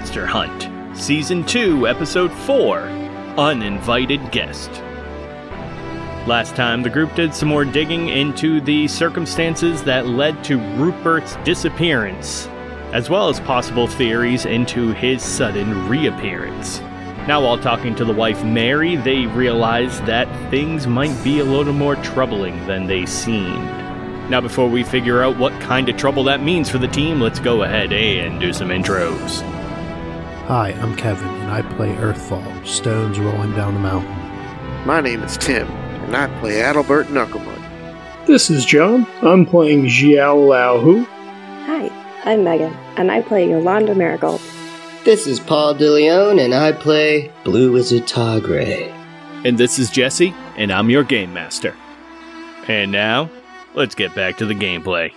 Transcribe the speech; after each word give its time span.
Monster 0.00 0.24
Hunt, 0.26 0.96
Season 0.96 1.44
2, 1.44 1.86
Episode 1.86 2.32
4 2.32 2.78
Uninvited 3.36 4.32
Guest. 4.32 4.70
Last 6.26 6.56
time, 6.56 6.82
the 6.82 6.88
group 6.88 7.14
did 7.14 7.34
some 7.34 7.50
more 7.50 7.66
digging 7.66 8.08
into 8.08 8.62
the 8.62 8.88
circumstances 8.88 9.82
that 9.82 10.06
led 10.06 10.42
to 10.44 10.56
Rupert's 10.78 11.36
disappearance, 11.44 12.46
as 12.94 13.10
well 13.10 13.28
as 13.28 13.40
possible 13.40 13.86
theories 13.86 14.46
into 14.46 14.94
his 14.94 15.22
sudden 15.22 15.86
reappearance. 15.86 16.80
Now, 17.28 17.42
while 17.42 17.58
talking 17.58 17.94
to 17.96 18.04
the 18.06 18.14
wife 18.14 18.42
Mary, 18.42 18.96
they 18.96 19.26
realized 19.26 20.06
that 20.06 20.50
things 20.50 20.86
might 20.86 21.22
be 21.22 21.40
a 21.40 21.44
little 21.44 21.74
more 21.74 21.96
troubling 21.96 22.66
than 22.66 22.86
they 22.86 23.04
seemed. 23.04 23.68
Now, 24.30 24.40
before 24.40 24.70
we 24.70 24.82
figure 24.82 25.22
out 25.22 25.36
what 25.36 25.52
kind 25.60 25.90
of 25.90 25.98
trouble 25.98 26.24
that 26.24 26.42
means 26.42 26.70
for 26.70 26.78
the 26.78 26.88
team, 26.88 27.20
let's 27.20 27.38
go 27.38 27.64
ahead 27.64 27.92
and 27.92 28.40
do 28.40 28.54
some 28.54 28.70
intros. 28.70 29.59
Hi, 30.50 30.70
I'm 30.70 30.96
Kevin, 30.96 31.28
and 31.28 31.52
I 31.52 31.62
play 31.76 31.94
Earthfall, 31.94 32.66
stones 32.66 33.20
rolling 33.20 33.54
down 33.54 33.74
the 33.74 33.78
mountain. 33.78 34.10
My 34.84 35.00
name 35.00 35.22
is 35.22 35.36
Tim, 35.36 35.68
and 35.68 36.16
I 36.16 36.26
play 36.40 36.54
Adalbert 36.54 37.04
Knucklebutt. 37.04 38.26
This 38.26 38.50
is 38.50 38.64
John. 38.66 39.06
I'm 39.22 39.46
playing 39.46 39.84
Xiao 39.84 40.48
Lao 40.48 40.80
Hu. 40.80 41.04
Hi, 41.04 41.88
I'm 42.24 42.42
Megan, 42.42 42.74
and 42.96 43.12
I 43.12 43.22
play 43.22 43.48
Yolanda 43.48 43.94
Marigold. 43.94 44.40
This 45.04 45.28
is 45.28 45.38
Paul 45.38 45.76
DeLeon, 45.76 46.44
and 46.44 46.52
I 46.52 46.72
play 46.72 47.30
Blue 47.44 47.70
Wizard 47.70 48.08
Tagre. 48.08 48.90
And 49.44 49.56
this 49.56 49.78
is 49.78 49.88
Jesse, 49.88 50.34
and 50.56 50.72
I'm 50.72 50.90
your 50.90 51.04
game 51.04 51.32
master. 51.32 51.76
And 52.66 52.90
now, 52.90 53.30
let's 53.74 53.94
get 53.94 54.16
back 54.16 54.36
to 54.38 54.46
the 54.46 54.56
gameplay. 54.56 55.12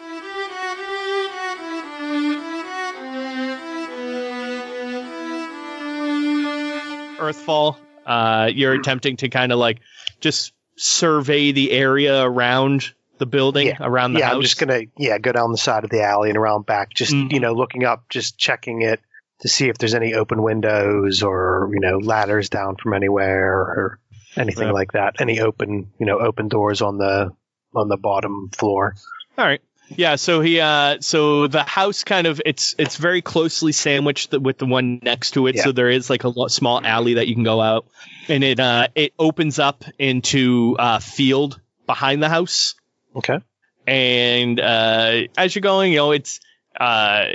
Earthfall, 7.31 7.77
uh, 8.05 8.49
you're 8.53 8.73
attempting 8.73 9.17
to 9.17 9.29
kind 9.29 9.51
of 9.51 9.59
like 9.59 9.79
just 10.19 10.53
survey 10.77 11.51
the 11.51 11.71
area 11.71 12.23
around 12.23 12.93
the 13.19 13.25
building, 13.25 13.67
Yeah. 13.67 13.77
around 13.79 14.13
the 14.13 14.19
yeah, 14.19 14.27
house. 14.27 14.35
I'm 14.35 14.41
just 14.41 14.59
gonna 14.59 14.81
yeah 14.97 15.17
go 15.17 15.31
down 15.31 15.51
the 15.51 15.57
side 15.57 15.83
of 15.83 15.89
the 15.89 16.03
alley 16.03 16.29
and 16.29 16.37
around 16.37 16.65
back, 16.65 16.93
just 16.93 17.13
Mm. 17.13 17.31
you 17.31 17.39
know 17.39 17.53
looking 17.53 17.85
up, 17.85 18.09
just 18.09 18.37
checking 18.37 18.81
it 18.81 18.99
to 19.41 19.49
see 19.49 19.69
if 19.69 19.77
there's 19.77 19.93
any 19.93 20.13
open 20.13 20.41
windows 20.41 21.21
or 21.23 21.69
you 21.73 21.79
know 21.79 21.97
ladders 21.99 22.49
down 22.49 22.75
from 22.75 22.93
anywhere 22.93 23.53
or 23.59 23.99
anything 24.35 24.71
like 24.71 24.93
that. 24.93 25.15
Any 25.19 25.39
open 25.39 25.91
you 25.99 26.05
know 26.05 26.19
open 26.19 26.47
doors 26.47 26.81
on 26.81 26.97
the 26.97 27.31
on 27.75 27.87
the 27.87 27.97
bottom 27.97 28.49
floor. 28.51 28.95
All 29.37 29.45
right. 29.45 29.61
Yeah, 29.97 30.15
so 30.15 30.41
he 30.41 30.59
uh 30.59 30.97
so 31.01 31.47
the 31.47 31.63
house 31.63 32.03
kind 32.03 32.27
of 32.27 32.41
it's 32.45 32.75
it's 32.77 32.97
very 32.97 33.21
closely 33.21 33.71
sandwiched 33.71 34.31
with 34.33 34.57
the 34.57 34.65
one 34.65 34.99
next 35.01 35.31
to 35.31 35.47
it, 35.47 35.55
Yeah. 35.55 35.63
so 35.63 35.71
there 35.71 35.89
is 35.89 36.09
like 36.09 36.23
a 36.23 36.49
small 36.49 36.83
alley 36.83 37.15
that 37.15 37.27
you 37.27 37.35
can 37.35 37.43
go 37.43 37.61
out 37.61 37.85
and 38.27 38.43
it 38.43 38.59
uh 38.59 38.87
it 38.95 39.13
opens 39.19 39.59
up 39.59 39.83
into 39.99 40.75
uh 40.79 40.99
field 40.99 41.59
behind 41.85 42.23
the 42.23 42.29
house 42.29 42.75
Okay. 43.15 43.39
and 43.85 44.59
uh 44.59 45.21
as 45.37 45.53
you're 45.55 45.61
going, 45.61 45.91
you 45.91 45.97
know, 45.97 46.11
it's 46.11 46.39
uh 46.79 47.27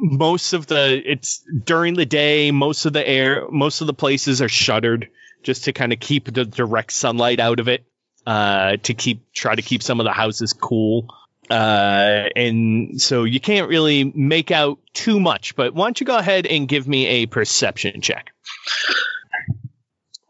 most 0.00 0.52
of 0.52 0.66
the 0.68 1.02
it's 1.04 1.42
during 1.64 1.94
the 1.94 2.06
day, 2.06 2.50
most 2.52 2.86
of 2.86 2.92
the 2.92 3.06
air 3.06 3.46
most 3.50 3.80
of 3.80 3.86
the 3.86 3.94
places 3.94 4.40
are 4.40 4.48
shuttered 4.48 5.08
just 5.42 5.64
to 5.64 5.72
kind 5.72 5.92
of 5.92 6.00
keep 6.00 6.32
the 6.32 6.44
direct 6.44 6.92
sunlight 6.92 7.40
out 7.40 7.60
of 7.60 7.68
it 7.68 7.84
uh 8.26 8.76
to 8.82 8.94
keep 8.94 9.32
try 9.32 9.54
to 9.54 9.62
keep 9.62 9.82
some 9.82 10.00
of 10.00 10.04
the 10.04 10.12
houses 10.12 10.52
cool 10.52 11.08
uh, 11.50 12.28
and 12.36 13.00
so 13.00 13.24
you 13.24 13.40
can't 13.40 13.68
really 13.68 14.04
make 14.04 14.50
out 14.50 14.78
too 14.92 15.20
much. 15.20 15.56
But 15.56 15.74
why 15.74 15.86
don't 15.86 16.00
you 16.00 16.06
go 16.06 16.16
ahead 16.16 16.46
and 16.46 16.68
give 16.68 16.86
me 16.86 17.06
a 17.06 17.26
perception 17.26 18.00
check? 18.00 18.30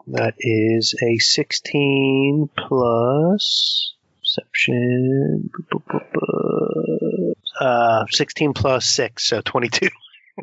That 0.09 0.35
is 0.39 0.95
a 1.03 1.19
16 1.19 2.49
plus 2.57 3.95
perception. 4.21 5.51
Uh, 7.61 8.07
16 8.11 8.53
plus 8.55 8.87
6, 8.87 9.25
so 9.25 9.41
22. 9.41 9.89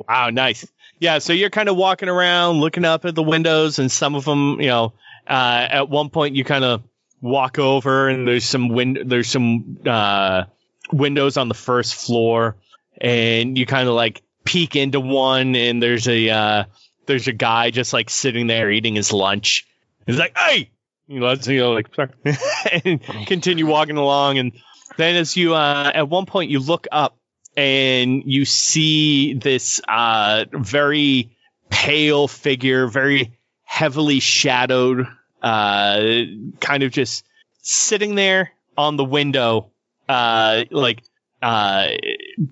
Wow, 0.09 0.29
nice. 0.29 0.67
Yeah, 0.99 1.19
so 1.19 1.33
you're 1.33 1.49
kind 1.49 1.69
of 1.69 1.77
walking 1.77 2.09
around, 2.09 2.59
looking 2.59 2.85
up 2.85 3.05
at 3.05 3.15
the 3.15 3.23
windows, 3.23 3.79
and 3.79 3.91
some 3.91 4.15
of 4.15 4.25
them, 4.25 4.59
you 4.59 4.67
know, 4.67 4.93
uh, 5.27 5.67
at 5.69 5.89
one 5.89 6.09
point 6.09 6.35
you 6.35 6.43
kind 6.43 6.63
of 6.63 6.83
walk 7.21 7.59
over, 7.59 8.09
and 8.09 8.27
there's 8.27 8.45
some 8.45 8.69
win- 8.69 9.03
there's 9.05 9.29
some 9.29 9.79
uh, 9.85 10.43
windows 10.91 11.37
on 11.37 11.47
the 11.47 11.55
first 11.55 11.95
floor, 11.95 12.57
and 12.99 13.57
you 13.57 13.65
kind 13.65 13.87
of 13.87 13.95
like 13.95 14.21
peek 14.43 14.75
into 14.75 14.99
one, 14.99 15.55
and 15.55 15.81
there's 15.81 16.07
a 16.07 16.29
uh, 16.29 16.63
there's 17.05 17.27
a 17.27 17.33
guy 17.33 17.71
just 17.71 17.93
like 17.93 18.09
sitting 18.09 18.47
there 18.47 18.71
eating 18.71 18.95
his 18.95 19.11
lunch. 19.11 19.67
He's 20.05 20.19
like, 20.19 20.37
"Hey," 20.37 20.71
you 21.07 21.19
know, 21.19 21.33
you 21.33 21.59
know, 21.59 21.71
like, 21.73 21.93
sorry. 21.93 22.11
and 22.85 23.01
continue 23.27 23.65
walking 23.65 23.97
along, 23.97 24.37
and 24.37 24.51
then 24.97 25.15
as 25.15 25.35
you 25.35 25.53
uh, 25.53 25.91
at 25.93 26.09
one 26.09 26.25
point 26.25 26.49
you 26.51 26.59
look 26.59 26.87
up 26.91 27.17
and 27.57 28.23
you 28.25 28.45
see 28.45 29.33
this 29.33 29.81
uh, 29.87 30.45
very 30.51 31.31
pale 31.69 32.27
figure, 32.27 32.87
very 32.87 33.37
heavily 33.63 34.19
shadowed, 34.19 35.07
uh, 35.41 36.01
kind 36.59 36.83
of 36.83 36.91
just 36.91 37.25
sitting 37.61 38.15
there 38.15 38.51
on 38.77 38.97
the 38.97 39.05
window, 39.05 39.71
uh, 40.07 40.63
like 40.71 41.03
uh, 41.41 41.87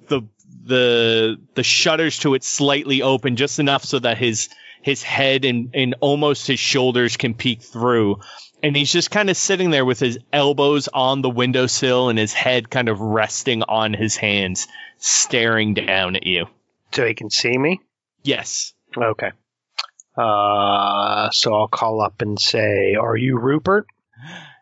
the 0.08 0.22
the 0.66 1.38
the 1.56 1.64
shutters 1.64 2.20
to 2.20 2.34
it 2.36 2.44
slightly 2.44 3.02
open 3.02 3.36
just 3.36 3.60
enough 3.60 3.84
so 3.84 4.00
that 4.00 4.18
his 4.18 4.50
his 4.82 5.02
head 5.04 5.46
and 5.46 5.72
and 5.74 5.96
almost 6.00 6.48
his 6.48 6.60
shoulders 6.60 7.18
can 7.18 7.34
peek 7.34 7.62
through. 7.62 8.20
And 8.62 8.78
he's 8.78 8.92
just 8.92 9.12
kind 9.12 9.30
of 9.30 9.36
sitting 9.36 9.72
there 9.72 9.84
with 9.84 10.00
his 10.00 10.20
elbows 10.32 10.88
on 10.88 11.22
the 11.22 11.30
windowsill 11.30 12.08
and 12.08 12.18
his 12.18 12.32
head 12.32 12.70
kind 12.70 12.88
of 12.88 13.02
resting 13.02 13.62
on 13.64 13.94
his 13.94 14.16
hands, 14.16 14.68
staring 15.00 15.74
down 15.74 16.16
at 16.16 16.26
you. 16.26 16.46
So 16.94 17.06
he 17.06 17.14
can 17.14 17.30
see 17.30 17.58
me? 17.58 17.82
Yes. 18.24 18.74
Okay. 18.96 19.32
Uh, 20.16 21.30
so 21.32 21.54
I'll 21.54 21.68
call 21.68 22.02
up 22.02 22.22
and 22.22 22.40
say, 22.40 22.96
Are 22.96 23.18
you 23.18 23.38
Rupert? 23.38 23.88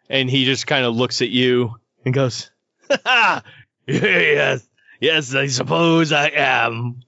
And 0.10 0.30
he 0.30 0.46
just 0.46 0.66
kind 0.68 0.86
of 0.86 0.96
looks 0.96 1.22
at 1.22 1.30
you 1.30 1.76
and 2.06 2.14
goes, 2.14 2.51
Yes, 3.88 4.66
yes, 5.00 5.36
I 5.36 5.48
suppose 5.48 6.12
I 6.12 6.30
am. 6.30 7.02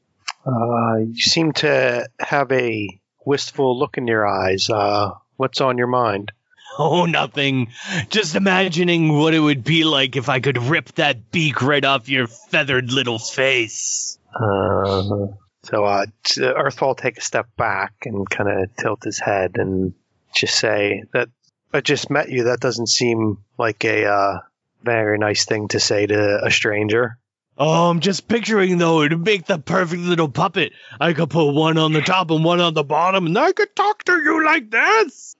Uh, 0.45 0.97
you 0.97 1.21
seem 1.21 1.53
to 1.53 2.09
have 2.19 2.51
a 2.51 2.99
wistful 3.25 3.77
look 3.77 3.97
in 3.97 4.07
your 4.07 4.27
eyes. 4.27 4.69
Uh, 4.69 5.11
what's 5.37 5.61
on 5.61 5.77
your 5.77 5.87
mind? 5.87 6.31
Oh, 6.77 7.05
nothing. 7.05 7.71
Just 8.09 8.35
imagining 8.35 9.15
what 9.15 9.33
it 9.33 9.39
would 9.39 9.63
be 9.63 9.83
like 9.83 10.15
if 10.15 10.27
I 10.27 10.39
could 10.39 10.57
rip 10.57 10.91
that 10.93 11.31
beak 11.31 11.61
right 11.61 11.85
off 11.85 12.09
your 12.09 12.27
feathered 12.27 12.91
little 12.91 13.19
face. 13.19 14.17
Uh, 14.35 15.27
so 15.63 15.85
uh, 15.85 16.05
Earthfall 16.37 16.97
take 16.97 17.17
a 17.17 17.21
step 17.21 17.47
back 17.55 17.93
and 18.05 18.27
kind 18.27 18.49
of 18.49 18.75
tilt 18.75 19.03
his 19.03 19.19
head 19.19 19.57
and 19.57 19.93
just 20.35 20.57
say 20.57 21.03
that 21.13 21.29
I 21.71 21.81
just 21.81 22.09
met 22.09 22.29
you. 22.29 22.45
That 22.45 22.59
doesn't 22.59 22.89
seem 22.89 23.37
like 23.57 23.85
a 23.85 24.05
uh, 24.07 24.39
very 24.83 25.17
nice 25.17 25.45
thing 25.45 25.67
to 25.69 25.79
say 25.79 26.05
to 26.05 26.45
a 26.45 26.51
stranger. 26.51 27.17
Oh, 27.57 27.89
I'm 27.89 27.99
just 27.99 28.27
picturing 28.27 28.77
though 28.77 29.07
to 29.07 29.17
make 29.17 29.45
the 29.45 29.59
perfect 29.59 30.01
little 30.01 30.29
puppet. 30.29 30.73
I 30.99 31.13
could 31.13 31.29
put 31.29 31.51
one 31.51 31.77
on 31.77 31.93
the 31.93 32.01
top 32.01 32.31
and 32.31 32.43
one 32.43 32.59
on 32.59 32.73
the 32.73 32.83
bottom, 32.83 33.27
and 33.27 33.37
I 33.37 33.51
could 33.51 33.75
talk 33.75 34.03
to 34.05 34.13
you 34.13 34.43
like 34.43 34.71
this. 34.71 35.35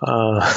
Uh, 0.00 0.54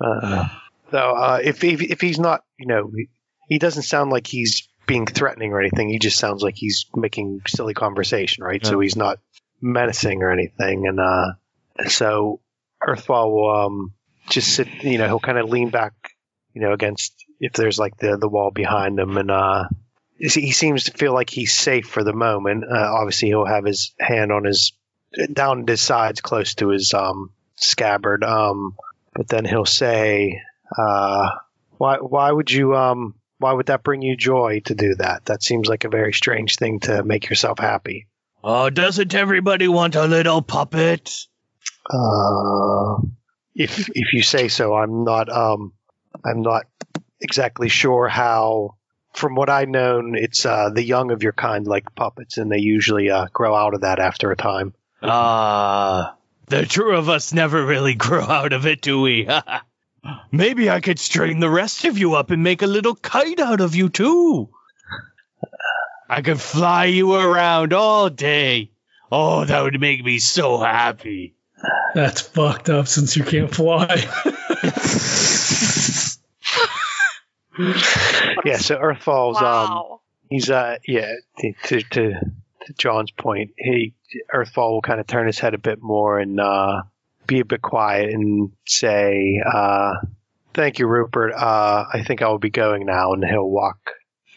uh, 0.00 0.48
so 0.90 0.98
uh, 0.98 1.40
if, 1.42 1.62
if 1.62 1.80
if 1.80 2.00
he's 2.00 2.18
not, 2.18 2.44
you 2.58 2.66
know, 2.66 2.90
he, 2.94 3.08
he 3.48 3.58
doesn't 3.58 3.84
sound 3.84 4.10
like 4.10 4.26
he's 4.26 4.68
being 4.88 5.06
threatening 5.06 5.52
or 5.52 5.60
anything. 5.60 5.88
He 5.88 6.00
just 6.00 6.18
sounds 6.18 6.42
like 6.42 6.56
he's 6.56 6.86
making 6.96 7.42
silly 7.46 7.74
conversation, 7.74 8.42
right? 8.42 8.64
So 8.64 8.80
he's 8.80 8.96
not 8.96 9.20
menacing 9.60 10.22
or 10.22 10.32
anything. 10.32 10.86
And 10.86 10.98
uh, 10.98 11.34
so 11.88 12.40
Earthfall 12.82 13.30
will 13.30 13.66
um, 13.66 13.94
just 14.28 14.54
sit, 14.54 14.68
you 14.82 14.98
know, 14.98 15.06
he'll 15.06 15.20
kind 15.20 15.38
of 15.38 15.48
lean 15.48 15.70
back, 15.70 15.92
you 16.58 16.64
know, 16.64 16.72
against 16.72 17.24
if 17.38 17.52
there's 17.52 17.78
like 17.78 17.96
the 17.98 18.16
the 18.16 18.28
wall 18.28 18.50
behind 18.50 18.98
him, 18.98 19.16
and 19.16 19.30
uh, 19.30 19.68
he 20.18 20.26
he 20.26 20.50
seems 20.50 20.84
to 20.84 20.92
feel 20.92 21.14
like 21.14 21.30
he's 21.30 21.56
safe 21.56 21.86
for 21.86 22.02
the 22.02 22.12
moment. 22.12 22.64
Uh, 22.64 22.92
obviously, 22.96 23.28
he'll 23.28 23.46
have 23.46 23.64
his 23.64 23.94
hand 24.00 24.32
on 24.32 24.42
his 24.42 24.72
down 25.32 25.64
his 25.68 25.80
sides, 25.80 26.20
close 26.20 26.56
to 26.56 26.70
his 26.70 26.92
um 26.94 27.30
scabbard. 27.54 28.24
Um, 28.24 28.74
but 29.14 29.28
then 29.28 29.44
he'll 29.44 29.66
say, 29.66 30.42
uh, 30.76 31.28
"Why 31.76 31.98
why 31.98 32.32
would 32.32 32.50
you 32.50 32.74
um 32.74 33.14
why 33.38 33.52
would 33.52 33.66
that 33.66 33.84
bring 33.84 34.02
you 34.02 34.16
joy 34.16 34.62
to 34.64 34.74
do 34.74 34.96
that? 34.96 35.26
That 35.26 35.44
seems 35.44 35.68
like 35.68 35.84
a 35.84 35.88
very 35.88 36.12
strange 36.12 36.56
thing 36.56 36.80
to 36.80 37.04
make 37.04 37.30
yourself 37.30 37.60
happy." 37.60 38.08
Oh, 38.42 38.68
doesn't 38.68 39.14
everybody 39.14 39.68
want 39.68 39.94
a 39.94 40.08
little 40.08 40.42
puppet? 40.42 41.08
Uh, 41.88 42.96
if 43.54 43.88
if 43.90 44.12
you 44.12 44.24
say 44.24 44.48
so, 44.48 44.74
I'm 44.74 45.04
not 45.04 45.28
um 45.28 45.72
I'm 46.24 46.42
not 46.42 46.66
exactly 47.20 47.68
sure 47.68 48.08
how. 48.08 48.74
From 49.14 49.34
what 49.34 49.50
I've 49.50 49.68
known, 49.68 50.14
it's 50.14 50.46
uh, 50.46 50.70
the 50.70 50.84
young 50.84 51.10
of 51.10 51.22
your 51.22 51.32
kind 51.32 51.66
like 51.66 51.94
puppets, 51.96 52.38
and 52.38 52.52
they 52.52 52.58
usually 52.58 53.10
uh, 53.10 53.26
grow 53.32 53.54
out 53.54 53.74
of 53.74 53.80
that 53.80 53.98
after 53.98 54.30
a 54.30 54.36
time. 54.36 54.74
Ah, 55.02 56.14
the 56.46 56.66
two 56.66 56.90
of 56.90 57.08
us 57.08 57.32
never 57.32 57.64
really 57.64 57.94
grow 57.94 58.22
out 58.24 58.52
of 58.52 58.66
it, 58.66 58.80
do 58.80 59.00
we? 59.00 59.28
Maybe 60.32 60.70
I 60.70 60.80
could 60.80 60.98
string 60.98 61.40
the 61.40 61.50
rest 61.50 61.84
of 61.84 61.98
you 61.98 62.14
up 62.14 62.30
and 62.30 62.42
make 62.42 62.62
a 62.62 62.66
little 62.66 62.94
kite 62.94 63.40
out 63.40 63.60
of 63.60 63.74
you, 63.74 63.88
too. 63.88 64.50
I 66.08 66.22
could 66.22 66.40
fly 66.40 66.86
you 66.86 67.14
around 67.14 67.72
all 67.72 68.08
day. 68.08 68.70
Oh, 69.10 69.44
that 69.44 69.62
would 69.62 69.80
make 69.80 70.04
me 70.04 70.18
so 70.18 70.58
happy. 70.58 71.34
That's 71.94 72.20
fucked 72.20 72.70
up 72.70 72.88
since 72.88 73.16
you 73.16 73.24
can't 73.24 73.54
fly. 73.54 73.86
Yeah, 78.44 78.56
so 78.58 78.76
Earthfall's 78.76 79.38
um 79.38 79.44
Wow. 79.44 80.00
he's 80.30 80.50
uh 80.50 80.76
yeah 80.86 81.12
to 81.38 81.52
to, 81.64 81.82
to 81.82 82.10
to 82.66 82.72
John's 82.78 83.10
point, 83.10 83.50
he 83.56 83.94
Earthfall 84.34 84.72
will 84.72 84.82
kind 84.82 85.00
of 85.00 85.06
turn 85.06 85.26
his 85.26 85.38
head 85.38 85.54
a 85.54 85.58
bit 85.58 85.82
more 85.82 86.18
and 86.18 86.38
uh 86.40 86.82
be 87.26 87.40
a 87.40 87.44
bit 87.44 87.60
quiet 87.62 88.10
and 88.14 88.52
say, 88.66 89.42
uh 89.44 89.94
thank 90.54 90.78
you, 90.78 90.86
Rupert. 90.86 91.32
Uh 91.34 91.84
I 91.92 92.04
think 92.04 92.22
I 92.22 92.28
will 92.28 92.38
be 92.38 92.50
going 92.50 92.86
now 92.86 93.12
and 93.12 93.24
he'll 93.24 93.48
walk 93.48 93.78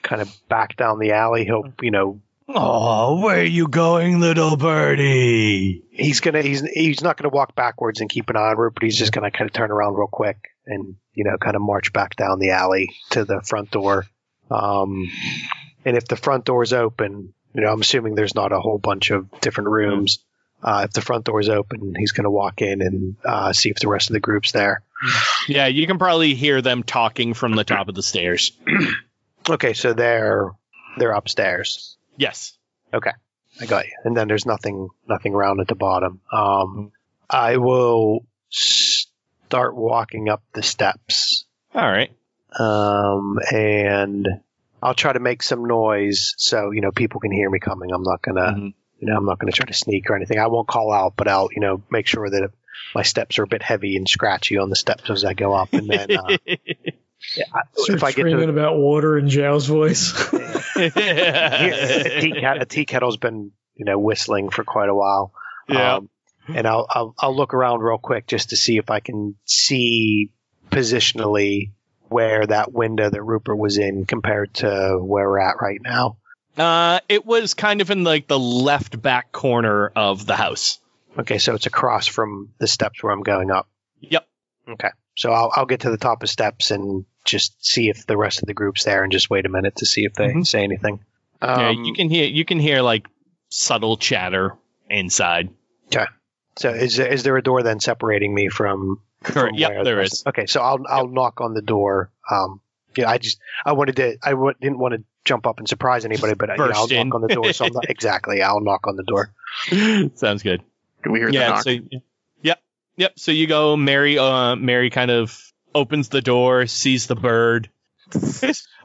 kind 0.02 0.22
of 0.22 0.30
back 0.50 0.76
down 0.78 1.00
the 1.00 1.12
alley. 1.14 1.46
He'll 1.46 1.72
you 1.82 1.92
know 1.92 2.20
Oh, 2.54 3.22
where 3.24 3.40
are 3.40 3.44
you 3.44 3.70
going, 3.70 4.20
little 4.20 4.58
birdie? 4.58 5.84
he's 5.92 6.20
gonna 6.20 6.42
he's 6.42 6.62
he's 6.62 7.02
not 7.02 7.16
gonna 7.18 7.30
walk 7.30 7.56
backwards 7.56 8.02
and 8.02 8.10
keep 8.10 8.30
an 8.30 8.36
eye 8.36 8.50
on 8.50 8.58
Rupert. 8.58 8.84
He's 8.84 8.98
just 8.98 9.12
gonna 9.14 9.32
kind 9.32 9.50
of 9.50 9.54
turn 9.54 9.72
around 9.72 9.94
real 9.94 10.08
quick 10.12 10.38
and 10.72 10.96
you 11.14 11.24
know 11.24 11.38
kind 11.38 11.56
of 11.56 11.62
march 11.62 11.94
back 11.94 12.16
down 12.16 12.40
the 12.40 12.52
alley 12.52 12.96
to 13.12 13.26
the 13.26 13.42
front 13.42 13.72
door. 13.72 14.06
Um, 14.50 15.10
and 15.86 15.98
if 15.98 16.08
the 16.08 16.16
front 16.16 16.46
door 16.46 16.64
is 16.64 16.74
open, 16.74 17.34
you 17.54 17.62
know 17.62 17.72
I'm 17.72 17.82
assuming 17.82 18.16
there's 18.16 18.36
not 18.36 18.52
a 18.52 18.60
whole 18.60 18.78
bunch 18.78 19.12
of 19.12 19.30
different 19.42 19.70
rooms. 19.70 20.20
Uh, 20.64 20.84
if 20.86 20.94
the 20.94 21.02
front 21.02 21.26
door 21.26 21.40
is 21.40 21.50
open, 21.50 21.96
he's 21.98 22.12
gonna 22.12 22.30
walk 22.30 22.62
in 22.62 22.82
and 22.82 23.16
uh, 23.26 23.52
see 23.54 23.70
if 23.70 23.78
the 23.78 23.88
rest 23.88 24.10
of 24.10 24.14
the 24.14 24.20
group's 24.20 24.52
there. 24.52 24.84
Yeah, 25.48 25.66
you 25.66 25.88
can 25.88 25.98
probably 25.98 26.36
hear 26.36 26.62
them 26.62 26.84
talking 26.84 27.34
from 27.34 27.56
the 27.56 27.64
top 27.64 27.90
of 27.90 27.96
the 27.96 28.04
stairs. 28.04 28.52
Okay, 29.50 29.74
so 29.74 29.94
they're 29.94 30.52
they're 30.98 31.12
upstairs. 31.12 31.98
Yes. 32.18 32.58
Okay, 32.94 33.12
I 33.60 33.66
got 33.66 33.86
you. 33.86 33.94
And 34.04 34.16
then 34.16 34.28
there's 34.28 34.46
nothing 34.46 34.90
nothing 35.08 35.34
around 35.34 35.62
at 35.62 35.68
the 35.68 35.76
bottom. 35.76 36.22
Um, 36.32 36.92
I 37.30 37.58
will 37.58 38.26
start 39.52 39.76
walking 39.76 40.30
up 40.30 40.42
the 40.54 40.64
steps. 40.64 41.44
All 41.76 41.82
right. 41.86 42.10
um, 42.58 43.38
and 43.52 44.26
I'll 44.82 44.94
try 44.94 45.12
to 45.14 45.20
make 45.20 45.44
some 45.44 45.66
noise 45.66 46.34
so 46.38 46.72
you 46.72 46.80
know 46.82 46.92
people 46.92 47.20
can 47.20 47.32
hear 47.32 47.50
me 47.50 47.60
coming. 47.60 47.92
I'm 47.94 48.04
not 48.04 48.22
gonna, 48.22 48.54
Mhm. 48.54 48.74
you 49.00 49.08
know, 49.08 49.16
I'm 49.18 49.26
not 49.26 49.40
gonna 49.40 49.52
try 49.52 49.66
to 49.66 49.74
sneak 49.74 50.10
or 50.10 50.16
anything. 50.16 50.40
I 50.40 50.48
won't 50.48 50.68
call 50.68 50.92
out, 50.94 51.14
but 51.18 51.28
I'll, 51.28 51.50
you 51.54 51.60
know, 51.62 51.84
make 51.92 52.08
sure 52.08 52.30
that 52.30 52.50
my 52.96 53.04
steps 53.04 53.40
are 53.40 53.44
a 53.44 53.48
bit 53.48 53.62
heavy 53.62 53.96
and 53.98 54.08
scratchy 54.08 54.58
on 54.58 54.70
the 54.70 54.76
steps 54.76 55.10
as 55.10 55.24
I 55.26 55.34
go 55.34 55.54
up, 55.54 55.72
and 55.74 55.88
then 55.90 56.12
uh, 56.18 56.28
yeah, 56.46 57.46
I- 57.54 57.62
Start 57.76 57.98
if 57.98 58.04
I 58.04 58.08
get 58.12 58.22
screaming 58.22 58.48
to 58.48 58.54
about 58.54 58.78
water 58.78 59.18
in 59.18 59.26
Zhao's 59.28 59.68
voice. 59.68 60.12
a 60.76 62.20
tea, 62.22 62.34
cat, 62.40 62.62
a 62.62 62.66
tea 62.66 62.86
kettle's 62.86 63.18
been 63.18 63.52
you 63.76 63.86
know 63.86 63.98
whistling 64.00 64.50
for 64.50 64.64
quite 64.64 64.90
a 64.90 64.96
while. 64.96 65.34
yeah. 65.70 65.96
Um, 65.98 66.10
and 66.56 66.68
I'll, 66.68 66.86
I'll 66.90 67.16
I'll 67.20 67.36
look 67.36 67.54
around 67.54 67.80
real 67.82 67.98
quick 67.98 68.28
just 68.28 68.50
to 68.50 68.56
see 68.58 68.78
if 68.78 68.90
I 68.90 69.00
can 69.00 69.36
see 69.46 70.32
positionally 70.70 71.72
where 72.10 72.46
that 72.46 72.74
window 72.74 73.10
that 73.10 73.24
Rupert 73.24 73.58
was 73.58 73.78
in 73.78 74.06
compared 74.06 74.54
to 74.56 74.98
where 75.02 75.30
we're 75.30 75.40
at 75.40 75.56
right 75.62 75.80
now. 75.82 76.18
Uh, 76.58 77.00
it 77.08 77.26
was 77.26 77.54
kind 77.54 77.80
of 77.82 77.90
in 77.92 78.04
like 78.04 78.28
the 78.28 78.40
left 78.40 79.02
back 79.02 79.32
corner 79.32 79.88
of 79.96 80.26
the 80.26 80.36
house. 80.36 80.80
Okay, 81.18 81.38
so 81.38 81.56
it's 81.56 81.66
across 81.66 82.08
from 82.08 82.54
the 82.58 82.68
steps 82.68 83.02
where 83.02 83.12
I'm 83.14 83.24
going 83.24 83.52
up. 83.52 83.68
Yep. 84.02 84.28
Okay, 84.70 84.90
so 85.16 85.32
I'll 85.32 85.52
I'll 85.56 85.66
get 85.66 85.82
to 85.82 85.90
the 85.90 85.98
top 85.98 86.24
of 86.24 86.30
steps 86.30 86.72
and 86.72 87.06
just 87.24 87.64
see 87.66 87.90
if 87.90 88.06
the 88.06 88.18
rest 88.18 88.42
of 88.42 88.48
the 88.48 88.54
group's 88.54 88.84
there, 88.84 89.04
and 89.04 89.12
just 89.12 89.30
wait 89.30 89.46
a 89.46 89.50
minute 89.50 89.78
to 89.78 89.86
see 89.86 90.04
if 90.06 90.14
they 90.14 90.28
Mhm. 90.30 90.46
say 90.48 90.64
anything. 90.64 91.00
yeah, 91.42 91.70
Um, 91.70 91.84
you 91.86 91.94
can 91.94 92.10
hear 92.10 92.26
you 92.26 92.44
can 92.46 92.60
hear 92.60 92.82
like 92.82 93.08
subtle 93.50 93.98
chatter 93.98 94.56
inside. 94.90 95.50
So 96.58 96.70
is 96.70 96.98
there, 96.98 97.08
is 97.08 97.24
there 97.24 97.38
a 97.38 97.42
door 97.44 97.64
then 97.64 97.80
separating 97.80 98.34
me 98.34 98.50
from? 98.50 99.00
Correct. 99.24 99.50
from 99.50 99.56
Yep, 99.56 99.70
where 99.72 99.84
there 99.84 99.96
the- 99.98 100.02
is. 100.04 100.24
Okay, 100.26 100.46
so 100.48 100.62
I'll 100.62 100.80
I'll 100.90 101.08
knock 101.08 101.42
on 101.42 101.54
the 101.54 101.62
door. 101.62 102.10
Um, 102.30 102.60
yeah, 102.96 103.10
I 103.10 103.18
just 103.20 103.40
I 103.66 103.74
wanted 103.74 103.96
to 103.98 104.18
I 104.24 104.32
w- 104.32 104.54
didn't 104.60 104.80
want 104.80 104.96
to 104.96 105.04
jump 105.26 105.46
up 105.48 105.60
and 105.60 105.68
surprise 105.70 106.06
anybody, 106.06 106.34
but 106.34 106.50
uh, 106.50 106.54
you 106.54 106.60
know, 106.60 106.72
I'll 106.74 106.88
in. 106.92 107.08
knock 107.10 107.16
on 107.16 107.22
the 107.22 107.34
door. 107.36 107.54
So 107.54 107.66
I'm 107.66 107.74
not 107.74 107.86
exactly. 107.90 108.42
I'll 108.42 108.60
knock 108.62 108.88
on 108.88 108.96
the 108.96 109.04
door. 109.04 109.32
Sounds 110.16 110.42
good. 110.44 110.62
Do 111.04 111.12
we 111.12 111.20
hear 111.20 111.28
the 111.28 111.34
yeah. 111.36 111.50
knock? 111.50 111.64
So 111.64 111.76
yep, 112.42 112.62
yep. 112.98 113.14
So 113.20 113.32
you 113.32 113.48
go. 113.48 113.78
Mary. 113.78 114.18
Uh, 114.18 114.56
Mary 114.56 114.90
kind 114.90 115.12
of 115.12 115.40
opens 115.74 116.10
the 116.10 116.22
door, 116.22 116.66
sees 116.68 117.08
the 117.08 117.16
bird. 117.16 117.70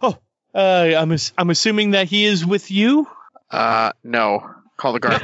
Oh, 0.02 0.16
uh, 0.54 0.58
I'm 0.98 1.12
ass- 1.12 1.32
I'm 1.38 1.50
assuming 1.50 1.92
that 1.92 2.06
he 2.08 2.26
is 2.26 2.44
with 2.46 2.70
you. 2.70 3.08
Uh, 3.50 3.92
no. 4.04 4.50
Call 4.76 4.92
the 4.92 5.00
guard. 5.00 5.22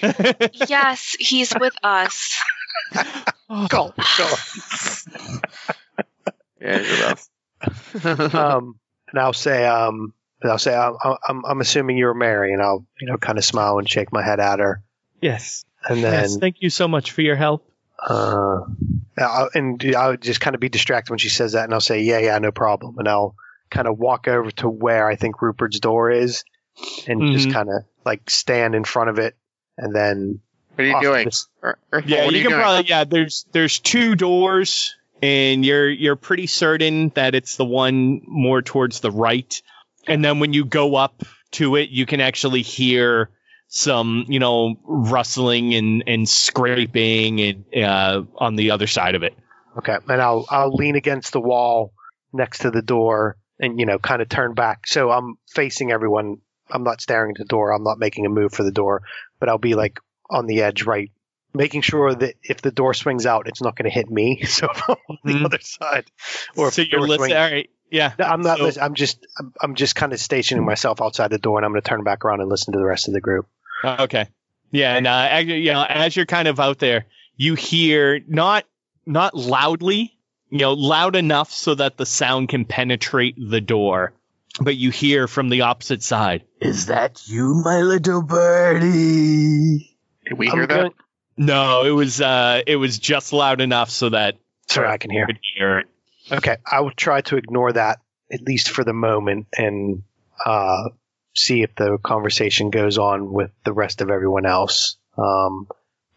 Yes, 0.00 1.16
he's 1.18 1.52
with 1.58 1.74
us. 1.82 2.36
Go, 3.68 3.92
go. 3.96 4.34
yeah, 6.60 6.80
you're 6.80 7.06
rough. 7.06 7.28
um, 8.34 8.78
and 9.10 9.20
I'll 9.20 9.32
say, 9.32 9.66
um, 9.66 10.14
and 10.40 10.50
I'll 10.50 10.58
say, 10.58 10.74
I'm, 10.74 10.96
I'm, 11.28 11.44
I'm 11.44 11.60
assuming 11.60 11.96
you're 11.98 12.14
Mary, 12.14 12.52
and 12.52 12.62
I'll, 12.62 12.86
you 13.00 13.06
know, 13.08 13.18
kind 13.18 13.36
of 13.38 13.44
smile 13.44 13.78
and 13.78 13.88
shake 13.88 14.12
my 14.12 14.22
head 14.22 14.40
at 14.40 14.58
her, 14.58 14.82
yes. 15.20 15.64
and 15.84 16.02
then, 16.02 16.12
yes. 16.14 16.36
Thank 16.38 16.56
you 16.60 16.70
so 16.70 16.88
much 16.88 17.10
for 17.10 17.20
your 17.20 17.36
help. 17.36 17.68
uh, 18.08 18.60
I'll, 19.18 19.50
and 19.54 19.84
I'll 19.96 20.16
just 20.16 20.40
kind 20.40 20.54
of 20.54 20.60
be 20.60 20.68
distracted 20.70 21.10
when 21.10 21.18
she 21.18 21.28
says 21.28 21.52
that, 21.52 21.64
and 21.64 21.74
I'll 21.74 21.80
say, 21.80 22.00
yeah, 22.02 22.18
yeah, 22.18 22.38
no 22.38 22.52
problem, 22.52 22.98
and 22.98 23.06
I'll 23.08 23.34
kind 23.70 23.86
of 23.86 23.98
walk 23.98 24.28
over 24.28 24.50
to 24.52 24.68
where 24.68 25.06
I 25.06 25.16
think 25.16 25.42
Rupert's 25.42 25.78
door 25.78 26.10
is, 26.10 26.44
and 27.06 27.32
just 27.32 27.48
Mhm. 27.48 27.52
kind 27.52 27.68
of 27.68 27.84
like 28.04 28.28
stand 28.30 28.74
in 28.74 28.84
front 28.84 29.10
of 29.10 29.18
it, 29.18 29.36
and 29.82 29.94
then 29.94 30.40
What 30.76 30.84
are 30.84 30.88
you 30.88 31.00
doing? 31.02 31.24
the 31.24 31.28
s- 31.28 31.48
Ear- 31.62 31.78
Yeah, 32.06 32.24
what 32.24 32.32
you 32.32 32.38
you 32.38 32.42
can 32.44 32.50
doing? 32.52 32.62
probably 32.62 32.88
yeah. 32.88 33.04
There's 33.04 33.46
there's 33.52 33.78
two 33.78 34.14
doors, 34.14 34.94
and 35.22 35.64
you're 35.64 35.90
you're 35.90 36.16
pretty 36.16 36.46
certain 36.46 37.10
that 37.10 37.34
it's 37.34 37.56
the 37.56 37.64
one 37.64 38.22
more 38.26 38.62
towards 38.62 39.00
the 39.00 39.10
right. 39.10 39.60
And 40.06 40.24
then 40.24 40.40
when 40.40 40.52
you 40.52 40.64
go 40.64 40.94
up 40.96 41.22
to 41.52 41.76
it, 41.76 41.90
you 41.90 42.06
can 42.06 42.20
actually 42.20 42.62
hear 42.62 43.28
some 43.68 44.24
you 44.28 44.38
know 44.38 44.76
rustling 44.84 45.74
and 45.74 46.04
and 46.06 46.28
scraping 46.28 47.40
and 47.40 47.64
uh, 47.84 48.22
on 48.36 48.56
the 48.56 48.70
other 48.72 48.86
side 48.86 49.14
of 49.14 49.22
it. 49.22 49.34
Okay, 49.78 49.96
and 50.08 50.20
I'll 50.20 50.44
I'll 50.50 50.72
lean 50.74 50.96
against 50.96 51.32
the 51.32 51.40
wall 51.40 51.92
next 52.32 52.60
to 52.60 52.70
the 52.70 52.82
door, 52.82 53.36
and 53.58 53.78
you 53.78 53.86
know, 53.86 53.98
kind 53.98 54.20
of 54.22 54.28
turn 54.28 54.54
back, 54.54 54.86
so 54.86 55.10
I'm 55.10 55.36
facing 55.54 55.90
everyone. 55.92 56.38
I'm 56.70 56.84
not 56.84 57.00
staring 57.02 57.32
at 57.32 57.38
the 57.38 57.44
door. 57.44 57.70
I'm 57.72 57.82
not 57.84 57.98
making 57.98 58.24
a 58.24 58.30
move 58.30 58.52
for 58.54 58.62
the 58.62 58.70
door, 58.72 59.02
but 59.42 59.48
I'll 59.48 59.58
be 59.58 59.74
like 59.74 59.98
on 60.30 60.46
the 60.46 60.62
edge, 60.62 60.84
right, 60.84 61.10
making 61.52 61.80
sure 61.82 62.14
that 62.14 62.36
if 62.44 62.62
the 62.62 62.70
door 62.70 62.94
swings 62.94 63.26
out, 63.26 63.48
it's 63.48 63.60
not 63.60 63.74
going 63.76 63.90
to 63.90 63.94
hit 63.94 64.08
me. 64.08 64.40
So 64.46 64.68
on 64.68 65.18
the 65.24 65.32
Mhm. 65.32 65.44
other 65.46 65.58
side, 65.60 66.04
or 66.56 66.68
if 66.68 66.74
so 66.74 66.82
you're 66.82 67.00
listening. 67.00 67.32
All 67.36 67.50
right, 67.50 67.68
yeah. 67.90 68.12
No, 68.20 68.24
I'm 68.26 68.42
not. 68.42 68.58
so- 68.72 68.80
I'm 68.80 68.94
just. 68.94 69.26
I'm, 69.36 69.52
I'm 69.60 69.74
just 69.74 69.96
kind 69.96 70.12
of 70.12 70.20
stationing 70.20 70.64
myself 70.64 71.02
outside 71.02 71.30
the 71.32 71.38
door, 71.38 71.58
and 71.58 71.66
I'm 71.66 71.72
going 71.72 71.82
to 71.82 71.88
turn 71.88 72.04
back 72.04 72.24
around 72.24 72.40
and 72.40 72.48
listen 72.48 72.72
to 72.74 72.78
the 72.78 72.84
rest 72.86 73.08
of 73.08 73.14
the 73.14 73.20
group. 73.20 73.48
Uh, 73.82 73.96
Okay. 74.00 74.26
Yeah, 74.70 74.94
and 74.96 75.06
uh, 75.08 75.10
actually, 75.10 75.62
you 75.62 75.72
know, 75.72 75.82
as 75.82 76.14
you're 76.14 76.24
kind 76.24 76.46
of 76.46 76.60
out 76.60 76.78
there, 76.78 77.06
you 77.36 77.56
hear 77.56 78.20
not 78.28 78.64
not 79.04 79.34
loudly, 79.36 80.16
you 80.50 80.58
know, 80.58 80.72
loud 80.74 81.16
enough 81.16 81.52
so 81.52 81.74
that 81.74 81.96
the 81.96 82.06
sound 82.06 82.48
can 82.48 82.64
penetrate 82.64 83.34
the 83.36 83.60
door, 83.60 84.12
but 84.60 84.76
you 84.76 84.90
hear 84.90 85.26
from 85.28 85.48
the 85.50 85.62
opposite 85.62 86.02
side. 86.02 86.44
Is 86.64 86.86
that 86.86 87.22
you, 87.26 87.60
my 87.64 87.80
little 87.80 88.22
birdie? 88.22 89.96
Did 90.26 90.38
we 90.38 90.48
I'm 90.48 90.56
hear 90.58 90.66
that? 90.66 90.76
going- 90.80 90.92
No, 91.36 91.84
it 91.84 91.90
was 91.90 92.20
uh, 92.20 92.62
it 92.66 92.76
was 92.76 92.98
just 92.98 93.32
loud 93.32 93.60
enough 93.60 93.90
so 93.90 94.10
that 94.10 94.36
Sorry, 94.68 94.88
I 94.88 94.96
can 94.98 95.10
hear. 95.10 95.26
could 95.26 95.38
hear 95.56 95.78
it. 95.80 95.86
Okay, 96.30 96.56
I 96.70 96.80
will 96.80 96.92
try 96.92 97.20
to 97.22 97.36
ignore 97.36 97.72
that 97.72 97.98
at 98.32 98.42
least 98.42 98.70
for 98.70 98.84
the 98.84 98.92
moment 98.92 99.46
and 99.58 100.02
uh, 100.46 100.88
see 101.34 101.62
if 101.62 101.74
the 101.74 101.98
conversation 101.98 102.70
goes 102.70 102.96
on 102.96 103.32
with 103.32 103.50
the 103.64 103.72
rest 103.72 104.00
of 104.00 104.08
everyone 104.10 104.46
else. 104.46 104.96
Um, 105.18 105.66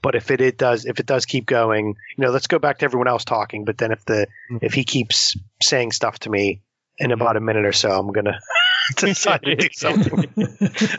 but 0.02 0.14
if 0.16 0.30
it, 0.30 0.40
it 0.42 0.58
does, 0.60 0.86
if 0.86 1.00
it 1.00 1.08
does 1.08 1.26
keep 1.26 1.46
going, 1.48 1.96
you 2.16 2.24
know, 2.24 2.30
let's 2.32 2.48
go 2.48 2.60
back 2.60 2.78
to 2.80 2.86
everyone 2.86 3.08
else 3.08 3.26
talking. 3.26 3.66
But 3.66 3.78
then 3.80 3.92
if 3.92 4.06
the 4.06 4.28
if 4.62 4.74
he 4.74 4.84
keeps 4.84 5.36
saying 5.62 5.92
stuff 5.92 6.20
to 6.20 6.30
me 6.30 6.62
in 7.00 7.12
about 7.12 7.36
a 7.36 7.42
minute 7.42 7.66
or 7.66 7.74
so, 7.74 7.90
I'm 7.92 8.12
gonna 8.14 8.40
decide 8.98 9.42
to 9.44 9.56
do 9.56 9.70
something. 9.74 10.34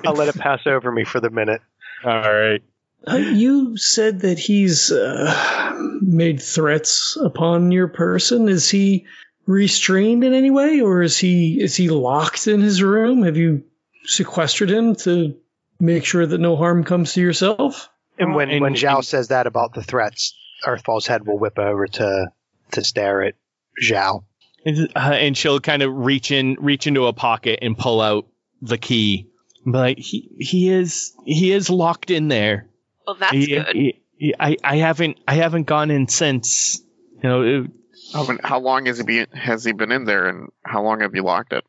I'll 0.04 0.14
let 0.14 0.28
it 0.28 0.38
pass 0.38 0.60
over 0.66 0.90
me 0.90 1.04
for 1.04 1.20
the 1.20 1.30
minute. 1.30 1.60
All 2.04 2.12
right. 2.20 2.62
Uh, 3.06 3.16
you 3.16 3.76
said 3.76 4.20
that 4.20 4.38
he's 4.38 4.90
uh, 4.90 5.74
made 6.00 6.42
threats 6.42 7.16
upon 7.22 7.70
your 7.70 7.88
person. 7.88 8.48
Is 8.48 8.68
he 8.68 9.06
restrained 9.46 10.24
in 10.24 10.34
any 10.34 10.50
way, 10.50 10.80
or 10.80 11.02
is 11.02 11.16
he 11.16 11.60
is 11.60 11.76
he 11.76 11.88
locked 11.88 12.48
in 12.48 12.60
his 12.60 12.82
room? 12.82 13.22
Have 13.22 13.36
you 13.36 13.64
sequestered 14.04 14.70
him 14.70 14.96
to 14.96 15.36
make 15.78 16.04
sure 16.04 16.26
that 16.26 16.38
no 16.38 16.56
harm 16.56 16.82
comes 16.84 17.12
to 17.12 17.20
yourself? 17.20 17.88
And 18.18 18.34
when 18.34 18.50
And- 18.50 18.60
when 18.62 18.74
Zhao 18.74 18.96
and- 18.96 19.04
says 19.04 19.28
that 19.28 19.46
about 19.46 19.74
the 19.74 19.82
threats, 19.84 20.34
Earthfall's 20.66 21.06
head 21.06 21.26
will 21.26 21.38
whip 21.38 21.58
over 21.58 21.86
to 21.86 22.26
to 22.72 22.82
stare 22.82 23.22
at 23.22 23.34
Zhao. 23.80 24.24
And, 24.66 24.92
uh, 24.96 24.98
and 25.12 25.36
she'll 25.38 25.60
kind 25.60 25.82
of 25.82 25.94
reach 25.94 26.30
in, 26.32 26.56
reach 26.60 26.86
into 26.86 27.06
a 27.06 27.12
pocket 27.14 27.60
and 27.62 27.78
pull 27.78 28.00
out 28.02 28.26
the 28.60 28.76
key. 28.76 29.28
But 29.64 29.98
he, 29.98 30.28
he 30.38 30.68
is, 30.70 31.14
he 31.24 31.52
is 31.52 31.70
locked 31.70 32.10
in 32.10 32.28
there. 32.28 32.68
Well, 33.06 33.16
that's 33.18 33.32
He- 33.32 33.46
good. 33.46 33.66
he- 33.72 34.02
he- 34.18 34.34
I, 34.38 34.56
I 34.64 34.76
haven't, 34.76 35.18
I 35.28 35.34
haven't 35.36 35.64
gone 35.64 35.90
in 35.90 36.08
since. 36.08 36.82
You 37.22 37.28
know, 37.28 37.42
it, 37.42 37.70
How, 38.12 38.24
mon- 38.26 38.40
how 38.42 38.58
long 38.60 38.86
has 38.86 38.98
he 38.98 39.04
been 39.04 39.26
has 39.32 39.64
he 39.64 39.72
been 39.72 39.92
in 39.92 40.04
there, 40.04 40.28
and 40.28 40.48
how 40.64 40.82
long 40.82 41.00
have 41.00 41.14
you 41.14 41.22
locked 41.22 41.52
it? 41.52 41.64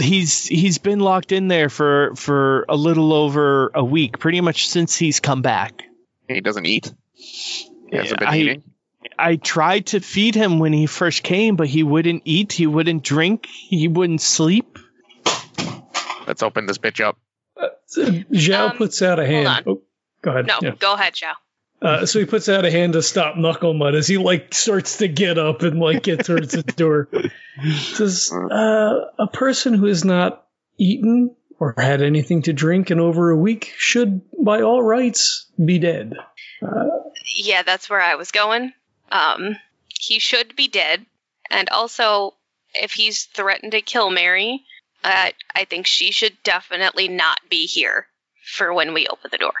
he's, 0.00 0.44
he's 0.46 0.78
been 0.78 1.00
locked 1.00 1.32
in 1.32 1.48
there 1.48 1.68
for, 1.68 2.14
for 2.16 2.64
a 2.68 2.76
little 2.76 3.12
over 3.12 3.70
a 3.74 3.84
week, 3.84 4.18
pretty 4.18 4.40
much 4.40 4.68
since 4.68 4.96
he's 4.96 5.20
come 5.20 5.42
back. 5.42 5.82
He 6.28 6.40
doesn't 6.40 6.66
eat. 6.66 6.92
He 7.14 7.96
hasn't 7.96 8.20
been 8.20 8.28
I- 8.28 8.36
eating. 8.38 8.62
I 9.18 9.36
tried 9.36 9.86
to 9.86 10.00
feed 10.00 10.34
him 10.34 10.58
when 10.58 10.72
he 10.72 10.86
first 10.86 11.22
came, 11.22 11.56
but 11.56 11.68
he 11.68 11.82
wouldn't 11.82 12.22
eat, 12.24 12.52
he 12.52 12.66
wouldn't 12.66 13.02
drink, 13.02 13.46
he 13.46 13.88
wouldn't 13.88 14.20
sleep. 14.20 14.78
Let's 16.26 16.42
open 16.42 16.66
this 16.66 16.78
bitch 16.78 17.02
up. 17.04 17.16
Zhao 17.96 18.70
Um, 18.70 18.76
puts 18.76 19.00
out 19.02 19.18
a 19.18 19.26
hand. 19.26 19.48
on. 19.48 19.62
Oh, 19.66 19.82
go 20.22 20.30
ahead. 20.30 20.46
No, 20.46 20.58
Yeah. 20.62 20.74
go 20.78 20.94
ahead, 20.94 21.14
Zhao. 21.14 21.32
Uh, 21.80 22.06
so 22.06 22.18
he 22.18 22.24
puts 22.26 22.48
out 22.48 22.64
a 22.64 22.70
hand 22.70 22.94
to 22.94 23.02
stop 23.02 23.36
Knuckle 23.36 23.72
Mud 23.72 23.94
as 23.94 24.08
he 24.08 24.18
like 24.18 24.52
starts 24.52 24.98
to 24.98 25.06
get 25.08 25.38
up 25.38 25.62
and 25.62 25.78
like 25.78 26.02
get 26.02 26.24
towards 26.24 26.52
the 26.52 26.62
door. 26.64 27.08
Does 27.96 28.32
uh, 28.32 29.06
a 29.18 29.26
person 29.28 29.74
who 29.74 29.86
has 29.86 30.04
not 30.04 30.44
eaten 30.76 31.34
or 31.60 31.74
had 31.78 32.02
anything 32.02 32.42
to 32.42 32.52
drink 32.52 32.90
in 32.90 32.98
over 33.00 33.30
a 33.30 33.36
week 33.36 33.72
should, 33.76 34.20
by 34.36 34.62
all 34.62 34.82
rights, 34.82 35.46
be 35.64 35.78
dead? 35.78 36.14
Yeah, 37.36 37.62
that's 37.62 37.88
where 37.88 38.00
I 38.00 38.16
was 38.16 38.32
going. 38.32 38.72
Um, 39.10 39.56
he 39.88 40.18
should 40.18 40.56
be 40.56 40.68
dead, 40.68 41.04
and 41.50 41.68
also, 41.70 42.34
if 42.74 42.92
he's 42.92 43.24
threatened 43.24 43.72
to 43.72 43.80
kill 43.80 44.10
Mary, 44.10 44.64
uh, 45.04 45.30
I 45.54 45.64
think 45.64 45.86
she 45.86 46.12
should 46.12 46.36
definitely 46.42 47.08
not 47.08 47.38
be 47.48 47.66
here 47.66 48.06
for 48.44 48.72
when 48.72 48.94
we 48.94 49.06
open 49.06 49.30
the 49.30 49.38
door. 49.38 49.54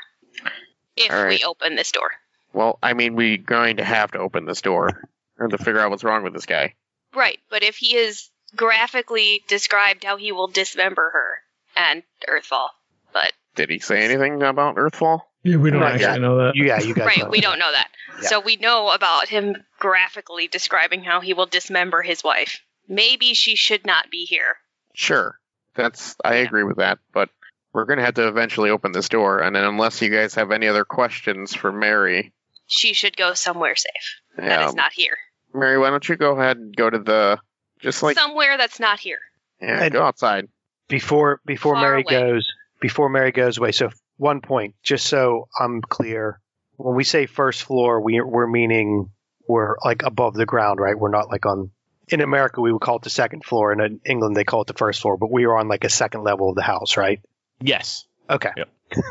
If 0.96 1.10
right. 1.10 1.28
we 1.28 1.44
open 1.44 1.76
this 1.76 1.92
door. 1.92 2.10
Well, 2.52 2.78
I 2.82 2.94
mean, 2.94 3.14
we're 3.14 3.38
going 3.38 3.76
to 3.76 3.84
have 3.84 4.10
to 4.12 4.18
open 4.18 4.46
this 4.46 4.62
door 4.62 5.08
or 5.38 5.48
to 5.48 5.58
figure 5.58 5.80
out 5.80 5.90
what's 5.90 6.04
wrong 6.04 6.24
with 6.24 6.32
this 6.32 6.46
guy. 6.46 6.74
Right, 7.14 7.38
but 7.50 7.62
if 7.62 7.76
he 7.76 7.96
is 7.96 8.30
graphically 8.56 9.44
described 9.48 10.04
how 10.04 10.16
he 10.16 10.32
will 10.32 10.48
dismember 10.48 11.10
her 11.10 11.38
and 11.76 12.02
Earthfall, 12.28 12.68
but 13.12 13.32
Did 13.54 13.70
he 13.70 13.78
say 13.78 14.04
anything 14.04 14.42
about 14.42 14.76
Earthfall? 14.76 15.20
Yeah, 15.50 15.56
we 15.56 15.70
don't 15.70 15.80
Not 15.80 15.92
actually 15.92 16.04
yet. 16.12 16.20
know 16.20 16.36
that. 16.38 16.56
Yeah, 16.56 16.80
you 16.80 16.94
guys. 16.94 17.06
right, 17.06 17.18
know. 17.18 17.28
we 17.28 17.40
don't 17.40 17.58
know 17.58 17.70
that. 17.72 17.88
Yeah. 18.22 18.28
So 18.28 18.40
we 18.40 18.56
know 18.56 18.90
about 18.90 19.28
him 19.28 19.56
graphically 19.78 20.48
describing 20.48 21.02
how 21.04 21.20
he 21.20 21.34
will 21.34 21.46
dismember 21.46 22.02
his 22.02 22.22
wife. 22.24 22.60
Maybe 22.88 23.34
she 23.34 23.54
should 23.56 23.84
not 23.86 24.10
be 24.10 24.24
here. 24.24 24.56
Sure, 24.94 25.38
that's 25.74 26.16
I 26.24 26.36
agree 26.36 26.64
with 26.64 26.78
that, 26.78 26.98
but 27.12 27.28
we're 27.72 27.84
going 27.84 27.98
to 27.98 28.04
have 28.04 28.14
to 28.14 28.26
eventually 28.28 28.70
open 28.70 28.92
this 28.92 29.08
door, 29.08 29.38
and 29.40 29.54
then 29.54 29.64
unless 29.64 30.00
you 30.02 30.08
guys 30.10 30.34
have 30.34 30.50
any 30.50 30.66
other 30.68 30.84
questions 30.84 31.54
for 31.54 31.70
Mary, 31.70 32.32
She 32.66 32.94
should 32.94 33.16
go 33.16 33.34
somewhere 33.34 33.76
safe. 33.76 33.92
That 34.36 34.44
yeah, 34.46 34.68
is 34.68 34.74
not 34.74 34.92
here. 34.92 35.16
Mary, 35.54 35.78
why 35.78 35.90
don't 35.90 36.06
you 36.08 36.16
go 36.16 36.32
ahead 36.38 36.56
and 36.56 36.74
go 36.74 36.88
to 36.90 36.98
the 36.98 37.38
just 37.80 38.02
like 38.02 38.18
somewhere 38.18 38.56
that's 38.58 38.80
not 38.80 38.98
here. 38.98 39.20
yeah, 39.60 39.84
And- 39.84 39.92
go 39.92 40.02
outside. 40.02 40.48
before 40.88 41.40
before 41.46 41.74
Far 41.74 41.82
Mary 41.82 42.02
away. 42.02 42.20
goes 42.32 42.48
before 42.80 43.08
Mary 43.08 43.30
goes 43.32 43.58
away. 43.58 43.72
So 43.72 43.90
one 44.18 44.40
point, 44.40 44.74
just 44.82 45.06
so 45.06 45.48
I'm 45.58 45.80
clear, 45.80 46.40
when 46.76 46.94
we 46.94 47.04
say 47.04 47.26
first 47.26 47.62
floor, 47.62 48.00
we 48.00 48.20
we're 48.20 48.46
meaning 48.46 49.10
we're 49.46 49.76
like 49.84 50.02
above 50.02 50.34
the 50.34 50.46
ground, 50.46 50.80
right? 50.80 50.98
We're 50.98 51.10
not 51.10 51.30
like 51.30 51.46
on. 51.46 51.70
In 52.10 52.20
America, 52.22 52.62
we 52.62 52.72
would 52.72 52.80
call 52.80 52.96
it 52.96 53.02
the 53.02 53.10
second 53.10 53.44
floor, 53.44 53.72
and 53.72 53.80
in 53.80 54.00
England, 54.04 54.36
they 54.36 54.44
call 54.44 54.62
it 54.62 54.66
the 54.66 54.74
first 54.74 55.02
floor. 55.02 55.16
But 55.16 55.30
we 55.30 55.44
are 55.44 55.56
on 55.56 55.68
like 55.68 55.84
a 55.84 55.90
second 55.90 56.22
level 56.22 56.50
of 56.50 56.56
the 56.56 56.62
house, 56.62 56.96
right? 56.96 57.20
Yes. 57.60 58.06
Okay. 58.30 58.50
Yep. 58.56 58.68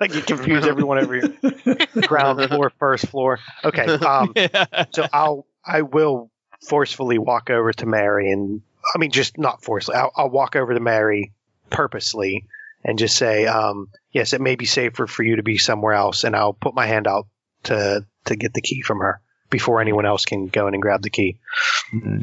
like 0.00 0.14
you 0.14 0.22
confuse 0.22 0.66
everyone 0.66 0.98
every 0.98 1.20
ground 2.06 2.42
floor, 2.48 2.72
first 2.78 3.06
floor. 3.08 3.38
Okay. 3.64 3.86
Um, 3.86 4.34
so 4.92 5.06
I'll 5.12 5.46
I 5.64 5.82
will 5.82 6.30
forcefully 6.68 7.18
walk 7.18 7.50
over 7.50 7.72
to 7.72 7.86
Mary 7.86 8.30
and 8.30 8.62
I 8.94 8.98
mean 8.98 9.10
just 9.10 9.38
not 9.38 9.62
forcefully. 9.62 9.96
I'll, 9.96 10.12
I'll 10.16 10.30
walk 10.30 10.56
over 10.56 10.74
to 10.74 10.80
Mary 10.80 11.32
purposely 11.70 12.46
and 12.84 12.98
just 12.98 13.16
say, 13.16 13.46
um, 13.46 13.88
yes, 14.12 14.32
it 14.32 14.40
may 14.40 14.56
be 14.56 14.66
safer 14.66 15.06
for 15.06 15.22
you 15.22 15.36
to 15.36 15.42
be 15.42 15.58
somewhere 15.58 15.92
else, 15.94 16.24
and 16.24 16.34
I'll 16.36 16.52
put 16.54 16.74
my 16.74 16.86
hand 16.86 17.06
out 17.06 17.26
to 17.64 18.04
to 18.26 18.36
get 18.36 18.54
the 18.54 18.60
key 18.62 18.82
from 18.82 18.98
her 19.00 19.20
before 19.50 19.80
anyone 19.80 20.06
else 20.06 20.24
can 20.24 20.46
go 20.46 20.66
in 20.68 20.74
and 20.74 20.82
grab 20.82 21.02
the 21.02 21.10
key. 21.10 21.38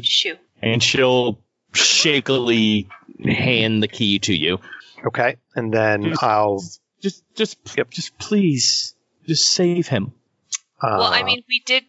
Shoo. 0.02 0.36
and 0.62 0.82
she'll 0.82 1.38
shakily 1.72 2.88
hand 3.24 3.82
the 3.82 3.88
key 3.88 4.18
to 4.20 4.34
you. 4.34 4.58
Okay, 5.06 5.36
and 5.54 5.72
then 5.72 6.02
Just- 6.10 6.22
I'll. 6.22 6.62
Just, 7.02 7.24
just, 7.34 7.56
Yep. 7.78 7.90
just 7.90 8.18
please, 8.18 8.94
just 9.26 9.48
save 9.50 9.88
him. 9.88 10.12
Uh, 10.82 10.96
well, 10.98 11.04
I 11.14 11.22
mean, 11.22 11.42
we 11.48 11.62
did 11.64 11.84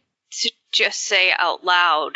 just 0.72 1.02
say 1.02 1.34
out 1.38 1.66
loud 1.66 2.14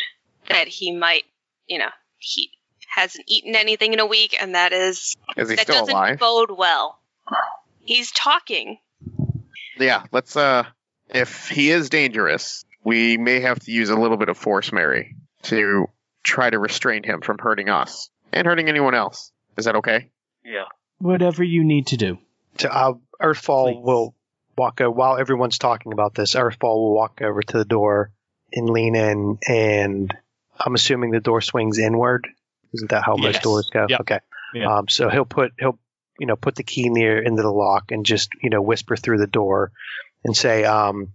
that 0.47 0.69
he 0.69 0.95
might, 0.95 1.23
you 1.67 1.77
know, 1.77 1.89
he 2.17 2.51
hasn't 2.87 3.25
eaten 3.27 3.55
anything 3.55 3.93
in 3.93 3.99
a 3.99 4.05
week, 4.05 4.35
and 4.39 4.55
that 4.55 4.73
is 4.73 5.15
Is 5.37 5.49
he 5.49 5.55
that 5.55 5.63
still 5.63 5.79
doesn't 5.81 5.93
alive? 5.93 6.19
bode 6.19 6.51
well. 6.57 6.99
He's 7.83 8.11
talking. 8.11 8.77
Yeah, 9.77 10.03
let's 10.11 10.35
uh 10.35 10.63
if 11.13 11.49
he 11.49 11.69
is 11.69 11.89
dangerous, 11.89 12.65
we 12.83 13.17
may 13.17 13.41
have 13.41 13.59
to 13.61 13.71
use 13.71 13.89
a 13.89 13.95
little 13.95 14.17
bit 14.17 14.29
of 14.29 14.37
force, 14.37 14.71
Mary, 14.71 15.15
to 15.43 15.87
try 16.23 16.49
to 16.49 16.57
restrain 16.57 17.03
him 17.03 17.21
from 17.21 17.37
hurting 17.37 17.69
us 17.69 18.09
and 18.33 18.47
hurting 18.47 18.69
anyone 18.69 18.95
else. 18.95 19.31
Is 19.57 19.65
that 19.65 19.75
okay? 19.77 20.09
Yeah. 20.43 20.65
Whatever 20.97 21.43
you 21.43 21.63
need 21.63 21.87
to 21.87 21.97
do. 21.97 22.17
to 22.59 22.73
uh, 22.73 22.93
Earthfall 23.21 23.73
Please. 23.73 23.83
will 23.85 24.15
walk 24.57 24.81
o- 24.81 24.89
while 24.89 25.17
everyone's 25.17 25.57
talking 25.59 25.91
about 25.93 26.15
this. 26.15 26.33
Earthfall 26.35 26.75
will 26.75 26.95
walk 26.95 27.21
over 27.21 27.41
to 27.43 27.57
the 27.57 27.65
door 27.65 28.11
and 28.53 28.69
lean 28.69 28.95
in, 28.95 29.37
and 29.47 30.13
I'm 30.59 30.73
assuming 30.73 31.11
the 31.11 31.19
door 31.19 31.41
swings 31.41 31.77
inward. 31.77 32.27
Isn't 32.75 32.91
that 32.91 33.03
how 33.03 33.15
most 33.15 33.41
doors 33.41 33.69
go? 33.71 33.85
Yep. 33.89 34.01
Okay. 34.01 34.19
Yeah. 34.53 34.77
Um, 34.77 34.87
so 34.87 35.09
he'll 35.09 35.25
put 35.25 35.53
he'll 35.59 35.79
you 36.19 36.27
know 36.27 36.35
put 36.35 36.55
the 36.55 36.63
key 36.63 36.89
near 36.89 37.19
into 37.21 37.41
the 37.41 37.51
lock 37.51 37.91
and 37.91 38.05
just 38.05 38.29
you 38.41 38.49
know 38.49 38.61
whisper 38.61 38.95
through 38.95 39.17
the 39.17 39.27
door 39.27 39.71
and 40.23 40.35
say, 40.35 40.63
um, 40.63 41.13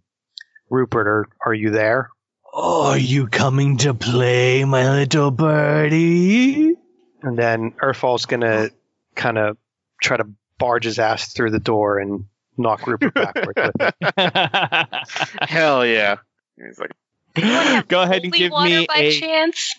"Rupert, 0.68 1.06
are, 1.06 1.28
are 1.44 1.54
you 1.54 1.70
there?" 1.70 2.10
Are 2.52 2.98
you 2.98 3.28
coming 3.28 3.76
to 3.78 3.94
play, 3.94 4.64
my 4.64 4.90
little 4.90 5.30
birdie? 5.30 6.74
And 7.22 7.38
then 7.38 7.74
Earthfall's 7.80 8.26
gonna 8.26 8.70
kind 9.14 9.38
of 9.38 9.56
try 10.02 10.16
to 10.16 10.26
barge 10.58 10.84
his 10.84 10.98
ass 10.98 11.32
through 11.32 11.50
the 11.50 11.60
door 11.60 11.98
and 11.98 12.24
knock 12.56 12.86
Rupert 12.86 13.14
backwards. 13.14 13.60
Hell 15.48 15.86
yeah. 15.86 16.16
He's 16.56 16.78
like, 16.78 16.92
go 17.34 18.02
ahead 18.02 18.24
and 18.24 18.32
give 18.32 18.52
me 18.52 18.86
by 18.86 18.98
a. 18.98 19.18
chance. 19.18 19.74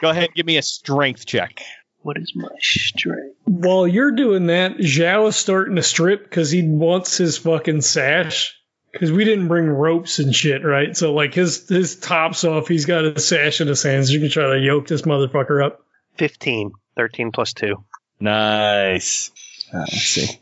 Go 0.00 0.10
ahead 0.10 0.24
and 0.24 0.34
give 0.34 0.46
me 0.46 0.56
a 0.56 0.62
strength 0.62 1.26
check. 1.26 1.62
What 2.02 2.16
is 2.18 2.32
my 2.34 2.48
strength? 2.58 3.36
While 3.44 3.86
you're 3.86 4.10
doing 4.10 4.46
that, 4.46 4.76
Zhao 4.78 5.28
is 5.28 5.36
starting 5.36 5.76
to 5.76 5.82
strip 5.82 6.24
because 6.24 6.50
he 6.50 6.62
wants 6.62 7.16
his 7.16 7.38
fucking 7.38 7.80
sash. 7.82 8.56
Because 8.90 9.10
we 9.10 9.24
didn't 9.24 9.48
bring 9.48 9.66
ropes 9.66 10.18
and 10.18 10.34
shit, 10.34 10.64
right? 10.64 10.94
So 10.96 11.14
like 11.14 11.32
his 11.32 11.66
his 11.68 11.96
top's 11.96 12.44
off, 12.44 12.68
he's 12.68 12.84
got 12.84 13.04
a 13.04 13.18
sash 13.18 13.60
in 13.60 13.68
his 13.68 13.82
hands. 13.82 14.12
You 14.12 14.20
can 14.20 14.28
try 14.28 14.52
to 14.54 14.60
yoke 14.60 14.86
this 14.86 15.02
motherfucker 15.02 15.64
up. 15.64 15.80
15. 16.18 16.72
13 16.96 17.32
plus 17.32 17.54
2. 17.54 17.82
Nice. 18.20 19.30
Uh, 19.72 19.78
let's 19.78 20.02
see. 20.02 20.40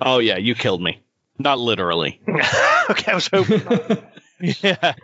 Oh 0.00 0.18
yeah, 0.18 0.36
you 0.36 0.54
killed 0.54 0.82
me. 0.82 1.00
Not 1.38 1.58
literally. 1.58 2.20
okay, 2.90 3.12
I 3.12 3.14
was 3.14 3.28
hoping. 3.28 3.62
yeah. 4.40 4.94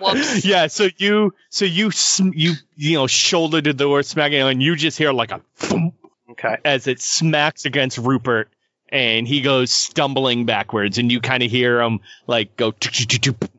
Whoops. 0.00 0.44
yeah, 0.44 0.66
so 0.66 0.88
you 0.96 1.34
so 1.50 1.64
you 1.64 1.90
you 2.18 2.52
you 2.76 2.96
know 2.98 3.06
shoulder 3.06 3.60
to 3.62 3.72
the 3.72 3.84
door 3.84 4.02
smacking 4.02 4.40
and 4.42 4.62
you 4.62 4.76
just 4.76 4.98
hear 4.98 5.12
like 5.12 5.30
a 5.32 5.40
thump 5.56 5.94
Okay. 6.32 6.56
as 6.64 6.86
it 6.86 7.00
smacks 7.00 7.64
against 7.66 7.98
Rupert 7.98 8.48
and 8.88 9.26
he 9.28 9.40
goes 9.42 9.70
stumbling 9.72 10.44
backwards 10.46 10.98
and 10.98 11.10
you 11.12 11.20
kind 11.20 11.42
of 11.42 11.50
hear 11.50 11.80
him 11.80 12.00
like 12.26 12.56
go 12.56 12.72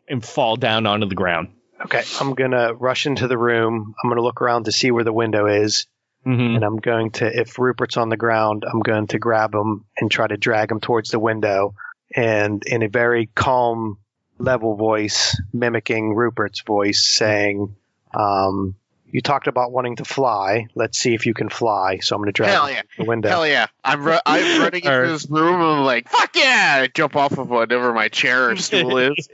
and 0.08 0.24
fall 0.24 0.56
down 0.56 0.86
onto 0.86 1.08
the 1.08 1.16
ground. 1.16 1.50
Okay. 1.86 2.04
I'm 2.20 2.34
gonna 2.34 2.74
rush 2.74 3.06
into 3.06 3.28
the 3.28 3.38
room. 3.38 3.94
I'm 4.04 4.10
gonna 4.10 4.22
look 4.22 4.42
around 4.42 4.66
to 4.66 4.72
see 4.72 4.92
where 4.92 5.04
the 5.04 5.14
window 5.14 5.48
is, 5.48 5.86
Mhm. 6.26 6.56
and 6.56 6.64
I'm 6.64 6.78
going 6.78 7.12
to, 7.12 7.26
if 7.28 7.60
Rupert's 7.60 7.98
on 7.98 8.10
the 8.10 8.18
ground, 8.18 8.64
I'm 8.72 8.80
going 8.80 9.08
to 9.08 9.20
grab 9.20 9.54
him 9.54 9.86
and 9.98 10.10
try 10.10 10.26
to 10.28 10.38
drag 10.38 10.72
him 10.72 10.80
towards 10.80 11.10
the 11.12 11.20
window, 11.20 11.74
and 12.16 12.64
in 12.66 12.82
a 12.84 12.88
very 12.88 13.30
calm, 13.36 13.98
level 14.38 14.76
voice, 14.76 15.40
mimicking 15.54 16.14
Rupert's 16.14 16.62
voice, 16.62 17.06
saying, 17.06 17.76
um, 18.14 18.76
"You 19.10 19.22
talked 19.22 19.48
about 19.48 19.72
wanting 19.72 19.98
to 19.98 20.06
fly. 20.06 20.68
Let's 20.76 20.98
see 20.98 21.14
if 21.14 21.26
you 21.26 21.34
can 21.34 21.50
fly." 21.50 22.00
So 22.00 22.16
I'm 22.16 22.22
going 22.22 22.28
to 22.28 22.32
drag 22.34 22.52
Hell 22.52 22.70
yeah. 22.70 22.82
to 22.82 22.88
the 23.00 23.04
window. 23.06 23.30
Hell 23.30 23.48
yeah! 23.48 23.68
I'm 23.84 24.04
ru- 24.04 24.18
I'm 24.26 24.62
running 24.62 24.84
into 24.84 25.08
this 25.08 25.30
room. 25.30 25.56
and 25.62 25.64
I'm 25.80 25.86
like, 25.86 26.10
fuck 26.10 26.36
yeah! 26.36 26.80
I 26.84 26.88
jump 26.88 27.16
off 27.16 27.38
of 27.38 27.50
whatever 27.50 27.94
my 27.94 28.10
chair 28.10 28.50
or 28.52 28.56
stool 28.58 28.98
is. 28.98 29.30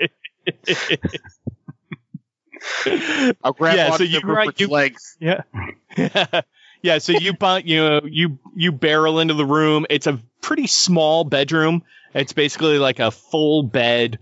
I'll 3.44 3.54
grab 3.54 3.76
Yeah, 3.78 3.86
onto 3.92 3.98
so 4.00 4.04
you 4.04 4.20
the 4.20 4.26
gra- 4.26 4.36
Rupert's 4.42 4.62
you- 4.62 4.68
legs. 4.68 5.18
Yeah. 5.20 5.42
yeah, 6.82 6.98
so 6.98 7.14
you 7.14 7.34
bu- 7.34 7.62
you 7.64 8.02
you 8.06 8.40
you 8.56 8.72
barrel 8.72 9.20
into 9.20 9.34
the 9.34 9.46
room. 9.46 9.86
It's 9.90 10.08
a 10.08 10.20
pretty 10.42 10.68
small 10.68 11.24
bedroom. 11.24 11.84
It's 12.14 12.34
basically 12.34 12.80
like 12.80 13.00
a 13.00 13.12
full 13.12 13.64
bed 13.64 14.20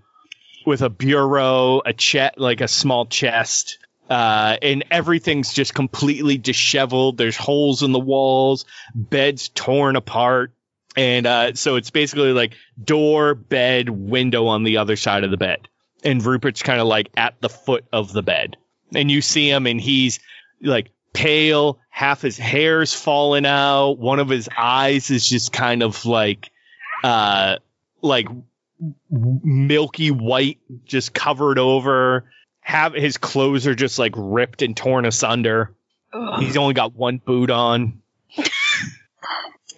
with 0.68 0.82
a 0.82 0.90
bureau, 0.90 1.82
a 1.86 1.94
chest, 1.94 2.38
like 2.38 2.60
a 2.60 2.68
small 2.68 3.06
chest. 3.06 3.78
Uh, 4.10 4.58
and 4.62 4.84
everything's 4.92 5.54
just 5.54 5.74
completely 5.74 6.38
disheveled. 6.38 7.18
There's 7.18 7.38
holes 7.38 7.84
in 7.84 7.94
the 7.94 8.02
walls, 8.02 8.66
beds 8.94 9.48
torn 9.48 9.96
apart. 9.96 10.52
And 10.98 11.26
uh, 11.26 11.54
so 11.54 11.78
it's 11.78 11.90
basically 11.90 12.34
like 12.34 12.56
door, 12.84 13.34
bed, 13.34 13.88
window 13.90 14.48
on 14.48 14.64
the 14.64 14.78
other 14.78 14.98
side 14.98 15.24
of 15.24 15.32
the 15.32 15.38
bed. 15.38 15.70
And 16.04 16.22
Rupert's 16.22 16.64
kind 16.64 16.82
of 16.82 16.88
like 16.88 17.12
at 17.16 17.40
the 17.40 17.50
foot 17.50 17.86
of 17.94 18.12
the 18.12 18.24
bed. 18.24 18.58
And 18.94 19.10
you 19.10 19.22
see 19.22 19.50
him, 19.50 19.68
and 19.68 19.80
he's 19.80 20.20
like 20.62 20.92
pale, 21.14 21.80
half 21.90 22.22
his 22.22 22.38
hair's 22.38 22.94
fallen 22.94 23.46
out, 23.46 24.00
one 24.00 24.20
of 24.20 24.28
his 24.28 24.50
eyes 24.58 25.12
is 25.12 25.26
just 25.26 25.54
kind 25.54 25.82
of 25.82 26.06
like 26.06 26.52
uh 27.06 27.58
like 28.02 28.28
milky 29.10 30.12
white 30.12 30.60
just 30.86 31.14
covered 31.14 31.60
over. 31.60 32.30
Have 32.62 32.94
his 32.94 33.18
clothes 33.18 33.66
are 33.68 33.76
just 33.76 33.98
like 33.98 34.14
ripped 34.16 34.62
and 34.62 34.76
torn 34.76 35.06
asunder. 35.06 35.74
He's 36.40 36.58
only 36.58 36.74
got 36.74 36.94
one 36.94 37.18
boot 37.18 37.50
on. 37.50 38.02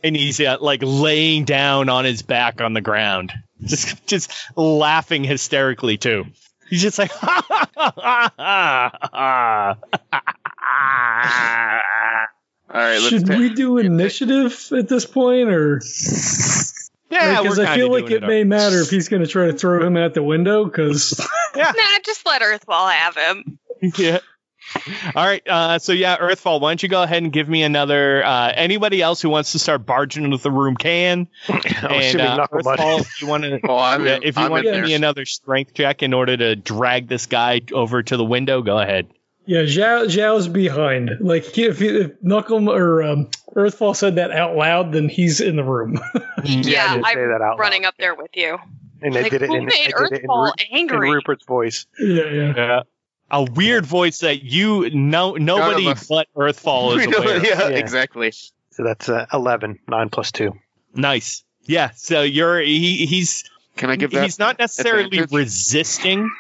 and 0.04 0.16
he's 0.16 0.40
uh, 0.40 0.58
like 0.60 0.82
laying 0.84 1.46
down 1.46 1.90
on 1.90 2.06
his 2.06 2.22
back 2.22 2.62
on 2.62 2.74
the 2.74 2.82
ground. 2.82 3.34
Just 3.64 4.06
just 4.08 4.32
laughing 4.56 5.24
hysterically 5.24 5.98
too. 5.98 6.26
He's 6.70 6.82
just 6.82 6.98
like 7.00 7.12
All 12.72 12.76
right, 12.76 12.98
let's. 13.00 13.10
Should 13.10 13.26
ta- 13.26 13.38
we 13.38 13.54
do 13.54 13.78
initiative 13.80 14.72
at 14.78 14.88
this 14.88 15.06
point, 15.06 15.50
or 15.50 15.78
Yeah, 17.10 17.42
because 17.42 17.58
we're 17.58 17.66
I 17.66 17.76
feel 17.76 17.92
like 17.92 18.08
doing 18.08 18.24
it 18.24 18.28
may 18.28 18.44
matter 18.44 18.82
if 18.82 18.90
he's 18.90 19.10
going 19.10 19.24
to 19.24 19.28
try 19.28 19.48
to 19.48 19.54
throw 19.54 19.86
him 19.86 19.98
out 19.98 20.14
the 20.14 20.24
window? 20.24 20.66
Because 20.66 21.20
yeah, 21.56 21.72
Nah, 21.76 22.00
just 22.04 22.26
let 22.26 22.42
Earthfall 22.42 22.92
have 22.92 23.16
him. 23.16 23.60
yeah. 23.98 24.20
All 25.16 25.26
right. 25.26 25.42
Uh, 25.48 25.80
so 25.80 25.92
yeah, 25.94 26.18
Earthfall. 26.18 26.62
Why 26.62 26.70
don't 26.70 26.84
you 26.84 26.90
go 26.90 27.02
ahead 27.02 27.24
and 27.24 27.34
give 27.34 27.50
me 27.50 27.64
another? 27.64 28.24
Uh, 28.24 28.52
anybody 28.54 29.02
else 29.02 29.22
who 29.22 29.30
wants 29.30 29.54
to 29.54 29.60
start 29.60 29.86
barging 29.86 30.26
into 30.26 30.38
the 30.38 30.52
room 30.52 30.76
can. 30.76 31.28
I'm 31.50 31.62
and 31.66 31.96
assuming 31.96 32.28
uh, 32.28 32.48
Earthfall, 32.48 33.00
if 33.02 33.22
you 33.22 33.28
want 33.28 33.44
to, 33.44 33.60
Oh, 33.68 33.78
I'm 33.78 34.06
if 34.06 34.38
you 34.38 34.44
I'm 34.44 34.52
want 34.52 34.66
to 34.66 34.72
give 34.72 34.84
me 34.84 34.94
another 34.94 35.26
strength 35.26 35.74
check 35.74 36.04
in 36.04 36.14
order 36.14 36.38
to 36.38 36.56
drag 36.56 37.08
this 37.08 37.26
guy 37.26 37.62
over 37.74 38.04
to 38.04 38.18
the 38.18 38.26
window, 38.26 38.62
go 38.62 38.78
ahead. 38.78 39.08
Yeah, 39.50 39.62
Zhao, 39.64 40.06
Zhao's 40.06 40.48
behind. 40.48 41.10
Like 41.20 41.58
if, 41.58 41.82
if 41.82 42.12
Knuckle 42.22 42.70
or 42.70 43.02
um, 43.04 43.30
Earthfall 43.56 43.96
said 43.96 44.16
that 44.16 44.32
out 44.32 44.56
loud, 44.56 44.92
then 44.94 45.10
he's 45.10 45.42
in 45.42 45.56
the 45.56 45.64
room. 45.64 46.00
Yeah, 46.44 46.94
I 46.94 46.96
did 46.96 47.06
say 47.06 47.26
that 47.28 47.42
out 47.42 47.54
I'm 47.54 47.60
running 47.60 47.82
loud. 47.84 47.90
up 47.90 47.96
there 47.98 48.16
with 48.16 48.32
you. 48.36 48.58
And 49.02 49.18
I 49.18 49.22
Like, 49.22 49.32
did 49.32 49.42
it 49.42 49.48
who 49.50 49.56
in, 49.56 49.66
made 49.66 49.74
I 49.96 50.04
did 50.08 50.12
it 50.14 50.22
in, 50.24 50.28
Earthfall 50.30 50.46
Ru- 50.46 50.52
in 50.70 50.78
angry? 50.78 51.12
Rupert's 51.12 51.46
voice. 51.46 51.86
yeah, 52.00 52.24
yeah. 52.26 52.54
Yeah. 52.56 52.82
A 53.32 53.44
weird 53.44 53.86
voice 53.86 54.20
that 54.20 54.42
you 54.44 54.90
no 54.92 55.34
nobody 55.36 55.88
us. 55.88 56.08
but 56.08 56.28
Earthfall 56.36 56.98
is 56.98 57.06
aware. 57.18 57.38
of. 57.38 57.44
yeah, 57.44 57.70
Yeah. 57.70 57.78
exactly. 57.78 58.32
So 58.32 58.84
that's 58.84 59.10
uh, 59.10 59.26
11, 59.34 59.80
9 59.88 60.10
plus 60.10 60.32
2. 60.32 60.54
Nice. 60.96 61.44
Yeah. 61.64 61.92
So 61.96 62.22
you're 62.22 62.60
he, 62.62 63.06
he's 63.06 63.44
Can 63.76 63.90
I 63.90 63.96
give 63.98 64.12
that? 64.12 64.24
he's 64.24 64.40
not 64.40 64.58
necessarily 64.60 65.06
advantage? 65.20 65.32
resisting. 65.34 66.32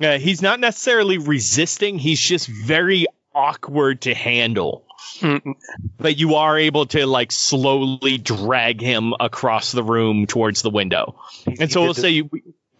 Uh, 0.00 0.18
he's 0.18 0.42
not 0.42 0.60
necessarily 0.60 1.18
resisting. 1.18 1.98
He's 1.98 2.20
just 2.20 2.46
very 2.48 3.06
awkward 3.34 4.02
to 4.02 4.14
handle. 4.14 4.84
Mm, 5.20 5.54
But 5.98 6.18
you 6.18 6.34
are 6.36 6.58
able 6.58 6.86
to 6.86 7.06
like 7.06 7.32
slowly 7.32 8.18
drag 8.18 8.80
him 8.80 9.14
across 9.18 9.72
the 9.72 9.82
room 9.82 10.26
towards 10.26 10.62
the 10.62 10.70
window. 10.70 11.20
He- 11.44 11.56
And 11.60 11.70
so 11.72 11.82
we'll 11.82 11.94
the- 11.94 12.00
say 12.00 12.10
you 12.10 12.30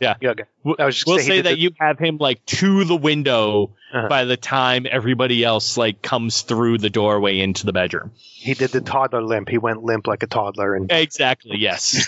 Yeah, 0.00 0.14
okay. 0.22 0.44
we'll, 0.64 0.76
I 0.78 0.86
was 0.86 0.94
just 0.96 1.06
we'll 1.06 1.16
gonna 1.16 1.26
say 1.26 1.40
that 1.42 1.50
the- 1.50 1.58
you 1.60 1.70
have 1.78 1.98
him 1.98 2.16
like 2.18 2.44
to 2.46 2.84
the 2.84 2.96
window 2.96 3.74
Uh-huh. 3.92 4.08
by 4.08 4.24
the 4.24 4.36
time 4.36 4.86
everybody 4.90 5.44
else 5.44 5.76
like 5.76 6.00
comes 6.02 6.42
through 6.42 6.78
the 6.78 6.88
doorway 6.90 7.38
into 7.40 7.66
the 7.66 7.72
bedroom. 7.72 8.12
He 8.16 8.54
did 8.54 8.70
the 8.70 8.80
toddler 8.80 9.22
limp. 9.22 9.48
He 9.48 9.58
went 9.58 9.82
limp 9.82 10.06
like 10.06 10.22
a 10.22 10.26
toddler. 10.26 10.74
And 10.74 10.90
Exactly. 10.90 11.58
Yes. 11.58 12.06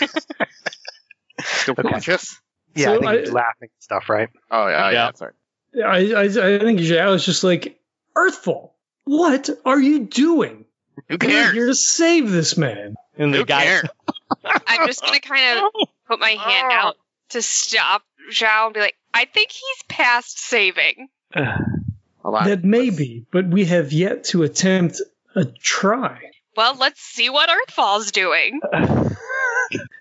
Still 1.41 1.75
Okay. 1.77 1.89
conscious? 1.89 2.39
Yeah, 2.75 2.85
So 2.85 2.93
I 2.93 2.97
think 2.97 3.05
I- 3.07 3.19
he's 3.19 3.31
laughing 3.31 3.69
and 3.69 3.83
stuff, 3.83 4.09
right? 4.09 4.29
Oh 4.51 4.67
yeah, 4.67 4.89
yeah. 4.89 4.91
Yeah. 4.91 5.11
Sorry. 5.13 5.33
I, 5.75 6.13
I, 6.13 6.23
I 6.23 6.59
think 6.59 6.79
Zhao 6.79 7.15
is 7.15 7.25
just 7.25 7.43
like 7.43 7.79
Earthfall. 8.15 8.71
What 9.05 9.49
are 9.65 9.79
you 9.79 10.01
doing? 10.05 10.65
Who 11.09 11.17
cares? 11.17 11.47
We're 11.47 11.53
here 11.53 11.65
to 11.67 11.75
save 11.75 12.29
this 12.29 12.57
man. 12.57 12.95
And 13.17 13.33
the 13.33 13.39
Who 13.39 13.45
guy 13.45 13.63
cares? 13.63 13.89
I'm 14.67 14.87
just 14.87 15.01
gonna 15.01 15.19
kind 15.19 15.59
of 15.59 15.87
put 16.07 16.19
my 16.19 16.29
hand 16.29 16.67
oh. 16.71 16.75
out 16.75 16.95
to 17.29 17.41
stop 17.41 18.03
Zhao 18.31 18.65
and 18.65 18.73
be 18.73 18.79
like, 18.79 18.95
I 19.13 19.25
think 19.25 19.51
he's 19.51 19.83
past 19.89 20.39
saving. 20.39 21.09
Hold 21.35 22.35
on. 22.35 22.47
That 22.47 22.63
may 22.63 22.89
be, 22.89 23.25
but 23.31 23.47
we 23.47 23.65
have 23.65 23.91
yet 23.91 24.25
to 24.25 24.43
attempt 24.43 25.01
a 25.35 25.45
try. 25.45 26.19
Well, 26.55 26.75
let's 26.75 27.01
see 27.01 27.29
what 27.29 27.49
Earthfall's 27.49 28.11
doing. 28.11 28.61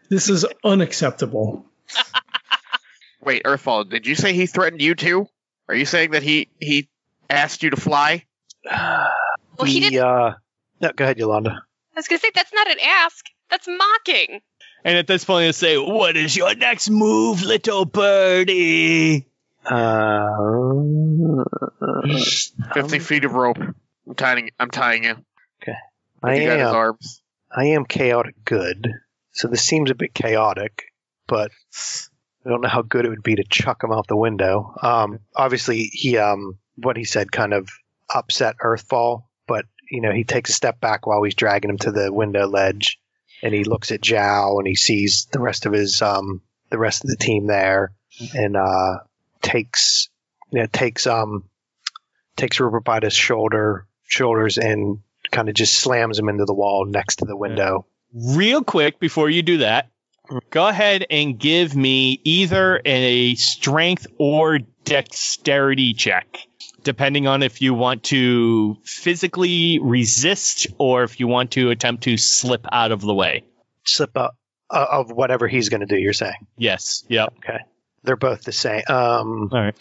This 0.08 0.28
is 0.28 0.44
unacceptable. 0.62 1.64
Wait, 3.22 3.44
Earthfall, 3.44 3.88
did 3.88 4.06
you 4.06 4.14
say 4.14 4.32
he 4.32 4.46
threatened 4.46 4.82
you 4.82 4.94
too? 4.94 5.28
Are 5.68 5.74
you 5.74 5.86
saying 5.86 6.10
that 6.10 6.22
he 6.22 6.48
he 6.60 6.88
asked 7.30 7.62
you 7.62 7.70
to 7.70 7.76
fly? 7.76 8.24
Well, 9.58 9.70
he 9.70 9.80
didn't. 9.80 9.98
Uh, 10.02 10.34
no, 10.80 10.92
go 10.96 11.04
ahead, 11.04 11.18
Yolanda. 11.18 11.50
I 11.50 11.98
was 11.98 12.08
gonna 12.08 12.18
say 12.18 12.30
that's 12.34 12.54
not 12.54 12.70
an 12.70 12.78
ask. 12.82 13.26
That's 13.50 13.68
mocking. 13.68 14.40
And 14.82 14.96
at 14.96 15.06
this 15.06 15.26
point, 15.26 15.46
they 15.46 15.52
say, 15.52 15.76
"What 15.76 16.16
is 16.16 16.34
your 16.34 16.54
next 16.54 16.88
move, 16.88 17.42
little 17.42 17.84
birdie?" 17.84 19.26
Uh, 19.66 20.26
Fifty 22.72 22.98
feet 22.98 23.26
of 23.26 23.32
rope. 23.34 23.58
I'm 23.58 24.14
tying. 24.16 24.50
I'm 24.58 24.70
tying 24.70 25.04
you. 25.04 25.16
Okay. 25.62 25.76
I 26.22 26.36
you 26.36 26.46
got 26.46 26.58
his 26.58 26.68
am. 26.68 26.74
arms. 26.74 27.22
I 27.54 27.64
am 27.66 27.84
chaotic 27.84 28.36
good. 28.44 28.90
So 29.32 29.48
this 29.48 29.62
seems 29.62 29.90
a 29.90 29.94
bit 29.94 30.14
chaotic, 30.14 30.84
but 31.26 31.50
I 32.44 32.48
don't 32.48 32.60
know 32.60 32.68
how 32.68 32.82
good 32.82 33.04
it 33.04 33.10
would 33.10 33.22
be 33.22 33.36
to 33.36 33.44
chuck 33.44 33.84
him 33.84 33.92
out 33.92 34.06
the 34.06 34.16
window. 34.16 34.74
Um, 34.82 35.20
obviously, 35.34 35.90
he 35.92 36.18
um, 36.18 36.58
what 36.76 36.96
he 36.96 37.04
said 37.04 37.30
kind 37.30 37.52
of 37.54 37.68
upset 38.12 38.56
Earthfall, 38.62 39.24
but 39.46 39.66
you 39.90 40.00
know 40.00 40.12
he 40.12 40.24
takes 40.24 40.50
a 40.50 40.54
step 40.54 40.80
back 40.80 41.06
while 41.06 41.22
he's 41.22 41.34
dragging 41.34 41.70
him 41.70 41.78
to 41.78 41.92
the 41.92 42.12
window 42.12 42.46
ledge, 42.46 42.98
and 43.42 43.54
he 43.54 43.64
looks 43.64 43.92
at 43.92 44.00
Zhao 44.00 44.58
and 44.58 44.66
he 44.66 44.74
sees 44.74 45.28
the 45.30 45.40
rest 45.40 45.66
of 45.66 45.72
his 45.72 46.02
um, 46.02 46.42
the 46.70 46.78
rest 46.78 47.04
of 47.04 47.10
the 47.10 47.16
team 47.16 47.46
there, 47.46 47.92
and 48.34 48.56
uh, 48.56 48.98
takes 49.40 50.08
you 50.52 50.60
know, 50.60 50.66
takes 50.66 51.06
um 51.06 51.44
takes 52.36 52.60
Rupert 52.60 52.84
by 52.84 53.00
the 53.00 53.10
shoulder 53.10 53.86
shoulders 54.06 54.58
and 54.58 54.98
kind 55.30 55.48
of 55.48 55.54
just 55.54 55.74
slams 55.74 56.18
him 56.18 56.28
into 56.28 56.44
the 56.44 56.54
wall 56.54 56.84
next 56.86 57.16
to 57.16 57.24
the 57.24 57.36
window. 57.36 57.86
Real 58.12 58.62
quick 58.62 59.00
before 59.00 59.30
you 59.30 59.42
do 59.42 59.58
that, 59.58 59.88
go 60.50 60.66
ahead 60.68 61.06
and 61.10 61.38
give 61.38 61.74
me 61.76 62.20
either 62.24 62.80
a 62.84 63.34
strength 63.36 64.06
or 64.18 64.58
dexterity 64.84 65.94
check, 65.94 66.38
depending 66.82 67.26
on 67.26 67.42
if 67.42 67.60
you 67.62 67.74
want 67.74 68.04
to 68.04 68.76
physically 68.84 69.78
resist 69.80 70.66
or 70.78 71.02
if 71.04 71.20
you 71.20 71.26
want 71.28 71.52
to 71.52 71.70
attempt 71.70 72.04
to 72.04 72.16
slip 72.16 72.66
out 72.70 72.92
of 72.92 73.00
the 73.00 73.14
way. 73.14 73.44
Slip 73.84 74.16
up 74.16 74.36
uh, 74.70 74.86
of 74.90 75.10
whatever 75.10 75.48
he's 75.48 75.68
going 75.68 75.80
to 75.80 75.86
do. 75.86 75.96
You're 75.96 76.12
saying 76.12 76.46
Yes. 76.56 77.04
Yep. 77.08 77.34
Okay. 77.38 77.58
They're 78.04 78.16
both 78.16 78.42
the 78.42 78.52
same. 78.52 78.82
Um, 78.88 79.48
All 79.52 79.60
right. 79.60 79.74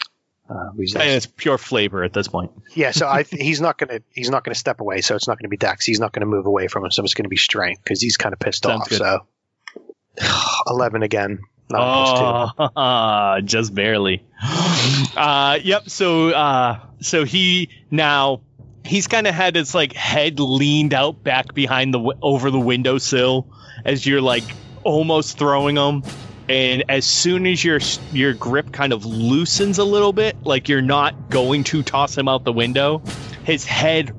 uh, 0.48 0.70
resist. 0.74 0.96
And 1.02 1.10
it's 1.10 1.26
pure 1.26 1.58
flavor 1.58 2.04
at 2.04 2.12
this 2.12 2.28
point. 2.28 2.52
Yeah, 2.74 2.92
so 2.92 3.06
I 3.08 3.22
he's 3.30 3.60
not 3.60 3.78
gonna 3.78 4.00
he's 4.12 4.30
not 4.30 4.44
gonna 4.44 4.54
step 4.54 4.80
away, 4.80 5.00
so 5.00 5.16
it's 5.16 5.26
not 5.26 5.38
gonna 5.38 5.48
be 5.48 5.56
Dex. 5.56 5.84
He's 5.84 5.98
not 5.98 6.12
gonna 6.12 6.26
move 6.26 6.46
away 6.46 6.68
from 6.68 6.84
him, 6.84 6.90
so 6.92 7.02
it's 7.02 7.14
gonna 7.14 7.28
be 7.28 7.36
strength 7.36 7.82
because 7.82 8.00
he's 8.00 8.16
kind 8.16 8.32
of 8.32 8.38
pissed 8.38 8.64
Sounds 8.64 8.82
off. 8.82 8.88
good. 8.90 8.98
So 8.98 9.26
eleven 10.66 11.02
again. 11.02 11.40
Not 11.70 11.80
a 11.80 11.92
plus 11.92 12.52
two. 12.58 12.72
Oh, 12.76 13.40
just 13.44 13.74
barely. 13.74 14.24
Uh, 15.16 15.58
yep. 15.62 15.88
So, 15.88 16.30
uh, 16.30 16.80
so 17.00 17.24
he 17.24 17.68
now 17.90 18.40
he's 18.84 19.06
kind 19.06 19.26
of 19.26 19.34
had 19.34 19.54
his 19.54 19.74
like 19.74 19.92
head 19.92 20.40
leaned 20.40 20.94
out 20.94 21.22
back 21.22 21.54
behind 21.54 21.94
the 21.94 21.98
w- 21.98 22.18
over 22.20 22.50
the 22.50 22.58
windowsill 22.58 23.46
as 23.84 24.04
you're 24.04 24.20
like 24.20 24.44
almost 24.82 25.38
throwing 25.38 25.76
him. 25.76 26.02
And 26.48 26.84
as 26.88 27.04
soon 27.04 27.46
as 27.46 27.62
your 27.62 27.78
your 28.12 28.34
grip 28.34 28.72
kind 28.72 28.92
of 28.92 29.04
loosens 29.04 29.78
a 29.78 29.84
little 29.84 30.12
bit, 30.12 30.36
like 30.44 30.68
you're 30.68 30.82
not 30.82 31.30
going 31.30 31.64
to 31.64 31.82
toss 31.82 32.16
him 32.16 32.26
out 32.26 32.44
the 32.44 32.52
window, 32.52 33.02
his 33.44 33.64
head 33.64 34.10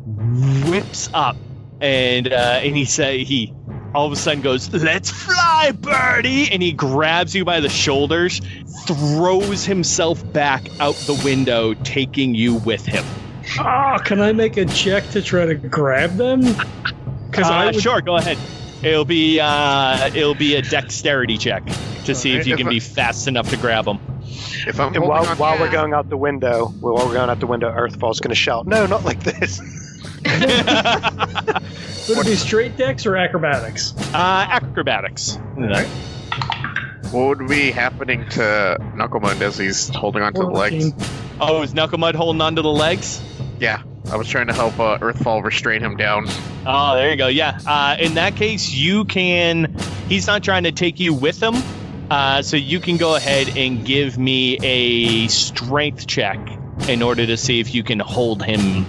whips 0.69 1.09
up, 1.13 1.35
and 1.81 2.31
uh, 2.31 2.59
and 2.63 2.75
he 2.75 2.85
say 2.85 3.25
he 3.25 3.53
all 3.93 4.05
of 4.07 4.11
a 4.13 4.15
sudden 4.15 4.41
goes, 4.41 4.71
"Let's 4.73 5.09
fly, 5.11 5.71
birdie!" 5.79 6.51
And 6.51 6.61
he 6.61 6.71
grabs 6.71 7.33
you 7.35 7.45
by 7.45 7.59
the 7.59 7.69
shoulders, 7.69 8.41
throws 8.87 9.65
himself 9.65 10.31
back 10.33 10.63
out 10.79 10.95
the 11.07 11.19
window, 11.23 11.73
taking 11.73 12.35
you 12.35 12.55
with 12.55 12.85
him. 12.85 13.05
Ah, 13.59 13.97
can 13.99 14.21
I 14.21 14.31
make 14.31 14.57
a 14.57 14.65
check 14.65 15.09
to 15.11 15.21
try 15.21 15.45
to 15.45 15.55
grab 15.55 16.15
them? 16.17 16.41
Because 17.29 17.47
Uh, 17.49 17.53
I 17.53 17.65
would, 17.67 17.81
sure, 17.81 18.01
go 18.01 18.15
ahead. 18.15 18.37
It'll 18.81 19.05
be 19.05 19.39
uh, 19.39 20.07
it'll 20.13 20.35
be 20.35 20.55
a 20.55 20.61
dexterity 20.61 21.37
check 21.37 21.63
to 22.05 22.13
see 22.15 22.35
if 22.35 22.45
you 22.47 22.53
If 22.53 22.57
can 22.59 22.67
I- 22.67 22.71
be 22.71 22.79
fast 22.79 23.27
enough 23.27 23.49
to 23.51 23.57
grab 23.57 23.85
them. 23.85 23.99
If 24.67 24.79
I'm 24.79 24.93
while, 24.95 25.25
while 25.35 25.59
we're 25.59 25.71
going 25.71 25.93
out 25.93 26.09
the 26.09 26.17
window, 26.17 26.67
while 26.79 26.95
we're 27.07 27.13
going 27.13 27.29
out 27.29 27.39
the 27.39 27.47
window, 27.47 27.69
Earthfall's 27.71 28.19
going 28.19 28.29
to 28.29 28.35
shout, 28.35 28.65
"No, 28.67 28.85
not 28.85 29.03
like 29.05 29.21
this!" 29.23 29.61
would 32.09 32.17
it 32.17 32.25
be 32.25 32.35
straight 32.35 32.77
dex 32.77 33.05
or 33.05 33.15
acrobatics? 33.15 33.93
Uh, 34.13 34.45
acrobatics. 34.49 35.37
what 37.11 37.39
would 37.39 37.47
be 37.47 37.71
happening 37.71 38.27
to 38.29 38.77
Knucklemud 38.95 39.41
as 39.41 39.57
he's 39.57 39.89
holding 39.89 40.23
onto 40.23 40.41
the 40.41 40.49
legs? 40.49 40.91
Oh, 41.39 41.61
is 41.61 41.73
Knuckle 41.73 41.99
Knucklemud 41.99 42.15
holding 42.15 42.41
onto 42.41 42.61
the 42.61 42.71
legs? 42.71 43.21
Yeah, 43.59 43.83
I 44.11 44.17
was 44.17 44.27
trying 44.27 44.47
to 44.47 44.53
help 44.53 44.79
uh, 44.79 44.97
Earthfall 44.99 45.43
restrain 45.43 45.81
him 45.81 45.95
down. 45.95 46.25
Oh, 46.65 46.95
there 46.95 47.09
you 47.11 47.15
go. 47.17 47.27
Yeah. 47.27 47.59
Uh, 47.65 47.95
in 47.99 48.15
that 48.15 48.35
case, 48.35 48.71
you 48.71 49.05
can. 49.05 49.75
He's 50.07 50.27
not 50.27 50.43
trying 50.43 50.63
to 50.63 50.71
take 50.71 50.99
you 50.99 51.13
with 51.13 51.41
him, 51.41 51.55
uh, 52.09 52.41
so 52.41 52.57
you 52.57 52.79
can 52.79 52.97
go 52.97 53.15
ahead 53.15 53.57
and 53.57 53.85
give 53.85 54.17
me 54.17 54.57
a 54.61 55.27
strength 55.27 56.07
check 56.07 56.39
in 56.87 57.01
order 57.01 57.25
to 57.25 57.37
see 57.37 57.59
if 57.59 57.73
you 57.73 57.83
can 57.83 57.99
hold 57.99 58.43
him 58.43 58.85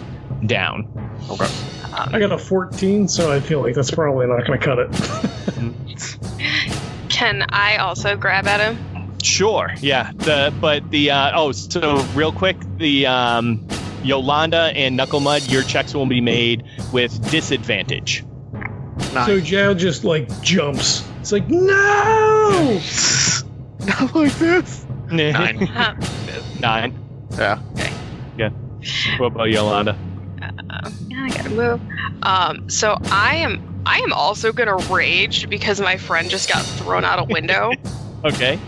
down. 0.46 1.13
Okay. 1.30 1.48
I 1.96 2.18
got 2.18 2.32
a 2.32 2.38
14, 2.38 3.06
so 3.08 3.32
I 3.32 3.40
feel 3.40 3.62
like 3.62 3.74
that's 3.74 3.90
probably 3.90 4.26
not 4.26 4.46
going 4.46 4.58
to 4.58 4.64
cut 4.64 4.78
it. 4.80 4.90
Can 7.08 7.46
I 7.48 7.76
also 7.76 8.16
grab 8.16 8.46
at 8.46 8.60
him? 8.60 8.78
Sure. 9.22 9.72
Yeah. 9.80 10.12
The 10.12 10.52
but 10.60 10.90
the 10.90 11.12
uh, 11.12 11.32
oh 11.34 11.52
so 11.52 11.96
real 12.14 12.32
quick 12.32 12.56
the 12.76 13.06
um, 13.06 13.66
Yolanda 14.02 14.72
and 14.74 14.96
Knuckle 14.96 15.20
Mud 15.20 15.50
your 15.50 15.62
checks 15.62 15.94
will 15.94 16.04
be 16.06 16.20
made 16.20 16.64
with 16.92 17.30
disadvantage. 17.30 18.24
Nine. 19.14 19.26
So 19.26 19.40
Zhao 19.40 19.78
just 19.78 20.04
like 20.04 20.42
jumps. 20.42 21.08
It's 21.20 21.32
like, 21.32 21.48
no! 21.48 22.80
Not 23.87 24.14
like 24.14 24.34
this. 24.34 24.84
Nine. 25.10 25.66
Huh. 25.66 25.94
Nine. 26.60 26.94
Yeah. 27.38 27.60
What 29.18 29.26
about 29.26 29.50
Yolanda? 29.50 29.96
Uh, 30.82 30.90
yeah, 31.08 31.22
I 31.24 31.28
gotta 31.28 31.50
move. 31.50 31.80
Um, 32.22 32.68
so 32.70 32.98
I 33.10 33.37
am 33.37 33.82
I 33.87 33.98
am 34.00 34.12
also 34.12 34.52
gonna 34.52 34.76
rage 34.76 35.48
because 35.48 35.80
my 35.80 35.96
friend 35.96 36.28
just 36.30 36.48
got 36.48 36.62
thrown 36.64 37.04
out 37.04 37.18
a 37.20 37.24
window. 37.24 37.72
Okay. 38.24 38.58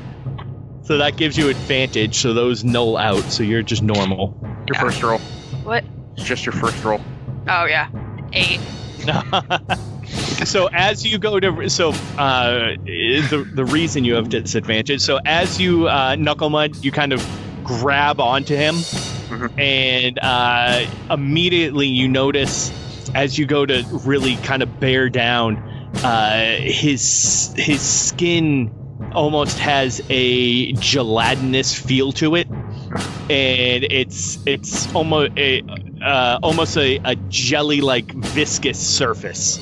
So 0.82 0.98
that 0.98 1.16
gives 1.16 1.38
you 1.38 1.48
advantage. 1.48 2.16
So 2.18 2.34
those 2.34 2.62
null 2.62 2.98
out. 2.98 3.22
So 3.32 3.42
you're 3.42 3.62
just 3.62 3.82
normal. 3.82 4.38
Your 4.68 4.74
Yeah. 4.74 4.80
first 4.82 5.02
roll. 5.02 5.18
What? 5.64 5.82
It's 6.14 6.26
just 6.26 6.44
your 6.44 6.52
first 6.52 6.84
roll. 6.84 7.00
Oh 7.48 7.64
yeah, 7.64 7.88
eight. 8.34 8.60
so 10.44 10.68
as 10.72 11.06
you 11.06 11.18
go 11.18 11.40
to 11.40 11.68
so 11.70 11.90
uh, 12.18 12.74
the 12.84 13.50
the 13.54 13.64
reason 13.64 14.04
you 14.04 14.14
have 14.16 14.28
disadvantage. 14.28 15.00
So 15.00 15.18
as 15.24 15.58
you 15.60 15.88
uh, 15.88 16.16
knuckle 16.16 16.50
mud, 16.50 16.84
you 16.84 16.92
kind 16.92 17.12
of 17.14 17.26
grab 17.64 18.20
onto 18.20 18.54
him, 18.54 18.74
Mhm. 19.28 19.58
and 19.58 20.18
uh, 20.22 20.86
immediately 21.10 21.88
you 21.88 22.08
notice 22.08 22.70
as 23.14 23.38
you 23.38 23.46
go 23.46 23.64
to 23.66 23.84
really 24.04 24.36
kind 24.36 24.62
of 24.62 24.80
bear 24.80 25.08
down, 25.08 25.56
uh, 26.04 26.56
his 26.58 27.52
his 27.56 27.80
skin 27.80 28.70
almost 29.12 29.58
has 29.58 30.02
a 30.10 30.72
gelatinous 30.72 31.74
feel 31.74 32.12
to 32.12 32.34
it, 32.34 32.46
and 33.30 33.84
it's 33.84 34.38
it's 34.46 34.92
almost 34.94 35.32
a 35.36 35.62
uh, 36.04 36.38
almost 36.42 36.76
a, 36.76 37.00
a 37.04 37.16
jelly 37.28 37.80
like 37.80 38.12
viscous 38.12 38.78
surface. 38.78 39.58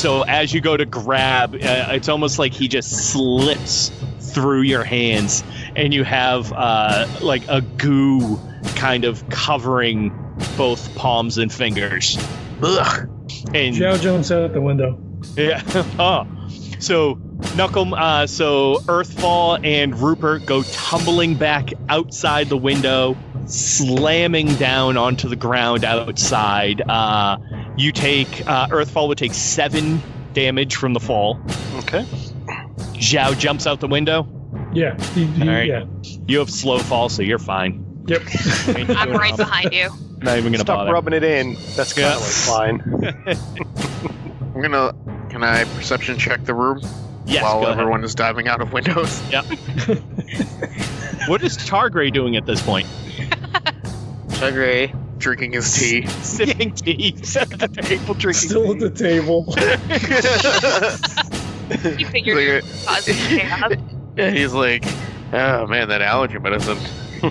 So 0.00 0.22
as 0.22 0.52
you 0.52 0.60
go 0.60 0.76
to 0.76 0.86
grab, 0.86 1.54
uh, 1.54 1.58
it's 1.92 2.08
almost 2.08 2.38
like 2.38 2.52
he 2.52 2.68
just 2.68 2.90
slips 3.12 3.90
through 4.20 4.62
your 4.62 4.82
hands, 4.84 5.44
and 5.76 5.92
you 5.92 6.04
have 6.04 6.52
uh, 6.52 7.06
like 7.20 7.46
a 7.48 7.60
goo 7.60 8.40
kind 8.76 9.04
of 9.04 9.28
covering 9.28 10.10
both 10.56 10.94
palms 10.96 11.38
and 11.38 11.52
fingers. 11.52 12.16
Ugh. 12.62 13.08
And 13.54 13.74
Zhao 13.74 14.00
jumps 14.00 14.30
out 14.30 14.52
the 14.52 14.60
window. 14.60 14.98
yeah. 15.36 15.62
oh. 15.98 16.26
So 16.80 17.14
Knuckle, 17.56 17.94
uh, 17.94 18.26
so 18.26 18.74
Earthfall 18.80 19.64
and 19.64 19.98
Rupert 19.98 20.44
go 20.44 20.62
tumbling 20.62 21.34
back 21.36 21.72
outside 21.88 22.50
the 22.50 22.58
window, 22.58 23.16
slamming 23.46 24.48
down 24.56 24.98
onto 24.98 25.28
the 25.30 25.36
ground 25.36 25.84
outside. 25.84 26.82
Uh, 26.86 27.38
you 27.78 27.90
take 27.90 28.46
uh, 28.46 28.66
Earthfall 28.66 29.08
would 29.08 29.16
take 29.16 29.32
seven 29.32 30.02
damage 30.34 30.76
from 30.76 30.92
the 30.92 31.00
fall. 31.00 31.40
Okay. 31.78 32.02
Zhao 32.98 33.38
jumps 33.38 33.66
out 33.66 33.80
the 33.80 33.88
window. 33.88 34.28
Yeah. 34.74 35.02
he- 35.14 35.24
he- 35.24 35.42
All 35.42 35.48
right. 35.48 35.66
Yeah. 35.66 35.84
You 36.26 36.40
have 36.40 36.50
slow 36.50 36.78
fall, 36.80 37.08
so 37.08 37.22
you're 37.22 37.38
fine. 37.38 37.93
Yep. 38.06 38.22
I'm 38.96 39.12
right 39.12 39.36
behind 39.36 39.72
you. 39.72 39.90
Not 40.20 40.38
even 40.38 40.52
gonna 40.52 40.58
Stop 40.64 40.78
bother. 40.78 40.92
rubbing 40.92 41.14
it 41.14 41.24
in. 41.24 41.54
That's 41.76 41.92
kind 41.92 42.06
Yeah. 42.08 42.16
of 42.16 42.20
like 42.22 42.78
fine. 42.80 44.54
I'm 44.54 44.60
gonna. 44.62 44.94
Can 45.30 45.42
I 45.42 45.64
perception 45.64 46.18
check 46.18 46.44
the 46.44 46.54
room 46.54 46.80
yes, 47.26 47.42
while 47.42 47.60
go 47.60 47.66
ahead. 47.66 47.78
everyone 47.80 48.04
is 48.04 48.14
diving 48.14 48.46
out 48.48 48.60
of 48.60 48.72
windows? 48.72 49.20
Yep. 49.30 49.44
What 51.28 51.42
is 51.42 51.56
Targray 51.56 52.12
doing 52.12 52.36
at 52.36 52.44
this 52.46 52.60
point? 52.62 52.86
Agree. 54.42 54.92
Drinking 55.18 55.52
his 55.52 55.72
tea. 55.74 56.06
Sipping 56.06 56.72
tea. 56.72 57.16
at 57.36 57.84
People 57.86 58.14
drinking. 58.14 58.48
Still 58.50 58.72
at 58.72 58.78
the 58.78 58.90
table. 58.90 59.46
You 61.98 62.06
figured 62.06 62.62
Like, 62.64 62.84
positive 62.84 63.16
chaos. 63.26 63.72
yeah, 64.16 64.30
he's 64.30 64.52
like, 64.52 64.84
oh 65.32 65.66
man, 65.66 65.88
that 65.88 66.02
allergy 66.02 66.38
medicine. 66.38 66.78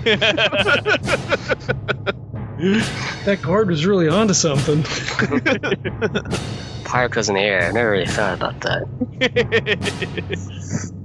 that 3.24 3.40
card 3.42 3.68
was 3.68 3.84
really 3.84 4.08
onto 4.08 4.34
something. 4.34 4.82
Park 6.84 7.16
was 7.16 7.28
in 7.28 7.34
the 7.34 7.40
air. 7.40 7.68
I 7.68 7.72
never 7.72 7.90
really 7.90 8.06
thought 8.06 8.34
about 8.34 8.60
that. 8.60 8.86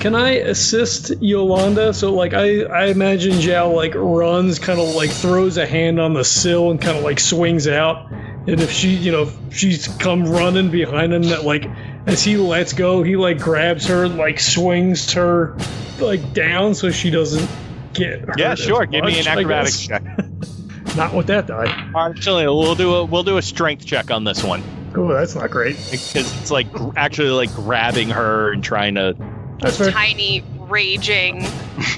Can 0.00 0.14
I 0.14 0.32
assist 0.32 1.10
Yolanda? 1.20 1.94
So, 1.94 2.14
like, 2.14 2.34
I, 2.34 2.62
I 2.62 2.86
imagine 2.86 3.32
Zhao, 3.32 3.74
like, 3.74 3.94
runs, 3.94 4.58
kind 4.58 4.78
of, 4.78 4.94
like, 4.94 5.10
throws 5.10 5.56
a 5.56 5.66
hand 5.66 5.98
on 5.98 6.14
the 6.14 6.24
sill 6.24 6.70
and 6.70 6.80
kind 6.80 6.98
of, 6.98 7.02
like, 7.02 7.18
swings 7.18 7.66
out. 7.66 8.10
And 8.12 8.60
if 8.60 8.70
she, 8.70 8.90
you 8.90 9.10
know, 9.10 9.22
if 9.22 9.56
she's 9.56 9.88
come 9.88 10.26
running 10.26 10.70
behind 10.70 11.12
him, 11.12 11.22
that, 11.24 11.44
like, 11.44 11.66
as 12.06 12.22
he 12.22 12.36
lets 12.36 12.74
go, 12.74 13.02
he, 13.02 13.16
like, 13.16 13.40
grabs 13.40 13.86
her, 13.86 14.08
like, 14.08 14.38
swings 14.38 15.12
her, 15.14 15.56
like, 15.98 16.32
down 16.32 16.74
so 16.74 16.90
she 16.90 17.10
doesn't 17.10 17.48
get 17.96 18.20
hurt. 18.20 18.38
yeah, 18.38 18.52
as 18.52 18.58
sure. 18.58 18.86
Give 18.86 19.04
me 19.04 19.18
an 19.20 19.26
I 19.26 19.32
acrobatics 19.32 19.86
check. 19.86 20.02
Not 20.96 21.12
with 21.14 21.26
that 21.26 21.46
die. 21.46 21.66
Actually, 21.96 22.46
we'll 22.46 22.74
do 22.74 22.94
a 22.94 23.04
we'll 23.04 23.22
do 23.24 23.36
a 23.36 23.42
strength 23.42 23.84
check 23.84 24.10
on 24.10 24.24
this 24.24 24.42
one 24.42 24.62
Oh, 24.94 25.08
that's 25.12 25.34
not 25.34 25.50
great. 25.50 25.76
because 25.90 26.16
it's 26.40 26.50
like 26.50 26.72
gr- 26.72 26.92
actually 26.96 27.28
like 27.30 27.52
grabbing 27.54 28.08
her 28.10 28.52
and 28.52 28.64
trying 28.64 28.94
to. 28.94 29.14
That's 29.60 29.76
fair. 29.76 29.90
Tiny, 29.90 30.42
raging. 30.60 31.44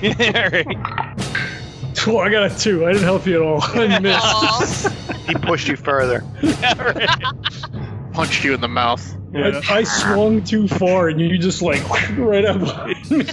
Oh, 2.07 2.19
I 2.19 2.31
got 2.31 2.51
a 2.51 2.57
two. 2.59 2.87
I 2.87 2.93
didn't 2.93 3.05
help 3.05 3.27
you 3.27 3.35
at 3.37 3.43
all. 3.43 3.61
I 3.63 3.99
missed. 3.99 4.25
Aw. 4.25 5.15
He 5.27 5.35
pushed 5.35 5.67
you 5.69 5.77
further. 5.77 6.21
Punched 8.13 8.45
you 8.45 8.55
in 8.55 8.61
the 8.61 8.69
mouth. 8.69 9.05
I, 9.35 9.61
I 9.69 9.83
swung 9.83 10.43
too 10.45 10.69
far, 10.69 11.09
and 11.09 11.21
you 11.21 11.37
just 11.39 11.61
like 11.61 11.83
right 12.17 12.45
up 12.45 12.61
behind 12.61 13.11
me. 13.11 13.25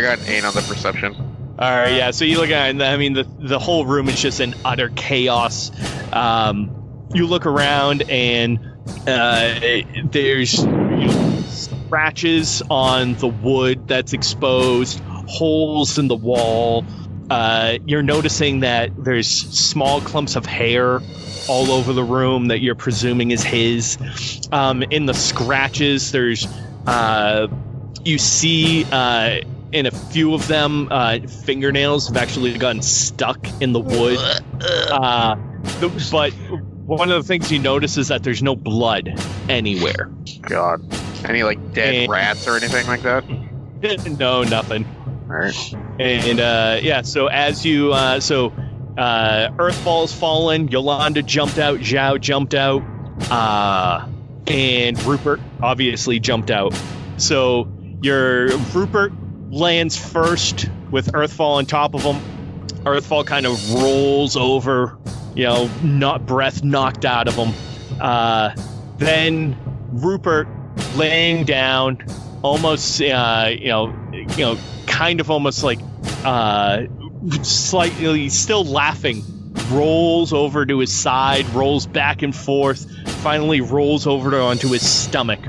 I 0.00 0.16
got 0.16 0.28
eight 0.28 0.44
on 0.44 0.54
the 0.54 0.62
perception. 0.62 1.14
All 1.58 1.70
right, 1.70 1.94
yeah. 1.94 2.10
So 2.10 2.24
you 2.24 2.38
look 2.38 2.48
at, 2.48 2.80
I 2.80 2.96
mean, 2.96 3.12
the 3.12 3.24
the 3.38 3.58
whole 3.58 3.84
room 3.84 4.08
is 4.08 4.18
just 4.18 4.40
in 4.40 4.54
utter 4.64 4.88
chaos. 4.88 5.70
Um, 6.10 7.06
you 7.12 7.26
look 7.26 7.44
around, 7.44 8.08
and 8.08 8.58
uh, 9.06 9.60
there's 10.04 10.52
scratches 11.50 12.62
on 12.70 13.14
the 13.14 13.28
wood 13.28 13.88
that's 13.88 14.14
exposed, 14.14 15.00
holes 15.00 15.98
in 15.98 16.08
the 16.08 16.16
wall. 16.16 16.86
Uh, 17.28 17.76
you're 17.84 18.02
noticing 18.02 18.60
that 18.60 18.90
there's 18.96 19.28
small 19.28 20.00
clumps 20.00 20.34
of 20.34 20.46
hair 20.46 21.00
all 21.46 21.70
over 21.72 21.92
the 21.92 22.02
room 22.02 22.46
that 22.46 22.60
you're 22.60 22.74
presuming 22.74 23.32
is 23.32 23.42
his. 23.42 23.98
Um, 24.50 24.82
in 24.82 25.04
the 25.04 25.14
scratches, 25.14 26.10
there's 26.10 26.46
uh, 26.86 27.48
you 28.04 28.18
see 28.18 28.86
uh, 28.90 29.40
in 29.72 29.86
a 29.86 29.90
few 29.90 30.34
of 30.34 30.46
them, 30.48 30.88
uh, 30.90 31.18
fingernails 31.44 32.08
have 32.08 32.16
actually 32.16 32.56
gotten 32.58 32.82
stuck 32.82 33.46
in 33.60 33.72
the 33.72 33.80
wood. 33.80 34.18
Uh, 34.60 35.36
the- 35.80 36.08
but 36.10 36.32
one 36.86 37.10
of 37.10 37.22
the 37.22 37.26
things 37.26 37.50
you 37.52 37.58
notice 37.58 37.96
is 37.96 38.08
that 38.08 38.22
there's 38.22 38.42
no 38.42 38.56
blood 38.56 39.14
anywhere. 39.48 40.10
God. 40.42 40.82
Any 41.24 41.42
like 41.42 41.72
dead 41.72 41.94
And- 41.94 42.10
rats 42.10 42.46
or 42.48 42.56
anything 42.56 42.86
like 42.86 43.02
that? 43.02 43.24
no, 44.18 44.42
nothing. 44.42 44.84
All 45.28 45.36
right. 45.36 45.74
And 46.00 46.40
uh, 46.40 46.78
yeah, 46.82 47.02
so 47.02 47.26
as 47.28 47.64
you, 47.64 47.92
uh, 47.92 48.18
so 48.20 48.52
uh, 48.98 49.50
Earthfall's 49.56 50.12
fallen, 50.12 50.68
Yolanda 50.68 51.22
jumped 51.22 51.58
out, 51.58 51.78
Zhao 51.78 52.20
jumped 52.20 52.54
out, 52.54 52.82
uh, 53.30 54.06
and 54.46 55.00
Rupert 55.04 55.40
obviously 55.62 56.18
jumped 56.18 56.50
out. 56.50 56.74
So 57.18 57.68
your 58.02 58.48
Rupert 58.74 59.12
lands 59.50 59.96
first 59.96 60.68
with 60.90 61.12
Earthfall 61.12 61.56
on 61.56 61.66
top 61.66 61.94
of 61.94 62.02
him. 62.02 62.16
Earthfall 62.84 63.26
kind 63.26 63.46
of 63.46 63.74
rolls 63.74 64.36
over, 64.36 64.96
you 65.34 65.44
know, 65.44 65.68
not 65.82 66.26
breath 66.26 66.64
knocked 66.64 67.04
out 67.04 67.28
of 67.28 67.34
him. 67.34 67.52
Uh, 68.00 68.54
then 68.96 69.56
Rupert 69.90 70.48
laying 70.96 71.44
down, 71.44 71.98
almost, 72.42 73.02
uh, 73.02 73.50
you 73.50 73.68
know, 73.68 73.94
you 74.12 74.38
know, 74.38 74.58
kind 74.86 75.20
of 75.20 75.30
almost 75.30 75.62
like 75.62 75.80
uh, 76.24 76.84
slightly 77.42 78.28
still 78.28 78.64
laughing, 78.64 79.24
rolls 79.70 80.32
over 80.32 80.64
to 80.64 80.78
his 80.78 80.92
side, 80.92 81.46
rolls 81.50 81.86
back 81.86 82.22
and 82.22 82.34
forth, 82.34 82.86
finally 83.20 83.60
rolls 83.60 84.06
over 84.06 84.30
to, 84.30 84.40
onto 84.40 84.68
his 84.68 84.88
stomach. 84.88 85.40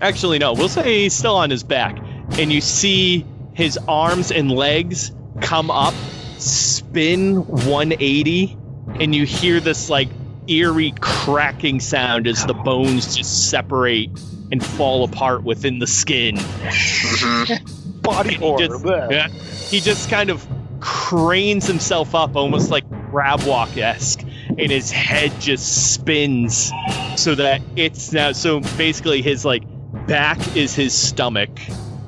Actually, 0.00 0.38
no, 0.38 0.52
we'll 0.52 0.68
say 0.68 1.02
he's 1.02 1.14
still 1.14 1.36
on 1.36 1.50
his 1.50 1.64
back. 1.64 1.98
And 2.38 2.52
you 2.52 2.60
see 2.60 3.24
his 3.58 3.76
arms 3.88 4.30
and 4.30 4.52
legs 4.52 5.10
come 5.40 5.68
up, 5.68 5.92
spin 6.38 7.44
180, 7.44 8.56
and 9.00 9.12
you 9.12 9.26
hear 9.26 9.58
this 9.58 9.90
like 9.90 10.08
eerie 10.46 10.94
cracking 11.00 11.80
sound 11.80 12.28
as 12.28 12.46
the 12.46 12.54
bones 12.54 13.16
just 13.16 13.50
separate 13.50 14.10
and 14.52 14.64
fall 14.64 15.02
apart 15.02 15.42
within 15.42 15.80
the 15.80 15.88
skin. 15.88 16.36
Mm-hmm. 16.36 18.00
Body 18.00 18.34
horror. 18.34 18.68
bleh. 18.68 19.10
Yeah. 19.10 19.26
He 19.26 19.80
just 19.80 20.08
kind 20.08 20.30
of 20.30 20.46
cranes 20.78 21.66
himself 21.66 22.14
up, 22.14 22.36
almost 22.36 22.70
like 22.70 22.88
crab 23.10 23.42
walk 23.42 23.76
esque, 23.76 24.22
and 24.22 24.70
his 24.70 24.92
head 24.92 25.32
just 25.40 25.94
spins 25.94 26.70
so 27.16 27.34
that 27.34 27.60
it's 27.74 28.12
now. 28.12 28.30
So 28.30 28.60
basically, 28.60 29.20
his 29.20 29.44
like 29.44 29.64
back 30.06 30.56
is 30.56 30.76
his 30.76 30.96
stomach, 30.96 31.50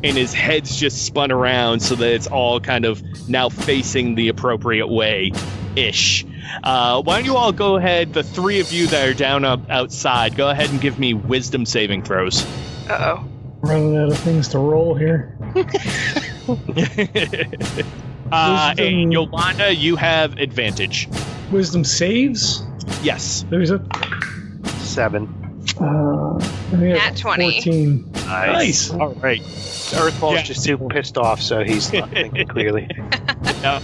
and 0.02 0.16
his 0.16 0.32
head's 0.32 0.76
just 0.76 1.04
spun 1.04 1.30
around 1.30 1.80
so 1.80 1.94
that 1.94 2.12
it's 2.12 2.26
all 2.26 2.60
kind 2.60 2.84
of 2.84 3.02
now 3.28 3.48
facing 3.48 4.14
the 4.14 4.28
appropriate 4.28 4.88
way 4.88 5.32
ish. 5.76 6.24
Uh, 6.62 7.02
why 7.02 7.16
don't 7.16 7.24
you 7.24 7.36
all 7.36 7.52
go 7.52 7.76
ahead, 7.76 8.12
the 8.12 8.22
three 8.22 8.60
of 8.60 8.72
you 8.72 8.86
that 8.88 9.08
are 9.08 9.14
down 9.14 9.44
up 9.44 9.70
outside, 9.70 10.36
go 10.36 10.48
ahead 10.48 10.70
and 10.70 10.80
give 10.80 10.98
me 10.98 11.14
wisdom 11.14 11.64
saving 11.64 12.02
throws. 12.02 12.44
Uh 12.88 13.18
oh. 13.18 13.28
Running 13.60 13.96
out 13.96 14.10
of 14.10 14.18
things 14.18 14.48
to 14.48 14.58
roll 14.58 14.94
here. 14.94 15.36
uh, 18.32 18.74
Wisdom- 18.74 18.86
and 18.86 19.12
Yolanda, 19.12 19.74
you 19.74 19.96
have 19.96 20.38
advantage. 20.38 21.08
Wisdom 21.52 21.84
saves. 21.84 22.64
Yes. 23.02 23.44
There's 23.50 23.70
a 23.70 23.84
Seven. 24.78 25.39
Uh, 25.80 26.38
I 26.72 26.76
Nat 26.76 27.16
20. 27.16 27.52
14. 27.62 28.12
Nice. 28.26 28.90
All 28.90 29.14
right. 29.14 29.40
Earthfall's 29.40 30.34
Yeah. 30.36 30.42
just 30.42 30.64
too 30.64 30.78
pissed 30.90 31.18
off, 31.18 31.40
so 31.42 31.64
he's 31.64 31.92
not 31.92 32.10
thinking 32.10 32.46
clearly. 32.48 32.88
yeah. 33.62 33.80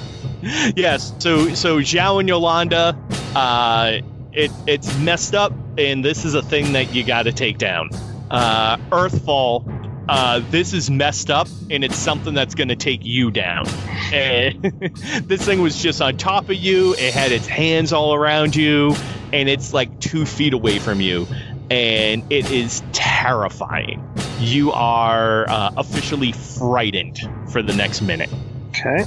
Yes. 0.76 1.12
So 1.18 1.54
so 1.54 1.78
Zhao 1.78 2.20
and 2.20 2.28
Yolanda, 2.28 2.96
uh, 3.34 3.98
it 4.32 4.50
it's 4.66 4.96
messed 4.98 5.34
up, 5.34 5.52
and 5.78 6.04
this 6.04 6.24
is 6.24 6.34
a 6.34 6.42
thing 6.42 6.74
that 6.74 6.94
you 6.94 7.02
got 7.04 7.24
to 7.24 7.32
take 7.32 7.58
down. 7.58 7.90
Uh, 8.30 8.76
Earthfall. 8.90 9.72
Uh, 10.08 10.40
this 10.52 10.72
is 10.72 10.88
messed 10.88 11.30
up, 11.30 11.48
and 11.68 11.82
it's 11.82 11.96
something 11.96 12.32
that's 12.32 12.54
going 12.54 12.68
to 12.68 12.76
take 12.76 13.04
you 13.04 13.32
down. 13.32 13.66
And 14.12 14.62
this 15.24 15.44
thing 15.44 15.60
was 15.60 15.82
just 15.82 16.00
on 16.00 16.16
top 16.16 16.44
of 16.44 16.54
you. 16.54 16.92
It 16.94 17.12
had 17.12 17.32
its 17.32 17.48
hands 17.48 17.92
all 17.92 18.14
around 18.14 18.54
you, 18.54 18.94
and 19.32 19.48
it's 19.48 19.74
like 19.74 19.98
two 19.98 20.24
feet 20.24 20.52
away 20.54 20.78
from 20.78 21.00
you, 21.00 21.26
and 21.70 22.24
it 22.30 22.50
is 22.50 22.82
terrifying. 22.92 24.06
You 24.38 24.72
are 24.72 25.48
uh, 25.48 25.72
officially 25.76 26.32
frightened 26.32 27.18
for 27.50 27.62
the 27.62 27.74
next 27.74 28.02
minute. 28.02 28.30
Okay. 28.68 29.04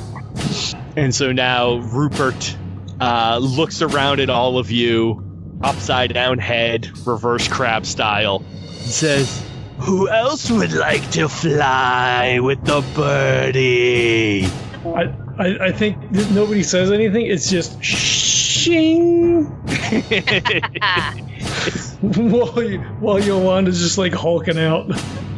And 0.95 1.13
so 1.13 1.31
now 1.31 1.75
Rupert 1.77 2.57
uh, 2.99 3.39
looks 3.41 3.81
around 3.81 4.19
at 4.19 4.29
all 4.29 4.57
of 4.57 4.71
you, 4.71 5.23
upside 5.61 6.13
down 6.13 6.37
head, 6.39 6.89
reverse 7.05 7.47
crab 7.47 7.85
style, 7.85 8.43
and 8.61 8.69
says, 8.69 9.43
Who 9.79 10.09
else 10.09 10.49
would 10.49 10.73
like 10.73 11.09
to 11.11 11.29
fly 11.29 12.39
with 12.39 12.65
the 12.65 12.81
birdie? 12.95 14.47
I, 14.85 15.13
I, 15.37 15.67
I 15.67 15.71
think 15.71 16.11
nobody 16.31 16.63
says 16.63 16.91
anything. 16.91 17.27
It's 17.27 17.49
just 17.49 17.81
shing 17.83 19.45
while, 22.01 22.63
you, 22.63 22.79
while 22.99 23.19
Yolanda's 23.19 23.79
just 23.79 23.97
like 23.97 24.13
hulking 24.13 24.57
out. 24.57 24.87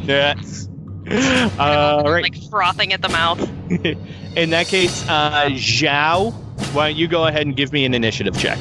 yes. 0.02 0.68
All 1.58 2.10
right. 2.10 2.22
Like 2.22 2.42
frothing 2.50 2.92
at 2.92 3.02
the 3.02 3.08
mouth. 3.08 3.40
In 4.36 4.50
that 4.50 4.66
case, 4.66 5.06
uh, 5.08 5.46
Zhao, 5.50 6.32
why 6.72 6.90
don't 6.90 6.98
you 6.98 7.08
go 7.08 7.26
ahead 7.26 7.46
and 7.46 7.56
give 7.56 7.72
me 7.72 7.84
an 7.84 7.94
initiative 7.94 8.38
check? 8.38 8.58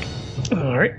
All 0.51 0.77
right. 0.77 0.93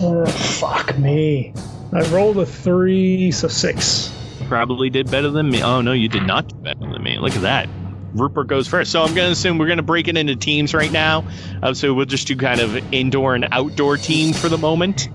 Uh, 0.00 0.26
fuck 0.26 0.96
me. 0.98 1.54
I 1.92 2.02
rolled 2.10 2.38
a 2.38 2.46
three, 2.46 3.30
so 3.32 3.48
six. 3.48 4.10
Probably 4.48 4.90
did 4.90 5.10
better 5.10 5.30
than 5.30 5.50
me. 5.50 5.62
Oh, 5.62 5.80
no, 5.80 5.92
you 5.92 6.08
did 6.08 6.26
not 6.26 6.48
do 6.48 6.56
better 6.56 6.80
than 6.80 7.02
me. 7.02 7.18
Look 7.18 7.34
at 7.34 7.42
that. 7.42 7.68
Rupert 8.14 8.48
goes 8.48 8.68
first. 8.68 8.92
So 8.92 9.02
I'm 9.02 9.14
going 9.14 9.28
to 9.28 9.32
assume 9.32 9.58
we're 9.58 9.66
going 9.66 9.78
to 9.78 9.82
break 9.82 10.08
it 10.08 10.16
into 10.16 10.36
teams 10.36 10.74
right 10.74 10.92
now. 10.92 11.26
Uh, 11.62 11.74
so 11.74 11.94
we'll 11.94 12.06
just 12.06 12.26
do 12.26 12.36
kind 12.36 12.60
of 12.60 12.92
indoor 12.92 13.34
and 13.34 13.48
outdoor 13.50 13.96
team 13.96 14.32
for 14.32 14.48
the 14.48 14.58
moment. 14.58 15.08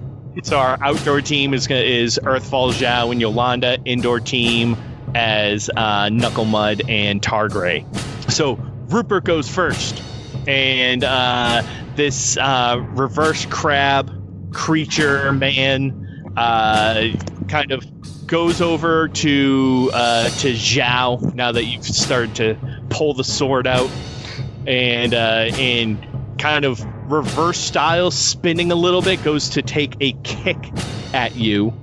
So 0.44 0.58
our 0.58 0.78
outdoor 0.82 1.22
team 1.22 1.54
is 1.54 1.68
gonna, 1.68 1.82
is 1.82 2.20
Earthfall, 2.22 2.72
Zhao, 2.72 3.12
and 3.12 3.20
Yolanda. 3.20 3.80
Indoor 3.84 4.20
team 4.20 4.78
as 5.16 5.70
uh, 5.76 6.10
Knuckle 6.10 6.46
Mud 6.46 6.84
and 6.88 7.22
Targray. 7.22 7.86
So 8.32 8.56
Rupert 8.56 9.24
goes 9.24 9.50
first, 9.50 10.02
and 10.48 11.04
uh, 11.04 11.64
this 11.96 12.38
uh, 12.38 12.78
reverse 12.92 13.46
crab 13.48 14.54
creature 14.54 15.32
man 15.34 16.34
uh, 16.38 17.08
kind 17.48 17.72
of 17.72 17.97
goes 18.28 18.62
over 18.62 19.08
to 19.08 19.90
uh, 19.94 20.26
to 20.26 20.54
Zhao 20.54 21.34
now 21.34 21.52
that 21.54 21.64
you've 21.64 21.86
started 21.86 22.36
to 22.36 22.82
pull 22.90 23.14
the 23.14 23.24
sword 23.24 23.66
out, 23.68 23.90
and 24.68 25.14
uh, 25.14 25.50
and 25.58 26.38
kind 26.38 26.66
of 26.66 26.84
reverse 27.12 27.58
style, 27.58 28.12
spinning 28.12 28.72
a 28.72 28.76
little 28.76 29.02
bit, 29.02 29.24
goes 29.24 29.52
to 29.52 29.62
take 29.62 29.96
a 30.02 30.12
kick 30.24 30.58
at 31.14 31.36
you. 31.36 31.74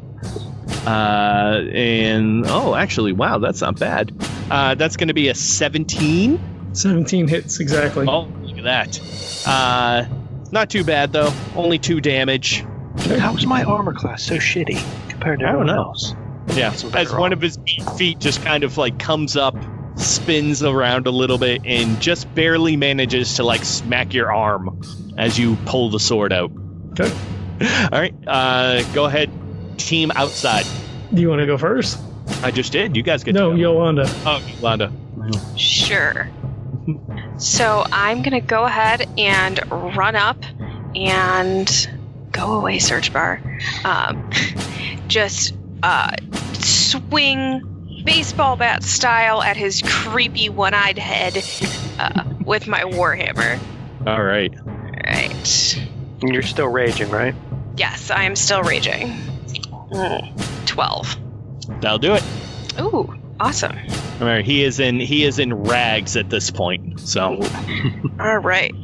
Uh, 0.87 1.62
and 1.72 2.44
oh, 2.46 2.74
actually, 2.74 3.12
wow, 3.12 3.38
that's 3.38 3.62
not 3.62 3.78
bad. 3.80 4.12
Uh, 4.50 4.74
that's 4.74 4.96
going 4.98 5.09
to 5.09 5.14
be 5.14 5.28
a 5.28 5.35
17. 5.35 6.74
17 6.74 7.28
hits 7.28 7.59
exactly. 7.61 8.07
Oh, 8.07 8.22
look 8.42 8.59
at 8.59 8.64
that. 8.64 9.46
Uh, 9.46 10.04
not 10.52 10.68
too 10.68 10.85
bad 10.85 11.12
though. 11.12 11.33
Only 11.57 11.78
two 11.78 12.00
damage. 12.02 12.64
How 12.98 13.35
is 13.35 13.46
my 13.46 13.64
armor 13.64 13.94
class 13.94 14.22
so 14.22 14.37
shitty 14.37 14.78
compared 15.09 15.40
to 15.40 15.46
I 15.46 15.52
don't 15.52 15.62
everyone 15.62 15.76
know. 15.76 15.83
else? 15.85 16.14
Yeah, 16.54 16.72
Some 16.72 16.90
better 16.90 17.08
as 17.10 17.14
one 17.14 17.32
off. 17.32 17.38
of 17.38 17.42
his 17.42 17.58
feet 17.96 18.18
just 18.18 18.42
kind 18.42 18.64
of 18.64 18.76
like 18.78 18.98
comes 18.98 19.36
up, 19.36 19.56
spins 19.96 20.62
around 20.62 21.06
a 21.06 21.10
little 21.10 21.38
bit, 21.38 21.62
and 21.64 22.00
just 22.00 22.32
barely 22.34 22.76
manages 22.76 23.36
to 23.36 23.42
like 23.44 23.64
smack 23.64 24.14
your 24.14 24.32
arm 24.32 24.80
as 25.18 25.38
you 25.38 25.56
pull 25.66 25.90
the 25.90 26.00
sword 26.00 26.32
out. 26.32 26.52
Okay. 26.98 27.12
All 27.92 28.00
right, 28.00 28.14
uh, 28.26 28.82
go 28.92 29.04
ahead, 29.04 29.30
team 29.78 30.10
outside. 30.14 30.66
Do 31.12 31.20
you 31.22 31.28
want 31.28 31.40
to 31.40 31.46
go 31.46 31.56
first? 31.58 31.98
I 32.42 32.50
just 32.50 32.72
did. 32.72 32.96
You 32.96 33.02
guys 33.02 33.22
get 33.24 33.34
No, 33.34 33.50
to 33.50 33.56
go. 33.56 33.60
Yolanda. 33.60 34.04
Oh, 34.26 34.42
Yolanda. 34.56 34.92
Sure. 35.56 36.28
So 37.38 37.84
I'm 37.90 38.22
gonna 38.22 38.40
go 38.40 38.64
ahead 38.64 39.08
and 39.18 39.60
run 39.96 40.16
up 40.16 40.36
and 40.94 41.88
go 42.32 42.52
away, 42.58 42.78
search 42.78 43.12
bar. 43.12 43.40
Um, 43.84 44.30
just 45.08 45.54
uh, 45.84 46.16
swing 46.54 48.02
baseball 48.04 48.56
bat 48.56 48.82
style 48.82 49.42
at 49.42 49.56
his 49.56 49.82
creepy 49.84 50.48
one-eyed 50.48 50.98
head 50.98 51.44
uh, 51.98 52.24
with 52.44 52.66
my 52.66 52.80
warhammer. 52.80 53.58
All 54.06 54.22
right. 54.22 54.52
All 54.58 54.64
right. 54.64 55.04
Right. 55.06 55.80
And 56.22 56.32
you're 56.32 56.42
still 56.42 56.68
raging, 56.68 57.10
right? 57.10 57.34
Yes, 57.76 58.10
I 58.10 58.24
am 58.24 58.36
still 58.36 58.62
raging. 58.62 59.08
Mm, 59.90 60.66
Twelve. 60.66 61.16
That'll 61.80 61.98
do 61.98 62.14
it. 62.14 62.24
Ooh, 62.80 63.14
awesome. 63.38 63.76
All 64.20 64.26
right. 64.26 64.44
He 64.44 64.64
is 64.64 64.80
in 64.80 64.98
he 65.00 65.24
is 65.24 65.38
in 65.38 65.52
rags 65.52 66.16
at 66.16 66.30
this 66.30 66.50
point. 66.50 67.00
So 67.00 67.40
All 68.20 68.38
right, 68.38 68.74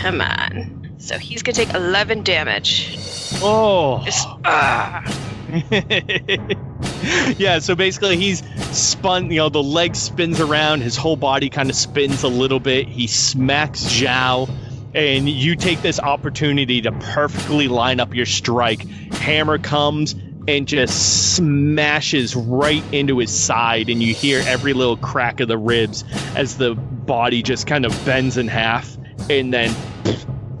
come 0.00 0.22
on. 0.22 0.94
So 0.98 1.18
he's 1.18 1.42
gonna 1.42 1.54
take 1.54 1.74
eleven 1.74 2.22
damage. 2.22 2.96
Oh. 3.42 4.02
Just 4.04 4.26
ah. 4.44 5.04
yeah, 7.38 7.58
so 7.60 7.74
basically 7.74 8.16
he's 8.16 8.42
spun, 8.76 9.30
you 9.30 9.38
know, 9.38 9.48
the 9.48 9.62
leg 9.62 9.96
spins 9.96 10.40
around, 10.40 10.82
his 10.82 10.96
whole 10.96 11.16
body 11.16 11.48
kind 11.48 11.70
of 11.70 11.76
spins 11.76 12.22
a 12.22 12.28
little 12.28 12.60
bit. 12.60 12.86
He 12.86 13.06
smacks 13.06 13.82
Zhao, 13.84 14.50
and 14.94 15.28
you 15.28 15.56
take 15.56 15.80
this 15.80 16.00
opportunity 16.00 16.82
to 16.82 16.92
perfectly 16.92 17.68
line 17.68 18.00
up 18.00 18.14
your 18.14 18.26
strike. 18.26 18.86
Hammer 18.86 19.58
comes 19.58 20.14
and 20.46 20.68
just 20.68 21.34
smashes 21.34 22.36
right 22.36 22.84
into 22.92 23.18
his 23.18 23.30
side, 23.30 23.88
and 23.88 24.02
you 24.02 24.14
hear 24.14 24.42
every 24.46 24.74
little 24.74 24.96
crack 24.96 25.40
of 25.40 25.48
the 25.48 25.58
ribs 25.58 26.04
as 26.36 26.56
the 26.58 26.74
body 26.74 27.42
just 27.42 27.66
kind 27.66 27.86
of 27.86 28.04
bends 28.04 28.36
in 28.36 28.48
half 28.48 28.96
and 29.30 29.52
then 29.52 29.74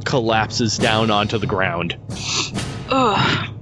collapses 0.04 0.78
down 0.78 1.10
onto 1.10 1.36
the 1.36 1.46
ground. 1.46 1.96
Ugh. 2.90 3.54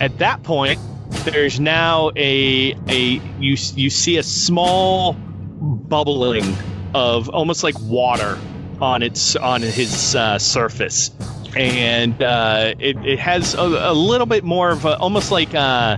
At 0.00 0.18
that 0.18 0.42
point, 0.42 0.78
there's 1.24 1.60
now 1.60 2.10
a 2.16 2.72
a 2.88 3.00
you 3.38 3.56
you 3.76 3.90
see 3.90 4.16
a 4.18 4.22
small 4.22 5.14
bubbling 5.14 6.56
of 6.94 7.28
almost 7.28 7.62
like 7.62 7.74
water 7.80 8.38
on 8.80 9.02
its 9.02 9.36
on 9.36 9.62
his 9.62 10.14
uh, 10.16 10.38
surface, 10.38 11.10
and 11.56 12.20
uh, 12.22 12.74
it 12.78 12.96
it 13.04 13.18
has 13.18 13.54
a, 13.54 13.60
a 13.60 13.92
little 13.94 14.26
bit 14.26 14.44
more 14.44 14.70
of 14.70 14.84
a, 14.84 14.96
almost 14.98 15.30
like 15.30 15.54
uh 15.54 15.96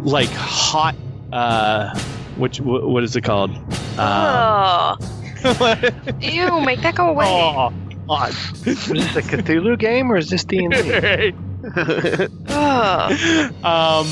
like 0.00 0.28
hot 0.30 0.96
uh 1.32 1.96
which 2.36 2.58
wh- 2.58 2.66
what 2.86 3.04
is 3.04 3.14
it 3.16 3.22
called? 3.22 3.50
Um, 3.50 3.68
Oh. 3.98 4.96
Ew, 6.20 6.60
make 6.60 6.82
that 6.82 6.94
go 6.94 7.08
away. 7.08 7.26
oh, 7.28 7.72
hot. 8.08 8.30
Is 8.64 8.86
this 8.86 9.16
a 9.16 9.22
Cthulhu 9.22 9.76
game 9.78 10.10
or 10.12 10.16
is 10.16 10.30
this 10.30 10.44
D&D? 10.44 10.66
Ugh. 10.72 11.34
um 13.64 14.06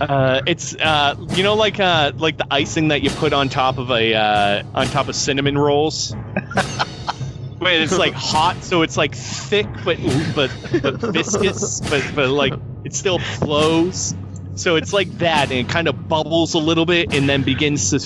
uh, 0.00 0.40
it's 0.46 0.74
uh, 0.74 1.14
you 1.34 1.42
know 1.42 1.54
like 1.54 1.78
uh, 1.78 2.12
like 2.16 2.38
the 2.38 2.46
icing 2.50 2.88
that 2.88 3.02
you 3.02 3.10
put 3.10 3.32
on 3.34 3.50
top 3.50 3.76
of 3.76 3.90
a 3.90 4.14
uh, 4.14 4.62
on 4.74 4.86
top 4.86 5.08
of 5.08 5.14
cinnamon 5.14 5.58
rolls. 5.58 6.14
Wait, 7.60 7.82
it's 7.82 7.98
like 7.98 8.14
hot, 8.14 8.64
so 8.64 8.80
it's 8.80 8.96
like 8.96 9.14
thick 9.14 9.66
but 9.84 9.98
but 10.34 10.50
but 10.82 10.94
viscous, 11.12 11.80
but 11.80 12.02
but 12.14 12.30
like 12.30 12.54
it 12.84 12.94
still 12.94 13.18
flows. 13.18 14.14
So 14.54 14.76
it's 14.76 14.94
like 14.94 15.10
that, 15.18 15.50
and 15.50 15.60
it 15.60 15.68
kind 15.68 15.86
of 15.86 16.08
bubbles 16.08 16.54
a 16.54 16.58
little 16.58 16.86
bit, 16.86 17.12
and 17.14 17.28
then 17.28 17.42
begins 17.42 17.90
to 17.90 18.00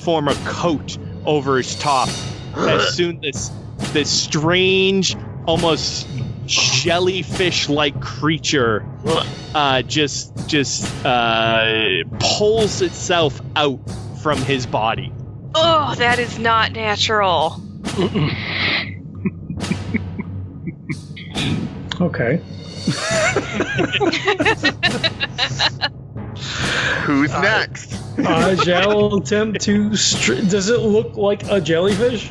form 0.00 0.28
a 0.28 0.34
coat 0.46 0.96
over 1.26 1.58
its 1.58 1.74
top. 1.74 2.08
As 2.56 2.94
soon 2.96 3.22
as 3.22 3.52
this 3.92 4.10
strange, 4.10 5.14
almost 5.46 6.08
jellyfish-like 6.46 8.00
creature 8.00 8.84
uh, 9.54 9.82
just 9.82 10.48
just 10.48 10.84
uh, 11.04 12.02
pulls 12.18 12.82
itself 12.82 13.40
out 13.56 13.80
from 14.22 14.38
his 14.38 14.66
body. 14.66 15.12
Oh, 15.54 15.94
that 15.96 16.18
is 16.18 16.38
not 16.38 16.72
natural. 16.72 17.60
Okay. 22.00 22.40
Who's 27.04 27.30
next? 27.30 27.92
Uh, 28.18 28.56
Zhao 28.56 28.94
will 28.94 29.18
attempt 29.18 29.60
to. 29.62 29.94
Str- 29.96 30.34
Does 30.34 30.68
it 30.70 30.80
look 30.80 31.16
like 31.16 31.44
a 31.48 31.60
jellyfish? 31.60 32.30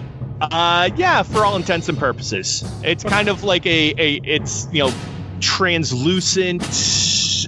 Uh, 0.51 0.89
yeah, 0.97 1.23
for 1.23 1.45
all 1.45 1.55
intents 1.55 1.87
and 1.87 1.97
purposes, 1.97 2.63
it's 2.83 3.03
kind 3.03 3.29
of 3.29 3.43
like 3.43 3.65
a, 3.65 3.93
a 3.97 4.19
it's 4.23 4.67
you 4.73 4.83
know 4.83 4.93
translucent, 5.39 6.63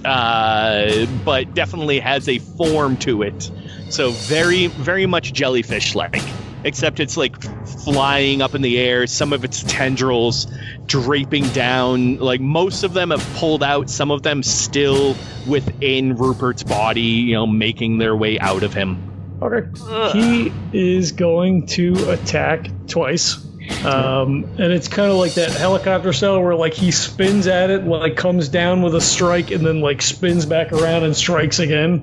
uh, 0.02 1.06
but 1.24 1.54
definitely 1.54 1.98
has 1.98 2.26
a 2.28 2.38
form 2.38 2.96
to 2.96 3.22
it. 3.22 3.50
So 3.90 4.12
very 4.12 4.68
very 4.68 5.04
much 5.04 5.34
jellyfish-like, 5.34 6.22
except 6.64 6.98
it's 6.98 7.18
like 7.18 7.40
flying 7.84 8.40
up 8.40 8.54
in 8.54 8.62
the 8.62 8.78
air. 8.78 9.06
Some 9.06 9.34
of 9.34 9.44
its 9.44 9.62
tendrils 9.62 10.46
draping 10.86 11.46
down. 11.48 12.16
Like 12.16 12.40
most 12.40 12.82
of 12.82 12.94
them 12.94 13.10
have 13.10 13.24
pulled 13.36 13.62
out. 13.62 13.90
Some 13.90 14.10
of 14.10 14.22
them 14.22 14.42
still 14.42 15.14
within 15.46 16.16
Rupert's 16.16 16.62
body. 16.62 17.02
You 17.02 17.34
know, 17.34 17.46
making 17.46 17.98
their 17.98 18.16
way 18.16 18.38
out 18.38 18.62
of 18.62 18.72
him. 18.72 19.15
Okay. 19.42 19.68
Ugh. 19.82 20.12
He 20.12 20.52
is 20.72 21.12
going 21.12 21.66
to 21.68 22.10
attack 22.10 22.68
twice. 22.86 23.44
Um, 23.84 24.44
and 24.58 24.72
it's 24.72 24.86
kind 24.88 25.10
of 25.10 25.16
like 25.18 25.34
that 25.34 25.50
helicopter 25.50 26.12
style 26.12 26.40
where 26.40 26.54
like 26.54 26.74
he 26.74 26.90
spins 26.92 27.46
at 27.48 27.68
it, 27.70 27.84
like 27.84 28.16
comes 28.16 28.48
down 28.48 28.82
with 28.82 28.94
a 28.94 29.00
strike, 29.00 29.50
and 29.50 29.66
then 29.66 29.80
like 29.80 30.02
spins 30.02 30.46
back 30.46 30.72
around 30.72 31.02
and 31.04 31.16
strikes 31.16 31.58
again. 31.58 32.02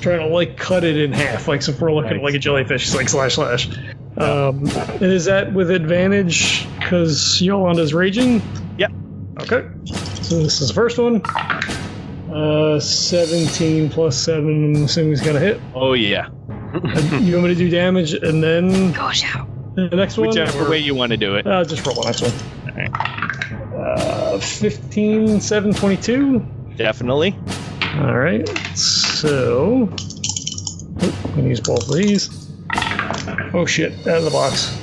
Trying 0.00 0.20
to 0.20 0.28
like 0.28 0.56
cut 0.56 0.82
it 0.84 0.96
in 0.96 1.12
half, 1.12 1.46
like 1.48 1.62
so 1.62 1.72
if 1.72 1.80
we're 1.80 1.92
looking 1.92 2.10
at 2.12 2.16
Nice. 2.16 2.24
like 2.24 2.34
a 2.34 2.38
jellyfish, 2.38 2.86
it's 2.86 2.96
like 2.96 3.08
slash 3.08 3.34
slash. 3.34 3.68
Um, 4.16 4.66
and 4.66 5.02
is 5.02 5.26
that 5.26 5.52
with 5.52 5.70
advantage 5.70 6.66
because 6.78 7.40
Yolanda's 7.42 7.92
raging? 7.92 8.40
Yep. 8.78 8.92
Okay. 9.42 9.68
So 10.22 10.42
this 10.42 10.60
is 10.62 10.68
the 10.68 10.74
first 10.74 10.96
one. 10.98 11.22
Uh, 12.36 12.78
17 12.78 13.88
plus 13.88 14.16
7, 14.16 14.76
I'm 14.76 14.84
assuming 14.84 15.10
he's 15.10 15.22
gonna 15.22 15.40
hit. 15.40 15.58
Oh 15.74 15.94
yeah, 15.94 16.28
you 17.20 17.34
want 17.34 17.44
me 17.44 17.48
to 17.48 17.54
do 17.54 17.70
damage 17.70 18.12
and 18.12 18.42
then 18.42 18.92
Gosh, 18.92 19.24
out. 19.34 19.48
the 19.74 19.88
next 19.96 20.18
one? 20.18 20.28
whichever 20.28 20.66
or- 20.66 20.70
way 20.70 20.78
you 20.78 20.94
want 20.94 21.12
to 21.12 21.16
do 21.16 21.36
it. 21.36 21.46
Uh, 21.46 21.64
just 21.64 21.86
roll 21.86 21.94
the 21.94 22.04
next 22.04 22.20
one. 22.22 22.32
Uh, 23.74 24.38
15, 24.38 25.40
7, 25.40 25.72
22. 25.72 26.40
Definitely. 26.76 27.34
All 27.94 28.16
right. 28.18 28.46
So, 28.76 29.88
oh, 31.00 31.14
I'm 31.24 31.30
gonna 31.36 31.48
use 31.48 31.60
both 31.60 31.88
of 31.88 31.94
these. 31.94 32.28
Oh 33.54 33.64
shit! 33.64 33.92
Out 34.06 34.18
of 34.18 34.24
the 34.24 34.30
box. 34.30 34.76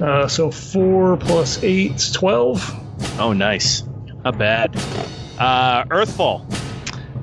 Uh, 0.00 0.26
so 0.26 0.50
four 0.50 1.18
plus 1.18 1.62
eight, 1.62 1.96
is 1.96 2.10
12. 2.12 3.18
Oh, 3.18 3.34
nice. 3.34 3.82
Not 4.24 4.38
bad. 4.38 4.74
Uh, 5.40 5.84
Earthfall. 5.86 6.44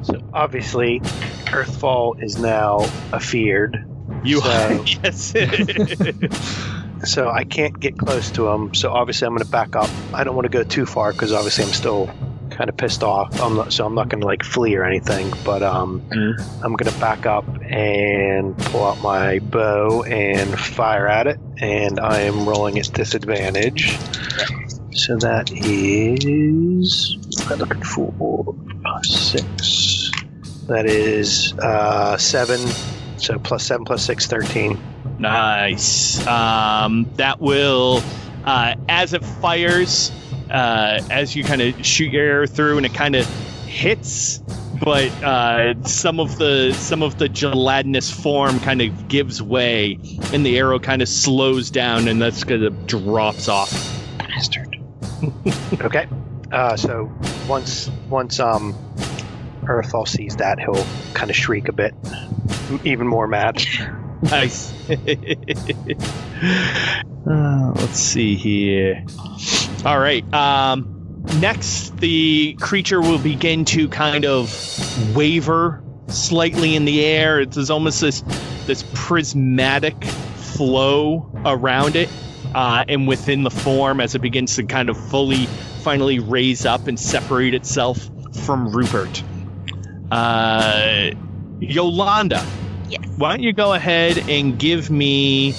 So 0.04 0.22
obviously, 0.34 1.00
Earthfall 1.00 2.22
is 2.22 2.38
now 2.38 2.80
afeared. 3.14 3.86
You 4.24 4.42
So- 4.42 4.84
yes. 5.04 5.34
So 7.06 7.30
I 7.30 7.44
can't 7.44 7.80
get 7.80 7.96
close 7.96 8.32
to 8.32 8.48
him. 8.48 8.74
So 8.74 8.90
obviously 8.92 9.28
I'm 9.28 9.34
going 9.36 9.46
to 9.46 9.52
back 9.52 9.76
up. 9.76 9.88
I 10.14 10.24
don't 10.24 10.36
want 10.36 10.46
to 10.46 10.50
go 10.50 10.64
too 10.64 10.88
far 10.88 11.12
because 11.14 11.32
obviously 11.32 11.66
I'm 11.66 11.72
still 11.72 12.10
kind 12.50 12.72
of 12.72 12.76
pissed 12.76 13.04
off. 13.04 13.40
I'm 13.40 13.56
not, 13.56 13.72
so 13.72 13.86
I'm 13.86 13.94
not 13.94 14.10
going 14.10 14.22
to 14.22 14.26
like 14.26 14.44
flee 14.44 14.76
or 14.76 14.84
anything. 14.84 15.32
But 15.46 15.62
um, 15.62 16.02
I'm 16.12 16.74
going 16.74 16.92
to 16.92 17.00
back 17.00 17.28
up 17.28 17.46
and 17.62 18.58
pull 18.58 18.84
out 18.84 19.00
my 19.04 19.38
bow 19.38 20.02
and 20.04 20.60
fire 20.60 21.08
at 21.08 21.28
it. 21.28 21.40
And 21.58 22.00
I 22.00 22.22
am 22.22 22.50
rolling 22.50 22.80
at 22.80 22.92
disadvantage. 22.92 23.96
So 24.92 25.16
that 25.18 25.52
is 25.52 27.18
what 27.44 27.52
am 27.54 27.60
looking 27.60 27.84
for 27.84 28.56
six. 29.04 30.12
That 30.68 30.86
is 30.86 31.54
uh, 31.54 32.18
seven. 32.18 32.60
So 33.18 33.40
plus 33.40 33.66
seven 33.66 33.86
plus 33.86 34.04
six, 34.04 34.28
thirteen. 34.28 34.80
nice. 35.20 36.26
Um, 36.28 37.10
that 37.16 37.40
will, 37.40 38.04
uh, 38.46 38.76
as 38.88 39.14
it 39.14 39.24
fires, 39.24 40.12
uh, 40.52 41.02
as 41.10 41.36
you 41.36 41.44
kind 41.44 41.62
of 41.62 41.86
shoot 41.86 42.12
your 42.12 42.26
arrow 42.26 42.48
through, 42.48 42.78
and 42.78 42.86
it 42.86 42.94
kind 42.94 43.16
of 43.16 43.26
hits, 43.66 44.40
but 44.84 45.10
uh, 45.24 45.82
some 45.84 46.20
of 46.20 46.38
the 46.38 46.74
some 46.74 47.02
of 47.02 47.18
the 47.18 47.30
gelatinous 47.30 48.12
form 48.12 48.60
kind 48.60 48.82
of 48.82 49.08
gives 49.08 49.42
way, 49.42 50.00
and 50.34 50.46
the 50.46 50.58
arrow 50.58 50.80
kind 50.80 51.02
of 51.02 51.10
slows 51.10 51.72
down, 51.72 52.08
and 52.08 52.22
that's 52.22 52.44
kind 52.44 52.64
of 52.64 52.88
drops 52.88 53.48
off. 53.48 53.72
Bastard. 54.18 54.67
Okay. 55.82 56.08
Uh, 56.52 56.76
so 56.78 57.12
once 57.48 57.90
once 58.10 58.40
um 58.40 58.74
Earthfall 59.64 60.08
sees 60.08 60.38
that, 60.38 60.60
he'll 60.60 60.86
kind 61.14 61.30
of 61.30 61.36
shriek 61.36 61.68
a 61.68 61.74
bit, 61.74 61.94
even 62.84 63.08
more 63.08 63.28
mad. 63.28 63.62
Nice. 64.20 64.74
Uh, 67.30 67.74
let's 67.76 68.00
see 68.00 68.36
here. 68.36 69.04
All 69.84 70.00
right. 70.00 70.24
Um, 70.34 71.24
next, 71.42 71.98
the 71.98 72.56
creature 72.60 73.02
will 73.02 73.18
begin 73.18 73.66
to 73.66 73.90
kind 73.90 74.24
of 74.24 75.16
waver 75.16 75.84
slightly 76.08 76.76
in 76.76 76.86
the 76.86 77.04
air. 77.04 77.42
It's 77.42 77.70
almost 77.70 78.00
this 78.00 78.22
this 78.66 78.86
prismatic 78.94 80.06
flow 80.06 81.30
around 81.46 81.96
it, 81.98 82.10
uh, 82.56 82.86
and 82.88 83.08
within 83.08 83.44
the 83.44 83.50
form 83.52 84.00
as 84.00 84.16
it 84.16 84.20
begins 84.20 84.56
to 84.56 84.64
kind 84.64 84.90
of 84.90 84.98
fully, 85.10 85.46
finally 85.82 86.20
raise 86.20 86.66
up 86.66 86.88
and 86.88 87.00
separate 87.00 87.54
itself 87.54 88.10
from 88.46 88.70
Rupert. 88.70 89.24
Uh, 90.12 91.12
Yolanda. 91.60 92.46
Yes. 92.90 93.02
Why 93.18 93.32
don't 93.36 93.44
you 93.44 93.52
go 93.54 93.74
ahead 93.74 94.18
and 94.30 94.58
give 94.58 94.90
me 94.90 95.50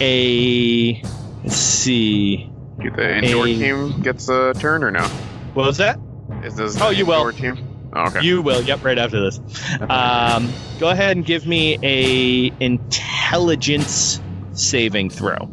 a 0.00 1.00
let's 1.42 1.56
see. 1.56 2.50
The 2.78 3.16
indoor 3.24 3.46
A- 3.46 3.54
team 3.54 4.00
gets 4.02 4.28
a 4.28 4.52
turn 4.54 4.84
or 4.84 4.90
no? 4.90 5.04
What 5.54 5.66
was 5.66 5.78
that? 5.78 5.98
Is 6.44 6.56
this 6.56 6.78
Oh, 6.80 6.88
the 6.88 6.94
you 6.96 7.06
will. 7.06 7.26
indoor 7.28 7.32
team? 7.32 7.58
Oh, 7.94 8.08
okay. 8.08 8.20
You 8.22 8.42
will. 8.42 8.60
Yep, 8.60 8.84
right 8.84 8.98
after 8.98 9.20
this. 9.22 9.40
Um, 9.88 10.52
go 10.78 10.90
ahead 10.90 11.16
and 11.16 11.24
give 11.24 11.46
me 11.46 11.78
a 11.82 12.52
intelligence 12.62 14.20
saving 14.52 15.08
throw. 15.08 15.48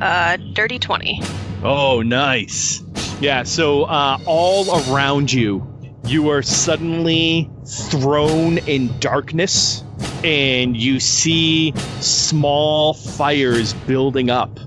Uh, 0.00 0.36
dirty 0.36 0.78
20. 0.78 1.20
Oh, 1.62 2.02
nice. 2.02 2.82
Yeah, 3.20 3.42
so 3.42 3.82
uh, 3.82 4.18
all 4.26 4.92
around 4.92 5.32
you, 5.32 5.66
you 6.04 6.30
are 6.30 6.42
suddenly 6.42 7.50
thrown 7.66 8.58
in 8.58 8.98
darkness, 9.00 9.82
and 10.22 10.76
you 10.76 11.00
see 11.00 11.72
small 12.00 12.94
fires 12.94 13.72
building 13.74 14.30
up, 14.30 14.60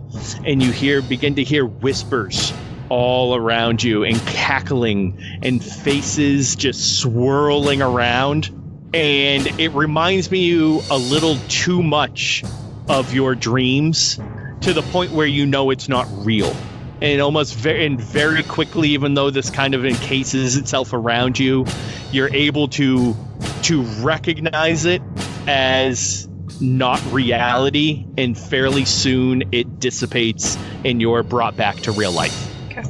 and 0.45 0.61
you 0.61 0.71
hear 0.71 1.01
begin 1.01 1.36
to 1.36 1.43
hear 1.43 1.65
whispers 1.65 2.51
all 2.89 3.34
around 3.34 3.82
you, 3.82 4.03
and 4.03 4.19
cackling, 4.27 5.17
and 5.41 5.63
faces 5.63 6.57
just 6.57 6.99
swirling 6.99 7.82
around, 7.82 8.49
and 8.93 9.47
it 9.61 9.69
reminds 9.69 10.29
me 10.29 10.39
you 10.43 10.82
a 10.91 10.97
little 10.97 11.38
too 11.47 11.82
much 11.82 12.43
of 12.89 13.13
your 13.13 13.34
dreams 13.34 14.19
to 14.62 14.74
the 14.74 14.82
point 14.84 15.12
where 15.12 15.28
you 15.28 15.45
know 15.45 15.70
it's 15.72 15.89
not 15.89 16.07
real 16.26 16.55
and 17.01 17.20
almost 17.20 17.55
very 17.55 17.86
and 17.86 17.99
very 17.99 18.43
quickly 18.43 18.89
even 18.89 19.16
though 19.16 19.30
this 19.30 19.49
kind 19.49 19.74
of 19.74 19.86
encases 19.86 20.55
itself 20.55 20.93
around 20.93 21.39
you 21.39 21.66
you're 22.12 22.34
able 22.34 22.68
to 22.68 23.16
to 23.64 23.82
recognize 24.01 24.86
it 24.86 25.01
as 25.47 26.28
not 26.59 27.03
reality 27.12 28.05
and 28.18 28.38
fairly 28.38 28.86
soon 28.86 29.43
it 29.51 29.80
dissipates 29.80 30.57
and 30.86 31.01
you're 31.01 31.24
brought 31.24 31.57
back 31.57 31.76
to 31.78 31.91
real 31.91 32.12
life 32.12 32.47
Okay. 32.72 32.84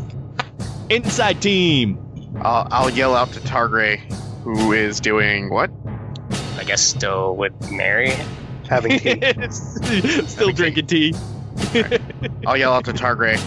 inside 0.89 1.41
team 1.41 1.97
I'll, 2.41 2.67
I'll 2.71 2.89
yell 2.89 3.13
out 3.15 3.33
to 3.33 3.39
Targray, 3.41 3.97
who 4.43 4.71
is 4.71 4.99
doing 5.01 5.49
what? 5.49 5.69
I 6.57 6.63
guess 6.63 6.81
still 6.81 7.35
with 7.35 7.69
Mary. 7.69 8.13
Having 8.69 8.99
tea. 8.99 9.33
still 9.51 10.51
drinking 10.53 10.87
tea 10.87 11.13
I'll 12.45 12.57
yell 12.57 12.73
out 12.73 12.85
to 12.85 12.93
Targray. 12.93 13.37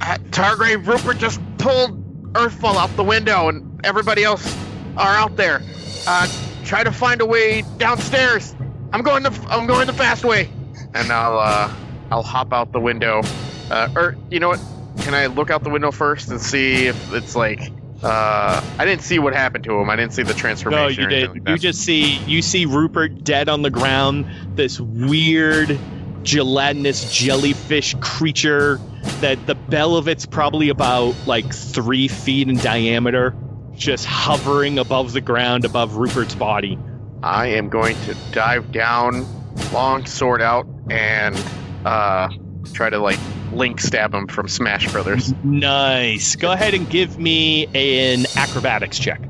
Uh, 0.00 0.18
Targray, 0.30 0.84
Rupert 0.84 1.18
just 1.18 1.40
pulled 1.58 2.32
Earthfall 2.34 2.76
out 2.76 2.94
the 2.96 3.04
window, 3.04 3.48
and 3.48 3.80
everybody 3.84 4.24
else 4.24 4.56
are 4.96 5.14
out 5.14 5.36
there. 5.36 5.62
Uh, 6.06 6.28
try 6.64 6.84
to 6.84 6.92
find 6.92 7.20
a 7.20 7.26
way 7.26 7.62
downstairs. 7.78 8.54
I'm 8.92 9.02
going 9.02 9.22
the 9.22 9.46
I'm 9.48 9.66
going 9.66 9.86
the 9.86 9.92
fast 9.92 10.24
way. 10.24 10.50
And 10.94 11.10
I'll 11.10 11.38
uh, 11.38 11.74
I'll 12.10 12.22
hop 12.22 12.52
out 12.52 12.72
the 12.72 12.80
window. 12.80 13.22
Uh, 13.70 13.88
or 13.96 14.16
you 14.30 14.40
know 14.40 14.48
what? 14.48 14.60
Can 15.00 15.14
I 15.14 15.26
look 15.26 15.50
out 15.50 15.62
the 15.62 15.70
window 15.70 15.90
first 15.90 16.30
and 16.30 16.40
see 16.40 16.86
if 16.86 17.12
it's 17.12 17.36
like 17.36 17.72
uh, 18.02 18.62
I 18.78 18.84
didn't 18.84 19.02
see 19.02 19.18
what 19.18 19.34
happened 19.34 19.64
to 19.64 19.78
him. 19.78 19.88
I 19.90 19.96
didn't 19.96 20.12
see 20.12 20.22
the 20.22 20.34
transformation. 20.34 21.04
No, 21.04 21.16
you 21.16 21.26
did. 21.26 21.30
like 21.30 21.48
You 21.48 21.58
just 21.58 21.80
see 21.80 22.18
you 22.26 22.42
see 22.42 22.66
Rupert 22.66 23.24
dead 23.24 23.48
on 23.48 23.62
the 23.62 23.70
ground. 23.70 24.26
This 24.54 24.78
weird 24.78 25.78
gelatinous 26.26 27.10
jellyfish 27.12 27.94
creature 28.00 28.80
that 29.20 29.46
the 29.46 29.54
bell 29.54 29.96
of 29.96 30.08
it's 30.08 30.26
probably 30.26 30.68
about 30.68 31.14
like 31.26 31.54
three 31.54 32.08
feet 32.08 32.48
in 32.48 32.56
diameter, 32.56 33.34
just 33.74 34.04
hovering 34.04 34.78
above 34.78 35.12
the 35.12 35.20
ground 35.20 35.64
above 35.64 35.96
Rupert's 35.96 36.34
body. 36.34 36.78
I 37.22 37.48
am 37.48 37.68
going 37.68 37.96
to 38.02 38.16
dive 38.32 38.72
down, 38.72 39.24
long 39.72 40.04
sword 40.04 40.42
out, 40.42 40.66
and 40.90 41.40
uh, 41.84 42.28
try 42.72 42.90
to 42.90 42.98
like 42.98 43.20
link 43.52 43.80
stab 43.80 44.12
him 44.12 44.26
from 44.26 44.48
Smash 44.48 44.90
Brothers. 44.90 45.32
Nice. 45.44 46.34
Go 46.34 46.50
ahead 46.50 46.74
and 46.74 46.90
give 46.90 47.18
me 47.18 47.66
an 47.66 48.26
acrobatics 48.36 48.98
check. 48.98 49.22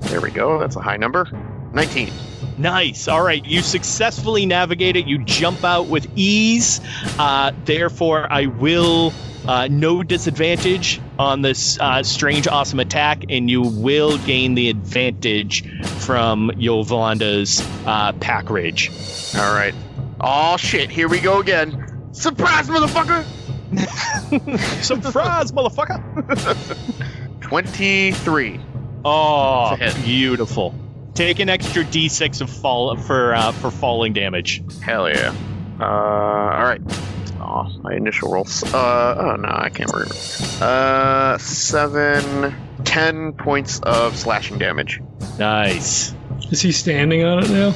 There 0.00 0.20
we 0.20 0.32
go. 0.32 0.58
That's 0.58 0.74
a 0.74 0.80
high 0.80 0.96
number. 0.96 1.28
19. 1.72 2.10
Nice. 2.58 3.08
All 3.08 3.22
right. 3.22 3.44
You 3.44 3.62
successfully 3.62 4.44
navigate 4.46 4.96
it. 4.96 5.06
You 5.06 5.18
jump 5.24 5.64
out 5.64 5.86
with 5.86 6.06
ease. 6.16 6.80
Uh, 7.18 7.52
therefore, 7.64 8.26
I 8.30 8.46
will 8.46 9.12
uh, 9.46 9.68
no 9.70 10.02
disadvantage 10.02 11.00
on 11.18 11.40
this 11.40 11.78
uh, 11.80 12.02
strange, 12.02 12.46
awesome 12.48 12.80
attack, 12.80 13.24
and 13.30 13.48
you 13.48 13.62
will 13.62 14.18
gain 14.18 14.54
the 14.54 14.68
advantage 14.68 15.64
from 16.04 16.50
Yolanda's 16.56 17.66
uh, 17.86 18.12
pack 18.14 18.50
rage. 18.50 18.90
All 19.36 19.54
right. 19.54 19.74
Oh 20.20 20.56
shit! 20.56 20.90
Here 20.90 21.08
we 21.08 21.20
go 21.20 21.38
again. 21.40 22.10
Surprise, 22.12 22.68
motherfucker! 22.68 23.24
Surprise, 24.82 25.52
motherfucker! 25.52 27.40
23. 27.40 28.60
Oh, 29.04 29.74
It's 29.74 29.80
a 29.80 29.84
hit. 29.96 30.04
beautiful. 30.04 30.74
Take 31.18 31.40
an 31.40 31.48
extra 31.48 31.82
d6 31.82 32.42
of 32.42 32.48
fall 32.48 32.96
for 32.96 33.34
uh, 33.34 33.50
for 33.50 33.72
falling 33.72 34.12
damage. 34.12 34.62
Hell 34.80 35.08
yeah. 35.10 35.34
Uh, 35.80 35.84
all 35.84 36.62
right. 36.62 36.80
Oh, 37.40 37.66
my 37.82 37.94
initial 37.94 38.30
rolls. 38.30 38.62
Uh, 38.62 39.16
oh 39.18 39.34
no, 39.34 39.48
I 39.48 39.68
can't 39.68 39.92
remember. 39.92 40.14
Uh, 40.60 41.36
seven, 41.38 42.54
ten 42.84 43.32
points 43.32 43.80
of 43.80 44.16
slashing 44.16 44.58
damage. 44.58 45.00
Nice. 45.40 46.14
Is 46.52 46.60
he 46.60 46.70
standing 46.70 47.24
on 47.24 47.42
it 47.42 47.50
now? 47.50 47.72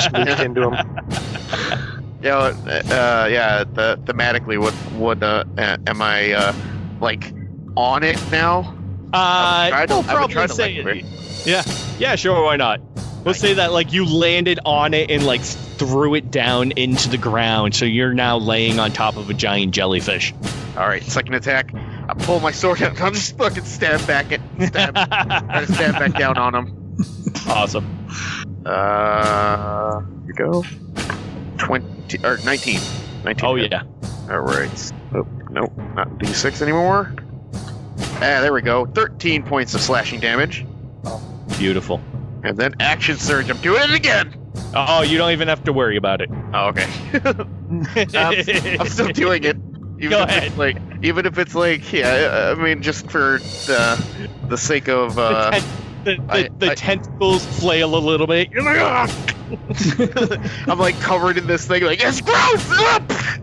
Sneak 0.00 0.38
into 0.40 0.70
him. 0.70 1.02
Yeah, 2.22 2.36
uh, 2.38 3.28
yeah. 3.30 3.64
The, 3.64 4.00
thematically, 4.04 4.58
what, 4.58 4.72
what, 4.94 5.22
uh, 5.22 5.44
uh, 5.58 5.76
am 5.86 6.00
I, 6.00 6.32
uh, 6.32 6.54
like, 6.98 7.30
on 7.76 8.02
it 8.02 8.18
now? 8.32 8.74
Uh, 9.12 9.16
I 9.16 9.64
would 9.64 9.70
try 9.70 9.86
to- 9.86 9.92
we'll 9.94 9.96
I 9.96 9.98
would 9.98 10.06
probably 10.06 10.34
try 10.34 10.46
to 10.46 10.52
say 10.54 10.82
like 10.82 11.04
it. 11.04 11.04
Yeah, 11.46 11.62
yeah, 11.98 12.16
sure, 12.16 12.42
why 12.42 12.56
not? 12.56 12.80
Let's 13.24 13.38
say 13.38 13.54
that 13.54 13.72
like 13.72 13.92
you 13.92 14.04
landed 14.04 14.60
on 14.64 14.94
it 14.94 15.10
and 15.10 15.24
like 15.24 15.42
threw 15.42 16.14
it 16.14 16.30
down 16.30 16.72
into 16.72 17.08
the 17.08 17.18
ground, 17.18 17.74
so 17.74 17.84
you're 17.84 18.14
now 18.14 18.36
laying 18.38 18.78
on 18.78 18.92
top 18.92 19.16
of 19.16 19.30
a 19.30 19.34
giant 19.34 19.72
jellyfish. 19.72 20.34
All 20.76 20.86
right, 20.86 21.02
second 21.02 21.34
attack. 21.34 21.72
I 21.74 22.14
pull 22.14 22.40
my 22.40 22.50
sword 22.50 22.82
out. 22.82 23.00
I'm 23.00 23.14
just 23.14 23.36
fucking 23.36 23.64
stab 23.64 24.06
back 24.06 24.32
it. 24.32 24.40
Stab, 24.66 24.94
try 24.94 25.64
to 25.64 25.72
stab 25.72 25.94
back 25.94 26.14
down 26.18 26.36
on 26.36 26.54
him. 26.54 26.96
awesome. 27.48 28.08
Uh, 28.64 30.00
here 30.00 30.26
we 30.26 30.32
go. 30.32 30.64
20, 31.58 32.24
or 32.24 32.38
19. 32.44 32.80
19. 33.24 33.44
Oh 33.44 33.54
hit. 33.54 33.72
yeah. 33.72 33.82
All 34.30 34.40
right. 34.40 34.92
Oh, 35.14 35.26
nope, 35.50 35.72
not 35.94 36.08
D6 36.18 36.60
anymore. 36.62 37.14
Ah, 38.16 38.40
there 38.40 38.52
we 38.52 38.62
go. 38.62 38.86
13 38.86 39.42
points 39.42 39.74
of 39.74 39.80
slashing 39.80 40.20
damage. 40.20 40.66
Beautiful. 41.58 42.00
And 42.42 42.56
then 42.56 42.74
action 42.80 43.16
surge. 43.16 43.50
I'm 43.50 43.56
doing 43.58 43.82
it 43.82 43.94
again. 43.94 44.34
Oh, 44.74 45.02
you 45.02 45.18
don't 45.18 45.32
even 45.32 45.48
have 45.48 45.64
to 45.64 45.72
worry 45.72 45.96
about 45.96 46.20
it. 46.20 46.30
Oh, 46.52 46.68
okay. 46.68 46.86
I'm, 48.14 48.80
I'm 48.80 48.86
still 48.88 49.08
doing 49.08 49.44
it. 49.44 49.56
Even 49.98 50.10
Go 50.10 50.22
if 50.24 50.28
ahead. 50.28 50.42
It's 50.44 50.58
like, 50.58 50.76
even 51.02 51.24
if 51.24 51.38
it's 51.38 51.54
like, 51.54 51.90
yeah, 51.90 52.52
I 52.54 52.62
mean, 52.62 52.82
just 52.82 53.10
for 53.10 53.38
the 53.38 54.28
the 54.48 54.58
sake 54.58 54.88
of, 54.88 55.18
uh, 55.18 55.52
the, 56.04 56.16
the, 56.16 56.22
I- 56.28 56.48
the 56.58 56.70
I- 56.72 56.74
tentacles 56.74 57.46
flail 57.58 57.94
a 57.94 57.98
little 57.98 58.26
bit. 58.26 58.50
You're 58.50 58.62
like, 58.62 58.78
"Ah!" 58.78 59.06
I'm 60.66 60.78
like 60.78 60.98
covered 61.00 61.38
in 61.38 61.46
this 61.46 61.66
thing, 61.66 61.84
like 61.84 62.00
it's 62.02 62.20
gross. 62.20 62.66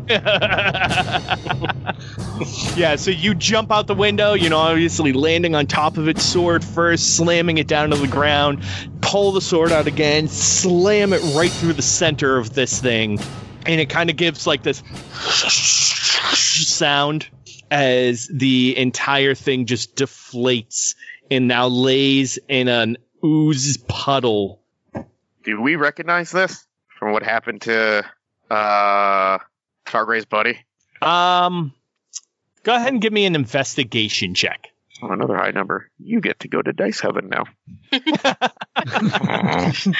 Yeah, 2.76 2.96
so 2.96 3.12
you 3.12 3.36
jump 3.36 3.72
out 3.72 3.88
the 3.88 3.94
window, 3.94 4.34
you 4.34 4.50
know, 4.50 4.58
obviously 4.58 5.14
landing 5.14 5.56
on 5.56 5.68
top 5.68 5.98
of 5.98 6.08
its 6.08 6.24
sword 6.24 6.64
first, 6.64 7.16
slamming 7.16 7.60
it 7.60 7.68
down 7.68 7.92
to 7.92 7.96
the 7.96 8.08
ground, 8.08 8.64
pull 9.02 9.32
the 9.32 9.42
sword 9.42 9.72
out 9.72 9.88
again, 9.88 10.28
slam 10.28 11.14
it 11.14 11.22
right 11.36 11.52
through 11.52 11.74
the 11.74 11.84
center 11.84 12.38
of 12.38 12.54
this 12.54 12.82
thing, 12.82 13.20
and 13.66 13.80
it 13.80 13.90
kind 13.90 14.10
of 14.10 14.16
gives 14.16 14.48
like 14.48 14.64
this 14.64 14.82
sound 16.68 17.28
as 17.70 18.28
the 18.28 18.78
entire 18.78 19.36
thing 19.36 19.66
just 19.66 19.96
deflates 19.96 20.96
and 21.30 21.48
now 21.48 21.68
lays 21.68 22.40
in 22.48 22.68
an 22.68 22.98
ooze 23.24 23.78
puddle. 23.78 24.63
Do 25.44 25.62
we 25.62 25.76
recognize 25.76 26.32
this 26.32 26.66
from 27.00 27.12
what 27.12 27.24
happened 27.24 27.64
to 27.64 28.06
uh, 28.50 29.40
Targray's 29.86 30.26
buddy? 30.26 30.60
Um, 31.02 31.74
go 32.64 32.76
ahead 32.76 32.94
and 32.94 33.02
give 33.02 33.12
me 33.12 33.26
an 33.26 33.36
investigation 33.36 34.36
check. 34.36 34.70
Oh, 35.02 35.12
another 35.12 35.36
high 35.36 35.52
number. 35.52 35.90
You 36.00 36.22
get 36.22 36.40
to 36.42 36.48
go 36.48 36.62
to 36.62 36.72
dice 36.72 37.02
heaven 37.02 37.30
now. 37.30 37.46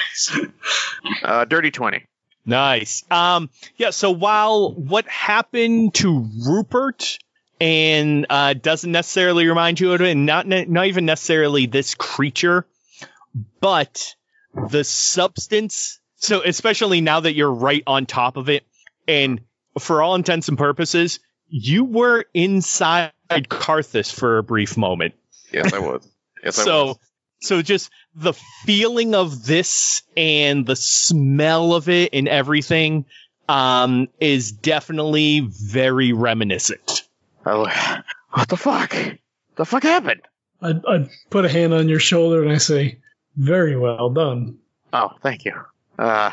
uh, 1.22 1.44
dirty 1.44 1.70
twenty. 1.70 2.06
Nice. 2.46 3.04
Um, 3.10 3.50
yeah. 3.76 3.90
So 3.90 4.12
while 4.12 4.72
what 4.72 5.06
happened 5.06 5.92
to 5.94 6.28
Rupert 6.46 7.18
and 7.60 8.26
uh, 8.30 8.54
doesn't 8.54 8.90
necessarily 8.90 9.46
remind 9.46 9.80
you 9.80 9.92
of 9.92 10.00
it, 10.00 10.10
and 10.10 10.26
not 10.26 10.46
ne- 10.46 10.64
not 10.64 10.86
even 10.86 11.04
necessarily 11.04 11.66
this 11.66 11.94
creature, 11.94 12.66
but 13.60 14.14
the 14.70 14.84
substance. 14.84 16.00
So 16.16 16.42
especially 16.42 17.00
now 17.00 17.20
that 17.20 17.34
you're 17.34 17.52
right 17.52 17.82
on 17.86 18.06
top 18.06 18.36
of 18.36 18.48
it, 18.48 18.64
and 19.06 19.40
for 19.78 20.02
all 20.02 20.14
intents 20.14 20.48
and 20.48 20.56
purposes, 20.56 21.20
you 21.48 21.84
were 21.84 22.24
inside 22.32 23.12
Carthus 23.30 24.12
for 24.12 24.38
a 24.38 24.42
brief 24.42 24.76
moment. 24.76 25.14
Yes, 25.52 25.72
I 25.72 25.78
was. 25.78 26.08
Yes, 26.42 26.58
I 26.58 26.64
so 26.64 26.86
was. 26.86 26.98
so 27.40 27.62
just 27.62 27.90
the 28.14 28.32
feeling 28.64 29.14
of 29.14 29.44
this 29.44 30.02
and 30.16 30.64
the 30.66 30.76
smell 30.76 31.74
of 31.74 31.88
it 31.88 32.10
and 32.12 32.28
everything 32.28 33.06
um 33.48 34.08
is 34.20 34.52
definitely 34.52 35.40
very 35.40 36.12
reminiscent 36.14 37.02
Oh, 37.46 37.66
what 38.30 38.48
the 38.48 38.56
fuck? 38.56 38.96
The 39.56 39.64
fuck 39.64 39.82
happened? 39.82 40.22
I'd, 40.62 40.84
I'd 40.86 41.10
put 41.30 41.44
a 41.44 41.48
hand 41.48 41.74
on 41.74 41.88
your 41.88 42.00
shoulder 42.00 42.42
and 42.42 42.50
I 42.50 42.58
say, 42.58 42.98
"Very 43.36 43.76
well 43.76 44.10
done." 44.10 44.58
Oh, 44.92 45.10
thank 45.22 45.44
you. 45.44 45.54
Uh, 45.98 46.30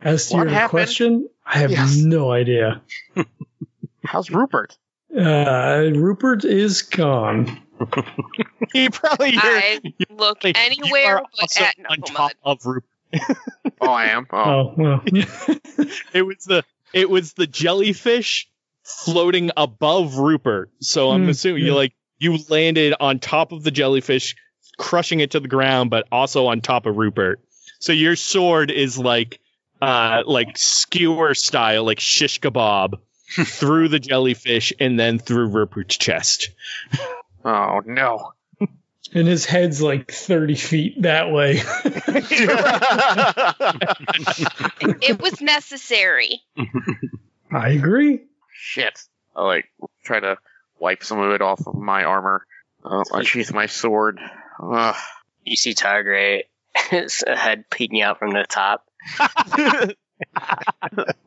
As 0.00 0.28
to 0.30 0.36
your 0.36 0.48
happened? 0.48 0.70
question, 0.70 1.28
I 1.46 1.58
have 1.58 1.70
Yes. 1.70 1.96
no 1.96 2.30
idea. 2.30 2.82
how's 4.04 4.30
Rupert? 4.30 4.76
Uh, 5.16 5.90
Rupert 5.94 6.44
is 6.44 6.82
gone. 6.82 7.60
he 8.72 8.88
probably 8.88 9.32
I 9.36 9.80
look 10.10 10.42
like, 10.44 10.56
you 10.56 10.62
anywhere 10.64 11.16
are 11.18 11.22
but 11.22 11.42
also 11.42 11.64
at 11.64 11.74
on 11.88 11.98
Nomad. 12.00 12.14
top 12.14 12.32
of 12.42 12.66
Rupert 12.66 12.90
Oh, 13.80 13.88
I 13.90 14.06
am. 14.06 14.26
Oh, 14.32 14.38
Oh 14.38 14.74
well. 14.76 15.02
it 16.12 16.22
was 16.26 16.44
the 16.44 16.64
it 16.92 17.08
was 17.10 17.32
the 17.34 17.46
jellyfish 17.46 18.48
floating 18.82 19.50
above 19.56 20.16
Rupert 20.16 20.70
so 20.80 21.10
i'm 21.10 21.26
Mm, 21.26 21.30
assuming 21.30 21.64
you 21.64 21.74
like 21.74 21.94
you 22.18 22.38
landed 22.48 22.94
on 23.00 23.18
top 23.18 23.52
of 23.52 23.62
the 23.62 23.70
jellyfish 23.70 24.36
crushing 24.78 25.20
it 25.20 25.32
to 25.32 25.40
the 25.40 25.48
ground 25.48 25.90
but 25.90 26.06
also 26.10 26.46
on 26.46 26.60
top 26.60 26.86
of 26.86 26.96
Rupert 26.96 27.40
so 27.78 27.92
your 27.92 28.16
sword 28.16 28.70
is 28.70 28.98
like 28.98 29.40
uh 29.80 30.22
like 30.26 30.56
skewer 30.56 31.34
style 31.34 31.84
like 31.84 32.00
shish 32.00 32.40
kebab 32.40 32.94
through 33.28 33.88
the 33.88 33.98
jellyfish 33.98 34.72
and 34.80 34.98
then 34.98 35.18
through 35.18 35.48
Rupert's 35.48 35.96
chest 35.96 36.50
oh 37.44 37.82
no. 37.84 38.32
and 39.12 39.28
his 39.28 39.44
head's 39.44 39.80
like 39.80 40.10
thirty 40.10 40.56
feet 40.56 41.02
that 41.02 41.30
way. 41.30 41.62
It 45.06 45.20
was 45.20 45.40
necessary. 45.40 46.42
I 47.52 47.70
agree. 47.70 48.20
Shit. 48.52 48.98
I 49.36 49.42
like 49.42 49.70
try 50.02 50.20
to 50.20 50.38
wipe 50.78 51.04
some 51.04 51.20
of 51.20 51.32
it 51.32 51.42
off 51.42 51.66
of 51.66 51.74
my 51.74 52.04
armor. 52.04 52.46
Uh, 52.84 53.04
unsheath 53.12 53.52
my 53.52 53.66
sword. 53.66 54.18
Ugh. 54.62 54.96
You 55.44 55.56
see 55.56 55.74
Targray, 55.74 56.42
his 56.90 57.24
head 57.26 57.64
peeking 57.70 58.02
out 58.02 58.18
from 58.18 58.32
the 58.32 58.44
top. 58.48 58.86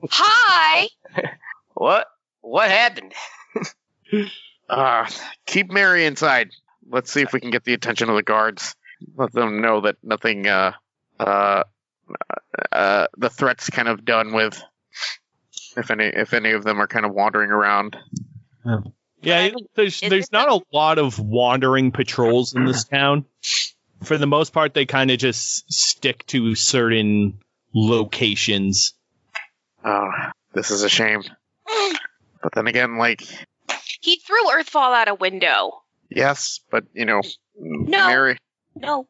Hi. 0.09 0.88
What? 1.73 2.07
What 2.41 2.71
happened? 2.71 3.13
Uh, 4.67 5.07
keep 5.45 5.69
Mary 5.69 6.05
inside. 6.05 6.49
Let's 6.89 7.11
see 7.11 7.21
if 7.21 7.34
we 7.34 7.39
can 7.39 7.51
get 7.51 7.65
the 7.65 7.75
attention 7.75 8.09
of 8.09 8.15
the 8.15 8.23
guards. 8.23 8.75
Let 9.15 9.32
them 9.32 9.61
know 9.61 9.82
that 9.82 9.97
nothing, 10.01 10.47
uh, 10.47 10.71
uh, 11.19 11.63
uh, 12.71 13.07
the 13.15 13.30
threat's 13.30 13.69
kind 13.69 13.88
of 13.88 14.05
done 14.05 14.34
with. 14.34 14.59
If 15.75 15.91
any, 15.91 16.05
if 16.05 16.34
any 16.34 16.53
of 16.53 16.63
them 16.63 16.82
are 16.82 16.88
kind 16.88 17.05
of 17.05 17.13
wandering 17.13 17.51
around. 17.51 17.95
Yeah, 19.22 19.49
there's 19.76 19.99
there's 19.99 20.32
not 20.32 20.47
a 20.49 20.61
lot 20.72 20.99
of 20.99 21.20
wandering 21.20 21.91
patrols 21.91 22.53
in 22.55 22.65
this 22.65 22.84
town. 22.84 23.26
For 24.03 24.18
the 24.18 24.28
most 24.28 24.53
part, 24.53 24.74
they 24.76 24.86
kind 24.86 25.09
of 25.09 25.18
just 25.18 25.72
stick 25.74 26.26
to 26.28 26.53
certain 26.53 27.39
locations. 27.74 28.93
Oh, 29.84 30.11
this 30.53 30.70
is 30.72 30.84
a 30.84 30.89
shame. 30.89 31.24
But 32.43 32.53
then 32.53 32.68
again, 32.68 32.97
like, 32.97 33.24
He 34.01 34.18
threw 34.18 34.43
Earthfall 34.51 34.93
out 34.93 35.07
a 35.07 35.15
window. 35.15 35.82
yes, 36.09 36.59
but 36.70 36.84
you 36.93 37.05
know, 37.05 37.22
No. 37.59 38.07
Mary. 38.07 38.38
No. 38.76 39.07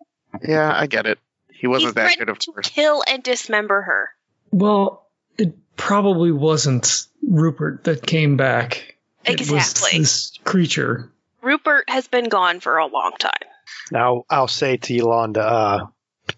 Yeah, 0.48 0.72
I 0.74 0.88
get 0.88 1.06
it. 1.06 1.20
He 1.50 1.58
He 1.62 1.68
wasn't 1.68 1.96
that 1.96 2.04
good, 2.10 2.16
threatened 2.16 2.30
of 2.30 2.40
to 2.40 2.52
course. 2.54 2.70
kill 2.70 3.04
and 3.08 3.22
dismember 3.24 3.82
her. 3.82 4.10
Well, 4.52 5.06
it 5.38 5.56
probably 5.76 6.32
wasn't 6.32 7.08
Rupert 7.28 7.84
that 7.84 8.06
came 8.08 8.38
back. 8.38 8.96
It 9.28 9.40
was 9.42 9.50
Exactly. 9.52 10.00
this 10.00 10.40
creature. 10.44 11.12
Rupert 11.42 11.90
has 11.90 12.08
been 12.08 12.30
gone 12.30 12.60
for 12.60 12.78
a 12.78 12.86
long 12.88 13.14
time. 13.20 13.32
Now, 13.92 14.24
I'll 14.30 14.48
say 14.48 14.78
to 14.78 14.94
Yolanda, 14.94 15.42
uh, 15.42 15.86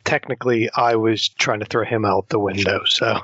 technically, 0.03 0.69
I 0.73 0.95
was 0.95 1.29
trying 1.29 1.59
to 1.59 1.65
throw 1.65 1.85
him 1.85 2.05
out 2.05 2.29
the 2.29 2.39
window, 2.39 2.81
so. 2.85 3.19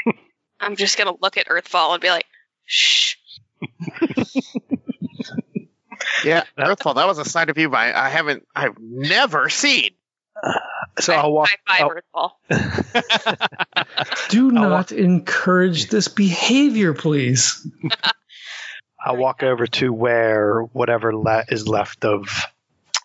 I'm 0.60 0.76
just 0.76 0.98
gonna 0.98 1.14
look 1.20 1.36
at 1.36 1.46
Earthfall 1.48 1.92
and 1.94 2.00
be 2.02 2.10
like, 2.10 2.26
shh. 2.66 3.14
Yeah, 6.24 6.44
Earthfall. 6.58 6.94
That 6.96 7.06
was 7.06 7.18
a 7.18 7.24
side 7.24 7.50
of 7.50 7.58
you 7.58 7.72
I, 7.74 8.06
I 8.06 8.08
haven't, 8.08 8.46
I've 8.54 8.78
never 8.78 9.48
seen. 9.48 9.90
So 10.98 11.14
I'll 11.14 11.32
walk. 11.32 11.48
High 11.66 11.78
five, 11.88 12.02
I'll- 12.14 12.36
Earthfall. 12.50 14.28
Do 14.28 14.50
not 14.50 14.92
encourage 14.92 15.88
this 15.88 16.08
behavior, 16.08 16.92
please. 16.94 17.66
I'll 19.04 19.16
walk 19.16 19.42
over 19.42 19.66
to 19.66 19.92
where 19.92 20.60
whatever 20.60 21.14
le- 21.16 21.44
is 21.48 21.66
left 21.66 22.04
of 22.04 22.28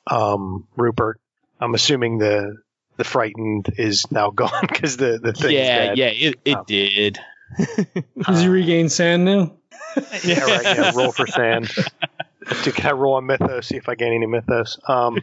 um, 0.07 0.67
Rupert. 0.75 1.19
I'm 1.59 1.73
assuming 1.73 2.17
the 2.17 2.57
the 2.97 3.03
frightened 3.03 3.67
is 3.77 4.09
now 4.11 4.29
gone 4.35 4.51
because 4.67 4.97
the 4.97 5.19
the 5.21 5.33
thing's 5.33 5.53
yeah, 5.53 5.85
dead. 5.87 5.97
yeah, 5.97 6.07
it, 6.07 6.35
it 6.45 6.57
Oh. 6.57 6.63
did. 6.65 7.19
Does 8.25 8.41
he 8.41 8.47
regain 8.47 8.89
sand 8.89 9.25
now? 9.25 9.53
Yeah, 10.25 10.41
right. 10.43 10.63
Yeah, 10.77 10.91
roll 10.93 11.13
for 11.13 11.25
sand. 11.25 11.69
to, 12.63 12.71
can 12.73 12.85
I 12.87 12.91
roll 12.91 13.13
on 13.13 13.25
mythos? 13.25 13.67
See 13.67 13.77
if 13.77 13.87
I 13.87 13.95
gain 13.95 14.13
any 14.13 14.25
mythos. 14.25 14.77
Um, 14.89 15.19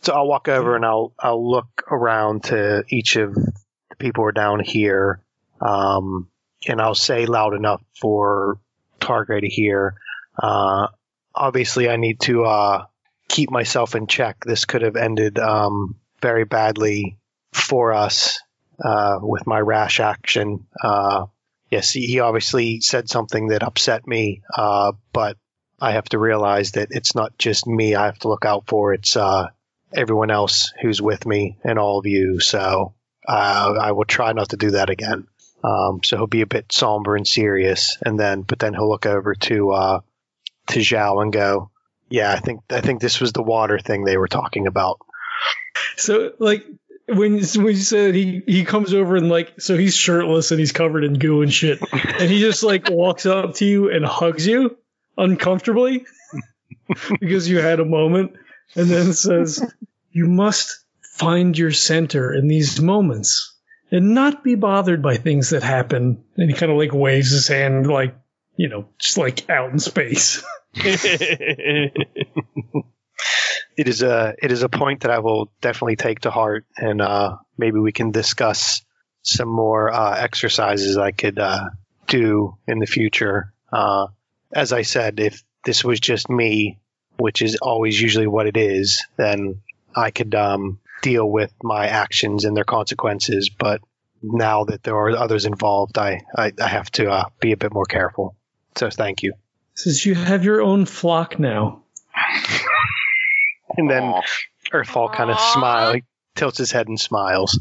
so 0.00 0.14
I'll 0.14 0.26
walk 0.26 0.48
over 0.48 0.74
and 0.74 0.86
I'll 0.86 1.12
I'll 1.18 1.50
look 1.50 1.82
around 1.90 2.44
to 2.44 2.82
each 2.88 3.16
of 3.16 3.34
the 3.34 3.96
people 3.98 4.24
who 4.24 4.28
are 4.28 4.32
down 4.32 4.60
here, 4.60 5.20
um, 5.60 6.28
and 6.66 6.80
I'll 6.80 6.94
say 6.94 7.26
loud 7.26 7.52
enough 7.52 7.82
for 8.00 8.58
Targray 9.00 9.48
here. 9.48 9.94
Uh, 10.40 10.88
obviously, 11.34 11.88
I 11.88 11.96
need 11.96 12.20
to 12.20 12.44
uh, 12.44 12.84
keep 13.28 13.50
myself 13.50 13.94
in 13.94 14.06
check. 14.06 14.36
This 14.44 14.64
could 14.64 14.82
have 14.82 14.96
ended 14.96 15.38
um, 15.38 15.96
very 16.20 16.44
badly 16.44 17.18
for 17.52 17.92
us 17.92 18.40
uh, 18.82 19.18
with 19.20 19.46
my 19.46 19.58
rash 19.58 20.00
action. 20.00 20.66
Uh, 20.82 21.26
yes, 21.70 21.90
he 21.92 22.20
obviously 22.20 22.80
said 22.80 23.08
something 23.08 23.48
that 23.48 23.62
upset 23.62 24.06
me, 24.06 24.42
uh, 24.54 24.92
but 25.12 25.36
I 25.80 25.92
have 25.92 26.08
to 26.10 26.18
realize 26.18 26.72
that 26.72 26.88
it's 26.90 27.14
not 27.14 27.38
just 27.38 27.66
me 27.66 27.94
I 27.94 28.06
have 28.06 28.18
to 28.20 28.28
look 28.28 28.44
out 28.44 28.64
for. 28.66 28.92
It's 28.92 29.16
uh, 29.16 29.48
everyone 29.94 30.30
else 30.30 30.72
who's 30.80 31.00
with 31.00 31.26
me 31.26 31.58
and 31.64 31.78
all 31.78 31.98
of 31.98 32.06
you. 32.06 32.40
So 32.40 32.94
I 33.26 33.92
will 33.92 34.04
try 34.04 34.32
not 34.32 34.50
to 34.50 34.56
do 34.56 34.72
that 34.72 34.90
again. 34.90 35.26
Um, 35.62 36.00
so 36.02 36.16
he'll 36.16 36.26
be 36.26 36.40
a 36.40 36.46
bit 36.46 36.72
somber 36.72 37.16
and 37.16 37.26
serious, 37.26 37.98
and 38.04 38.18
then 38.18 38.42
but 38.42 38.58
then 38.58 38.74
he'll 38.74 38.88
look 38.88 39.06
over 39.06 39.34
to 39.34 39.70
uh, 39.72 40.00
to 40.68 40.78
Zhao 40.78 41.22
and 41.22 41.32
go, 41.32 41.70
"Yeah, 42.08 42.32
I 42.32 42.38
think 42.38 42.62
I 42.70 42.80
think 42.80 43.00
this 43.00 43.20
was 43.20 43.32
the 43.32 43.42
water 43.42 43.78
thing 43.78 44.04
they 44.04 44.16
were 44.16 44.28
talking 44.28 44.66
about." 44.66 45.00
So, 45.96 46.32
like, 46.38 46.64
when 47.06 47.42
when 47.42 47.66
you 47.66 47.74
said 47.74 48.14
he 48.14 48.42
he 48.46 48.64
comes 48.64 48.94
over 48.94 49.16
and 49.16 49.28
like, 49.28 49.60
so 49.60 49.76
he's 49.76 49.96
shirtless 49.96 50.50
and 50.50 50.60
he's 50.60 50.72
covered 50.72 51.04
in 51.04 51.18
goo 51.18 51.42
and 51.42 51.52
shit, 51.52 51.80
and 51.92 52.30
he 52.30 52.40
just 52.40 52.62
like 52.62 52.88
walks 52.90 53.26
up 53.26 53.54
to 53.56 53.66
you 53.66 53.90
and 53.90 54.04
hugs 54.04 54.46
you 54.46 54.78
uncomfortably 55.18 56.06
because 57.20 57.48
you 57.48 57.58
had 57.58 57.80
a 57.80 57.84
moment, 57.84 58.32
and 58.74 58.88
then 58.88 59.12
says, 59.12 59.62
"You 60.10 60.26
must 60.26 60.84
find 61.02 61.56
your 61.56 61.72
center 61.72 62.32
in 62.32 62.48
these 62.48 62.80
moments." 62.80 63.59
And 63.90 64.14
not 64.14 64.44
be 64.44 64.54
bothered 64.54 65.02
by 65.02 65.16
things 65.16 65.50
that 65.50 65.62
happen. 65.62 66.24
And 66.36 66.50
he 66.50 66.56
kind 66.56 66.70
of 66.70 66.78
like 66.78 66.92
waves 66.92 67.30
his 67.30 67.48
hand, 67.48 67.86
like, 67.86 68.14
you 68.56 68.68
know, 68.68 68.86
just 68.98 69.18
like 69.18 69.48
out 69.50 69.70
in 69.72 69.78
space. 69.78 70.44
it 70.74 71.92
is 73.76 74.02
a 74.02 74.34
it 74.40 74.52
is 74.52 74.62
a 74.62 74.68
point 74.68 75.00
that 75.00 75.10
I 75.10 75.18
will 75.18 75.50
definitely 75.60 75.96
take 75.96 76.20
to 76.20 76.30
heart, 76.30 76.64
and 76.76 77.02
uh, 77.02 77.36
maybe 77.58 77.78
we 77.80 77.92
can 77.92 78.12
discuss 78.12 78.82
some 79.22 79.48
more 79.48 79.92
uh, 79.92 80.16
exercises 80.16 80.96
I 80.96 81.10
could 81.10 81.38
uh, 81.38 81.70
do 82.06 82.56
in 82.66 82.78
the 82.78 82.86
future. 82.86 83.52
Uh, 83.72 84.08
as 84.52 84.72
I 84.72 84.82
said, 84.82 85.20
if 85.20 85.42
this 85.64 85.84
was 85.84 86.00
just 86.00 86.28
me, 86.28 86.78
which 87.18 87.42
is 87.42 87.56
always 87.56 88.00
usually 88.00 88.26
what 88.26 88.46
it 88.46 88.56
is, 88.56 89.04
then 89.16 89.62
I 89.94 90.10
could 90.10 90.34
um, 90.34 90.79
deal 91.02 91.28
with 91.28 91.52
my 91.62 91.86
actions 91.86 92.44
and 92.44 92.56
their 92.56 92.64
consequences. 92.64 93.50
But 93.50 93.80
now 94.22 94.64
that 94.64 94.82
there 94.82 94.96
are 94.96 95.10
others 95.10 95.46
involved, 95.46 95.98
I, 95.98 96.20
I, 96.36 96.52
I 96.60 96.68
have 96.68 96.90
to 96.92 97.10
uh, 97.10 97.24
be 97.40 97.52
a 97.52 97.56
bit 97.56 97.72
more 97.72 97.86
careful. 97.86 98.36
So 98.76 98.90
thank 98.90 99.22
you. 99.22 99.34
Says 99.74 100.04
you 100.04 100.14
have 100.14 100.44
your 100.44 100.60
own 100.60 100.84
flock 100.86 101.38
now. 101.38 101.82
And 103.76 103.88
then 103.88 104.02
Aw. 104.02 104.22
Earthfall 104.72 105.12
kind 105.12 105.30
of 105.30 105.38
smiles, 105.40 105.94
he 105.96 106.02
tilts 106.34 106.58
his 106.58 106.70
head 106.72 106.88
and 106.88 107.00
smiles. 107.00 107.58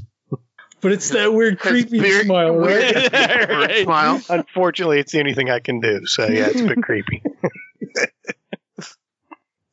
But 0.82 0.94
it's 0.94 1.10
that 1.10 1.34
weird, 1.34 1.60
creepy 1.60 2.00
very 2.00 2.26
smile, 2.26 2.56
right? 2.56 3.12
Bird 3.12 3.50
Right. 3.50 3.84
smile. 3.84 4.22
Unfortunately, 4.30 5.00
it's 5.00 5.12
the 5.12 5.20
only 5.20 5.34
thing 5.34 5.50
I 5.50 5.60
can 5.60 5.82
do. 5.82 6.06
So 6.06 6.28
yeah, 6.28 6.48
it's 6.48 6.62
a 6.62 6.68
bit 6.68 6.82
creepy. 6.84 7.22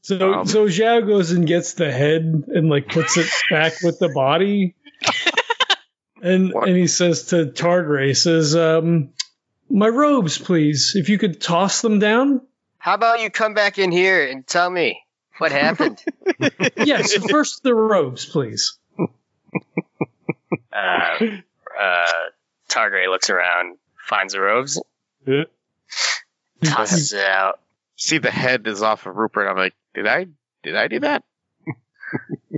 So, 0.07 0.35
Um, 0.35 0.47
so 0.47 0.67
Zhao 0.67 1.05
goes 1.05 1.33
and 1.33 1.45
gets 1.49 1.73
the 1.75 1.91
head 1.91 2.23
and 2.47 2.69
like 2.69 2.89
puts 2.89 3.17
it 3.17 3.27
back 3.51 3.73
with 3.83 3.99
the 3.99 4.09
body, 4.09 4.77
and 6.23 6.53
What? 6.53 6.69
and 6.69 6.77
he 6.77 6.87
says 6.87 7.25
to 7.31 7.47
Targray, 7.47 8.17
says, 8.17 8.55
um, 8.55 9.11
"My 9.69 9.89
robes, 9.89 10.39
please. 10.39 10.93
If 10.95 11.09
you 11.09 11.19
could 11.19 11.41
toss 11.41 11.81
them 11.83 11.99
down." 11.99 12.41
How 12.79 12.95
about 12.95 13.21
you 13.21 13.31
come 13.31 13.55
back 13.55 13.79
in 13.79 13.91
here 13.91 14.25
and 14.29 14.47
tell 14.47 14.71
me 14.71 15.01
what 15.39 15.51
happened? 15.51 16.01
Yes, 16.77 17.15
first 17.29 17.65
the 17.65 17.75
robes, 17.75 18.27
please. 18.27 18.79
uh, 20.73 20.77
uh, 20.77 22.07
Targray 22.69 23.09
looks 23.09 23.29
around, 23.29 23.77
finds 24.09 24.35
the 24.35 24.41
robes, 24.41 24.81
tosses 26.63 27.13
it 27.13 27.25
out. 27.25 27.59
See 27.97 28.19
the 28.19 28.31
head 28.31 28.67
is 28.69 28.83
off 28.83 29.07
of 29.07 29.17
Rupert. 29.17 29.49
I'm 29.49 29.57
like, 29.57 29.75
did 29.97 30.07
I 30.07 30.27
did 30.63 30.77
I 30.77 30.87
do 30.87 31.01
that? 31.01 31.25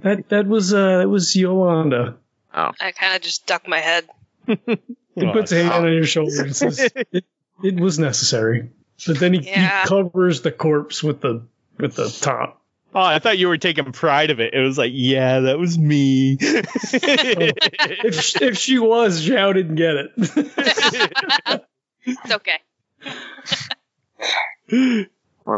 That 0.02 0.28
that 0.28 0.46
was 0.46 0.74
uh 0.74 0.98
that 0.98 1.08
was 1.08 1.34
Yolanda. 1.34 2.18
Oh. 2.54 2.70
I 2.78 2.92
kind 2.92 3.16
of 3.16 3.22
just 3.22 3.46
ducked 3.46 3.66
my 3.66 3.80
head. 3.80 4.06
He 4.46 5.32
puts 5.32 5.52
a 5.52 5.56
hand 5.62 5.70
Oh. 5.72 5.84
on 5.86 5.92
your 5.92 6.04
shoulder 6.04 6.42
and 6.42 6.54
says, 6.54 6.78
it, 7.12 7.24
"It 7.64 7.80
was 7.80 7.98
necessary." 7.98 8.70
But 9.06 9.18
then 9.18 9.32
he, 9.32 9.40
Yeah. 9.48 9.82
he 9.82 9.88
covers 9.88 10.42
the 10.42 10.52
corpse 10.52 11.02
with 11.02 11.20
the 11.22 11.46
with 11.78 11.94
the 11.96 12.08
top. 12.20 12.62
Oh, 12.94 13.00
I 13.00 13.18
thought 13.18 13.36
you 13.38 13.48
were 13.48 13.58
taking 13.58 13.92
pride 13.92 14.30
of 14.30 14.40
it. 14.40 14.54
It 14.54 14.60
was 14.60 14.78
like, 14.78 14.92
yeah, 14.94 15.40
that 15.40 15.58
was 15.58 15.78
me. 15.78 16.38
If 16.40 18.14
sh- 18.22 18.40
if 18.42 18.56
she 18.58 18.78
was, 18.78 19.26
Zhao 19.26 19.52
didn't 19.54 19.74
get 19.76 19.96
it. 19.96 21.64
It's 22.06 22.32
okay. 22.32 22.60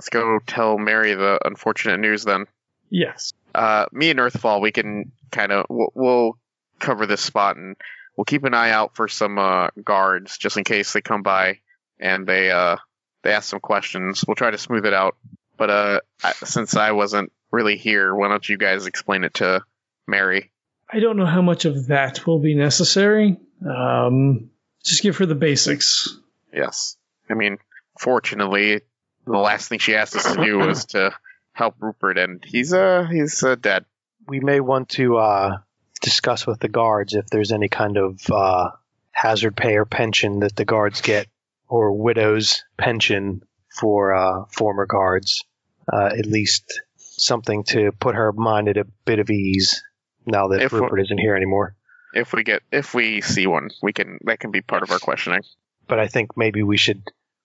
Let's 0.00 0.08
go 0.08 0.38
tell 0.46 0.78
Mary 0.78 1.12
the 1.12 1.38
unfortunate 1.44 2.00
news 2.00 2.24
then. 2.24 2.46
yes. 2.88 3.34
Uh, 3.54 3.84
me 3.92 4.08
and 4.08 4.18
Earthfall, 4.18 4.62
we 4.62 4.72
can 4.72 5.12
kind 5.30 5.52
of 5.52 5.66
we'll, 5.68 5.92
we'll 5.94 6.38
cover 6.78 7.04
this 7.04 7.20
spot 7.20 7.58
and 7.58 7.76
we'll 8.16 8.24
keep 8.24 8.44
an 8.44 8.54
eye 8.54 8.70
out 8.70 8.96
for 8.96 9.08
some 9.08 9.38
uh, 9.38 9.68
guards 9.84 10.38
just 10.38 10.56
in 10.56 10.64
case 10.64 10.94
they 10.94 11.02
come 11.02 11.20
by 11.20 11.58
and 11.98 12.26
they 12.26 12.50
uh 12.50 12.78
they 13.22 13.32
ask 13.32 13.50
some 13.50 13.60
questions. 13.60 14.24
We'll 14.26 14.36
try 14.36 14.50
to 14.50 14.56
smooth 14.56 14.86
it 14.86 14.94
out. 14.94 15.18
But 15.58 15.68
uh, 15.68 16.00
I, 16.24 16.32
since 16.32 16.76
I 16.76 16.92
wasn't 16.92 17.30
really 17.50 17.76
here, 17.76 18.14
why 18.14 18.28
don't 18.28 18.48
you 18.48 18.56
guys 18.56 18.86
explain 18.86 19.24
it 19.24 19.34
to 19.34 19.62
Mary? 20.06 20.50
I 20.90 21.00
don't 21.00 21.18
know 21.18 21.26
how 21.26 21.42
much 21.42 21.66
of 21.66 21.88
that 21.88 22.26
will 22.26 22.38
be 22.38 22.54
necessary. 22.54 23.36
Um, 23.68 24.48
just 24.82 25.02
give 25.02 25.18
her 25.18 25.26
the 25.26 25.34
basics. 25.34 26.16
Yes. 26.54 26.96
I 27.28 27.34
mean, 27.34 27.58
fortunately, 27.98 28.80
the 29.26 29.38
last 29.38 29.68
thing 29.68 29.78
she 29.78 29.94
asked 29.94 30.16
us 30.16 30.34
to 30.34 30.44
do 30.44 30.58
was 30.58 30.86
to 30.86 31.12
help 31.52 31.74
Rupert, 31.80 32.18
and 32.18 32.44
he's 32.44 32.72
uh 32.72 33.06
he's 33.10 33.42
uh, 33.42 33.54
dead. 33.54 33.84
we 34.26 34.40
may 34.40 34.60
want 34.60 34.90
to 34.90 35.18
uh, 35.18 35.58
discuss 36.02 36.46
with 36.46 36.60
the 36.60 36.68
guards 36.68 37.14
if 37.14 37.26
there's 37.26 37.52
any 37.52 37.68
kind 37.68 37.96
of 37.96 38.20
uh, 38.30 38.70
hazard 39.12 39.56
pay 39.56 39.76
or 39.76 39.84
pension 39.84 40.40
that 40.40 40.56
the 40.56 40.64
guards 40.64 41.00
get, 41.00 41.26
or 41.68 41.92
widow's 41.92 42.64
pension 42.76 43.42
for 43.78 44.14
uh, 44.14 44.44
former 44.50 44.86
guards. 44.86 45.44
Uh, 45.92 46.06
at 46.06 46.26
least 46.26 46.80
something 46.96 47.64
to 47.64 47.90
put 47.98 48.14
her 48.14 48.32
mind 48.32 48.68
at 48.68 48.76
a 48.76 48.86
bit 49.04 49.18
of 49.18 49.28
ease 49.28 49.82
now 50.24 50.48
that 50.48 50.62
If 50.62 50.72
Rupert 50.72 51.00
isn't 51.00 51.18
here 51.18 51.34
anymore. 51.34 51.74
If 52.14 52.32
we 52.32 52.44
get 52.44 52.62
if 52.70 52.94
we 52.94 53.20
see 53.20 53.46
one, 53.46 53.70
we 53.82 53.92
can 53.92 54.18
that 54.24 54.40
can 54.40 54.50
be 54.50 54.60
part 54.60 54.82
of 54.82 54.90
our 54.90 54.98
questioning. 54.98 55.42
But 55.86 55.98
I 55.98 56.06
think 56.08 56.36
maybe 56.36 56.62
we 56.62 56.76
should 56.76 57.02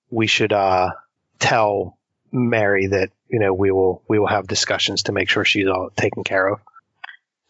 we 0.10 0.28
should 0.28 0.54
uh, 0.54 0.92
tell 1.40 1.98
Mary 2.32 2.88
that 2.88 3.10
you 3.30 3.40
know 3.40 3.54
we 3.54 3.72
will 3.72 4.04
we 4.08 4.20
will 4.20 4.28
have 4.28 4.48
discussions 4.48 5.04
to 5.04 5.12
make 5.12 5.30
sure 5.30 5.46
she's 5.46 5.68
all 5.68 5.90
taken 5.96 6.24
care 6.24 6.48
of 6.48 6.60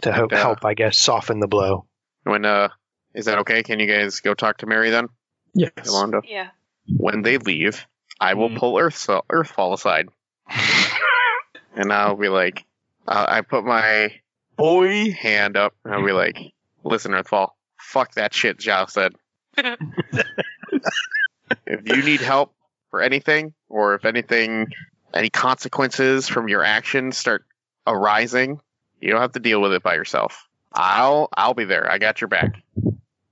to 0.01 0.11
help, 0.11 0.31
Yeah. 0.31 0.37
help 0.39 0.65
I 0.65 0.73
guess 0.73 0.97
soften 0.97 1.39
the 1.39 1.47
blow. 1.47 1.85
When 2.23 2.45
uh, 2.45 2.69
is 3.13 3.25
that 3.25 3.39
okay? 3.39 3.63
Can 3.63 3.79
you 3.79 3.87
guys 3.87 4.19
go 4.21 4.33
talk 4.33 4.57
to 4.59 4.65
Mary 4.65 4.89
then, 4.89 5.07
Yes. 5.53 5.71
Yolanda? 5.85 6.21
Yeah. 6.25 6.49
When 6.87 7.21
they 7.23 7.37
leave, 7.37 7.85
I 8.19 8.33
will 8.35 8.49
Mm. 8.49 8.57
pull 8.57 8.77
Earth 8.77 9.07
Earthfall 9.31 9.73
aside, 9.73 10.09
and 11.75 11.91
I'll 11.91 12.15
be 12.15 12.29
like, 12.29 12.63
uh, 13.07 13.25
I 13.27 13.41
put 13.41 13.63
my 13.65 14.13
boy 14.55 15.11
hand 15.11 15.57
up, 15.57 15.73
and 15.83 15.93
I'll 15.93 16.05
be 16.05 16.11
like, 16.11 16.37
"Listen, 16.83 17.11
Earthfall, 17.13 17.49
fuck 17.79 18.13
that 18.15 18.33
shit." 18.33 18.57
Zhao 18.59 18.89
said. 18.89 19.13
if 21.65 21.87
you 21.87 22.03
need 22.03 22.21
help 22.21 22.53
for 22.95 23.01
anything, 23.01 23.53
or 23.67 23.95
if 23.95 24.05
anything, 24.05 24.67
any 25.13 25.29
consequences 25.29 26.29
from 26.29 26.47
your 26.47 26.63
actions 26.63 27.17
start 27.17 27.43
arising, 27.85 28.61
you 29.01 29.11
don't 29.11 29.19
have 29.19 29.33
to 29.33 29.41
deal 29.41 29.59
with 29.59 29.73
it 29.73 29.83
by 29.83 29.95
yourself. 29.95 30.47
I'll 30.71 31.27
I'll 31.35 31.53
be 31.53 31.65
there. 31.65 31.91
I 31.91 31.97
got 31.97 32.21
your 32.21 32.29
back. 32.29 32.53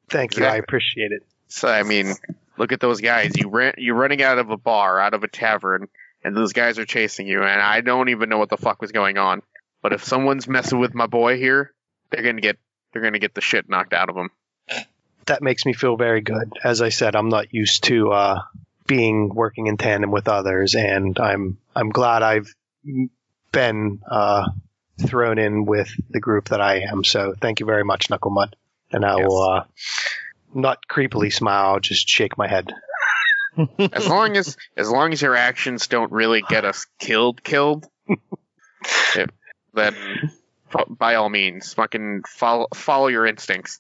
Thank 0.10 0.36
you, 0.36 0.44
I 0.44 0.58
appreciate 0.58 1.14
it. 1.14 1.24
So 1.48 1.70
I 1.70 1.84
mean, 1.84 2.14
look 2.58 2.74
at 2.74 2.82
those 2.82 3.00
guys. 3.00 3.38
You 3.38 3.48
ran, 3.48 3.76
you're 3.78 3.96
running 3.96 4.22
out 4.22 4.38
of 4.38 4.50
a 4.50 4.58
bar, 4.58 5.00
out 5.00 5.14
of 5.14 5.24
a 5.24 5.30
tavern, 5.30 5.88
and 6.26 6.36
those 6.36 6.52
guys 6.52 6.78
are 6.78 6.86
chasing 6.86 7.26
you. 7.26 7.42
And 7.42 7.62
I 7.62 7.80
don't 7.80 8.10
even 8.10 8.28
know 8.28 8.40
what 8.40 8.50
the 8.50 8.58
fuck 8.58 8.82
was 8.82 8.92
going 8.92 9.18
on. 9.18 9.44
But 9.82 9.94
if 9.94 10.04
someone's 10.04 10.46
messing 10.46 10.80
with 10.80 10.94
my 10.94 11.08
boy 11.08 11.38
here, 11.38 11.72
they're 12.10 12.24
gonna 12.24 12.42
get 12.42 12.58
they're 12.92 13.02
gonna 13.02 13.18
get 13.18 13.34
the 13.34 13.40
shit 13.40 13.70
knocked 13.70 13.94
out 13.94 14.10
of 14.10 14.16
them. 14.16 14.30
that 15.28 15.42
makes 15.42 15.66
me 15.66 15.72
feel 15.72 15.96
very 15.96 16.20
good. 16.20 16.52
As 16.62 16.82
I 16.82 16.90
said, 16.90 17.16
I'm 17.16 17.30
not 17.30 17.54
used 17.54 17.86
to 17.86 18.12
uh, 18.12 18.42
being 18.88 19.30
working 19.34 19.68
in 19.68 19.78
tandem 19.78 20.12
with 20.12 20.28
others, 20.28 20.76
and 20.76 21.18
I'm 21.20 21.58
I'm 21.76 21.90
glad 21.90 22.22
I've 22.24 22.54
been 23.52 24.02
uh, 24.10 24.50
thrown 25.06 25.38
in 25.38 25.66
with 25.66 25.90
the 26.10 26.20
group 26.20 26.50
that 26.50 26.62
I 26.62 26.80
am. 26.82 27.04
So 27.04 27.34
thank 27.40 27.60
you 27.60 27.66
very 27.66 27.84
much, 27.84 28.10
Knucklemud. 28.10 28.54
And 28.92 29.06
I 29.06 29.18
Yes. 29.18 29.28
will 29.28 29.42
uh, 29.42 29.64
not 30.54 30.88
creepily 30.88 31.32
smile, 31.34 31.80
just 31.80 32.08
shake 32.08 32.38
my 32.38 32.48
head. 32.48 32.74
As 33.94 34.08
long 34.08 34.36
as 34.36 34.58
as 34.76 34.90
long 34.90 35.14
as 35.14 35.22
your 35.22 35.36
actions 35.36 35.88
don't 35.88 36.12
really 36.12 36.42
get 36.42 36.66
us 36.66 36.88
killed, 37.00 37.44
killed, 37.44 37.86
if- 39.16 39.30
then 39.76 39.96
f- 40.74 40.86
by 40.90 41.16
all 41.16 41.30
means, 41.30 41.74
fucking 41.74 42.24
follow 42.28 42.68
follow 42.76 43.08
your 43.08 43.26
instincts, 43.28 43.80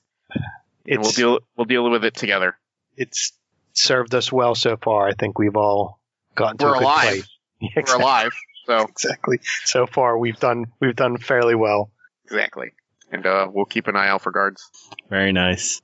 and 0.87 1.01
we'll 1.01 1.11
deal 1.11 1.39
we'll 1.57 1.65
deal 1.65 1.89
with 1.89 2.05
it 2.05 2.13
together. 2.15 2.55
it's 2.97 3.31
served 3.74 4.13
us 4.15 4.32
well 4.32 4.55
so 4.55 4.78
far. 4.78 5.07
I 5.07 5.13
think 5.13 5.38
we've 5.39 5.55
all 5.57 5.99
gotten 6.36 6.57
to 6.57 6.65
We're 6.65 6.71
a 6.76 6.80
good 6.80 6.84
alive. 6.84 7.03
place. 7.09 7.30
Yeah, 7.59 7.69
We're 7.76 7.80
exactly. 7.82 8.03
alive, 8.03 8.32
so 8.65 8.78
Exactly. 8.89 9.39
So 9.65 9.88
far, 9.88 10.17
we've 10.17 10.39
done 10.39 10.65
we've 10.80 10.95
done 10.95 11.17
fairly 11.17 11.55
well. 11.55 11.91
exactly, 12.26 12.71
and 13.11 13.26
uh, 13.26 13.47
we'll 13.51 13.65
keep 13.65 13.88
an 13.88 13.95
eye 13.95 14.07
out 14.07 14.21
for 14.21 14.32
guards. 14.32 14.69
Very 15.09 15.32
nice. 15.32 15.82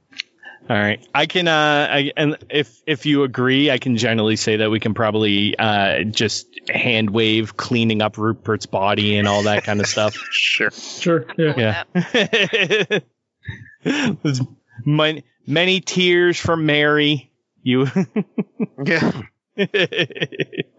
All 0.69 0.75
right, 0.77 0.99
I 1.15 1.25
can. 1.25 1.47
Uh, 1.47 1.87
I, 1.89 2.11
and 2.17 2.37
if 2.49 2.81
if 2.85 3.05
you 3.05 3.23
agree, 3.23 3.71
I 3.71 3.77
can 3.79 3.95
generally 3.97 4.35
say 4.35 4.57
that 4.57 4.69
we 4.69 4.79
can 4.79 4.93
probably 4.93 5.57
uh, 5.57 6.03
just 6.03 6.47
hand 6.69 7.09
wave 7.09 7.55
cleaning 7.55 8.01
up 8.01 8.17
Rupert's 8.17 8.65
body 8.65 9.17
and 9.17 9.27
all 9.27 9.43
that 9.43 9.63
kind 9.63 9.79
of 9.79 9.87
stuff. 9.95 10.15
Sure. 10.31 10.69
Sure. 10.69 11.25
Yeah. 11.37 11.83
Yeah. 12.13 12.99
Many, 14.85 15.23
many 15.47 15.81
tears 15.81 16.37
from 16.39 16.65
Mary. 16.65 17.28
You. 17.63 17.87
Yeah. 18.85 19.11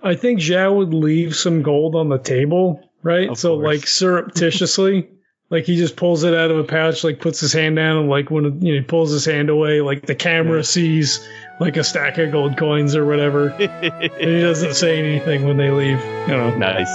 I 0.03 0.15
think 0.15 0.41
Zhao 0.41 0.75
would 0.75 0.95
leave 0.95 1.37
some 1.37 1.61
gold 1.61 1.95
on 1.95 2.09
the 2.09 2.19
table, 2.19 2.89
right? 3.03 3.29
Of 3.29 3.39
so 3.39 3.57
course. 3.57 3.67
like 3.67 3.87
surreptitiously, 3.87 5.11
like 5.51 5.65
he 5.65 5.77
just 5.77 5.97
pulls 5.97 6.25
it 6.25 6.35
out 6.35 6.51
of 6.51 6.59
a 6.59 6.65
pouch, 6.65 7.05
like 7.05 7.21
puts 7.21 7.41
his 7.41 7.53
hand 7.53 7.77
down, 7.77 7.99
and 7.99 8.09
like 8.09 8.31
when 8.31 8.63
you 8.63 8.75
know 8.75 8.81
he 8.81 8.87
pulls 8.87 9.11
his 9.11 9.27
hand 9.27 9.51
away, 9.51 9.83
like 9.83 10.07
the 10.07 10.15
camera 10.15 10.65
sees 10.65 11.27
like 11.59 11.77
a 11.77 11.85
stack 11.85 12.17
of 12.17 12.33
gold 12.33 12.57
coins 12.57 12.97
or 12.97 13.05
whatever, 13.05 13.49
and 13.51 14.13
he 14.15 14.41
doesn't 14.41 14.75
say 14.75 14.99
anything 14.99 15.45
when 15.47 15.59
they 15.59 15.71
leave. 15.71 16.03
You 16.03 16.37
know. 16.37 16.57
nice. 16.57 16.89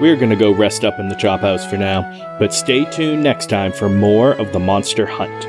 We're 0.00 0.16
going 0.16 0.30
to 0.30 0.36
go 0.36 0.52
rest 0.52 0.84
up 0.84 1.00
in 1.00 1.08
the 1.08 1.14
chop 1.14 1.40
house 1.40 1.64
for 1.64 1.78
now, 1.78 2.02
but 2.38 2.52
stay 2.52 2.84
tuned 2.90 3.22
next 3.22 3.48
time 3.48 3.72
for 3.72 3.88
more 3.88 4.32
of 4.32 4.52
the 4.52 4.58
monster 4.58 5.06
hunt. 5.06 5.46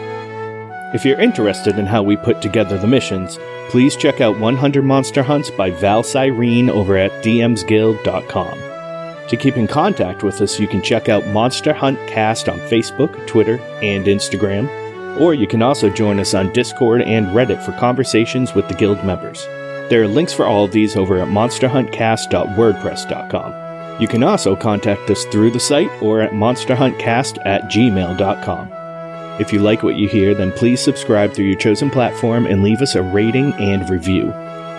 If 0.95 1.04
you're 1.04 1.20
interested 1.20 1.78
in 1.78 1.86
how 1.86 2.02
we 2.02 2.16
put 2.16 2.41
together 2.41 2.78
the 2.78 2.88
missions, 2.88 3.38
please 3.70 3.98
check 3.98 4.22
out 4.22 4.39
100 4.39 4.84
Monster 4.84 5.22
Hunts 5.22 5.52
by 5.52 5.72
Val 5.72 6.02
Cyrene 6.02 6.70
over 6.70 6.95
at 6.95 7.12
dmsguild.com. 7.24 8.58
To 9.28 9.36
keep 9.36 9.58
in 9.58 9.68
contact 9.68 10.24
with 10.24 10.39
us, 10.39 10.58
you 10.58 10.70
can 10.70 10.82
check 10.82 11.10
out 11.10 11.28
Monster 11.28 11.74
Hunt 11.74 12.00
Cast 12.08 12.48
on 12.48 12.60
Facebook, 12.60 13.28
Twitter, 13.28 13.60
and 13.82 14.06
Instagram, 14.06 14.70
or 15.20 15.34
you 15.34 15.48
can 15.48 15.62
also 15.62 15.89
join 15.89 16.22
us 16.22 16.34
on 16.34 16.54
Discord 16.54 17.02
and 17.02 17.26
Reddit 17.28 17.62
for 17.62 17.74
conversations 17.74 18.54
with 18.54 18.70
the 18.70 18.76
guild 18.76 19.04
members. 19.04 19.45
There 19.89 20.02
are 20.02 20.08
links 20.08 20.32
for 20.32 20.45
all 20.45 20.64
of 20.64 20.72
these 20.72 20.95
over 20.95 21.20
at 21.20 21.28
monsterhuntcast.wordpress.com. 21.28 23.57
You 24.00 24.08
can 24.08 24.24
also 24.24 24.56
contact 24.56 25.10
us 25.10 25.26
through 25.26 25.52
the 25.52 25.60
site 25.60 25.89
or 26.02 26.22
at 26.22 26.32
monsterhuntcast 26.32 27.45
at 27.45 27.64
gmail.com. 27.64 28.72
If 29.41 29.54
you 29.54 29.60
like 29.60 29.84
what 29.84 29.95
you 29.95 30.08
hear, 30.08 30.34
then 30.34 30.52
please 30.52 30.82
subscribe 30.82 31.34
through 31.34 31.45
your 31.45 31.58
chosen 31.58 31.89
platform 31.89 32.45
and 32.45 32.64
leave 32.64 32.82
us 32.82 32.95
a 32.95 33.02
rating 33.02 33.54
and 33.54 33.88
review. 33.89 34.32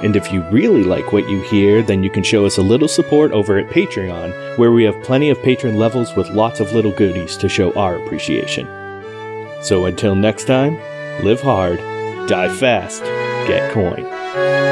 And 0.03 0.15
if 0.15 0.33
you 0.33 0.43
really 0.51 0.85
like 0.85 1.13
what 1.13 1.29
you 1.29 1.41
hear, 1.43 1.83
then 1.83 2.05
you 2.05 2.11
can 2.11 2.23
show 2.23 2.47
us 2.47 2.59
a 2.59 2.63
little 2.63 2.87
support 2.87 3.33
over 3.33 3.59
at 3.59 3.69
Patreon, 3.69 4.57
where 4.57 4.71
we 4.71 4.85
have 4.85 5.03
plenty 5.03 5.31
of 5.31 5.43
patron 5.43 5.77
levels 5.77 6.15
with 6.15 6.29
lots 6.29 6.61
of 6.61 6.73
little 6.73 6.93
goodies 6.93 7.37
to 7.39 7.49
show 7.49 7.73
our 7.75 7.97
appreciation. 7.97 8.67
So 9.61 9.87
until 9.87 10.15
next 10.15 10.45
time, 10.45 10.79
live 11.25 11.41
hard, 11.41 11.79
die 12.29 12.49
fast, 12.49 13.03
get 13.49 13.73
coin. 13.73 14.68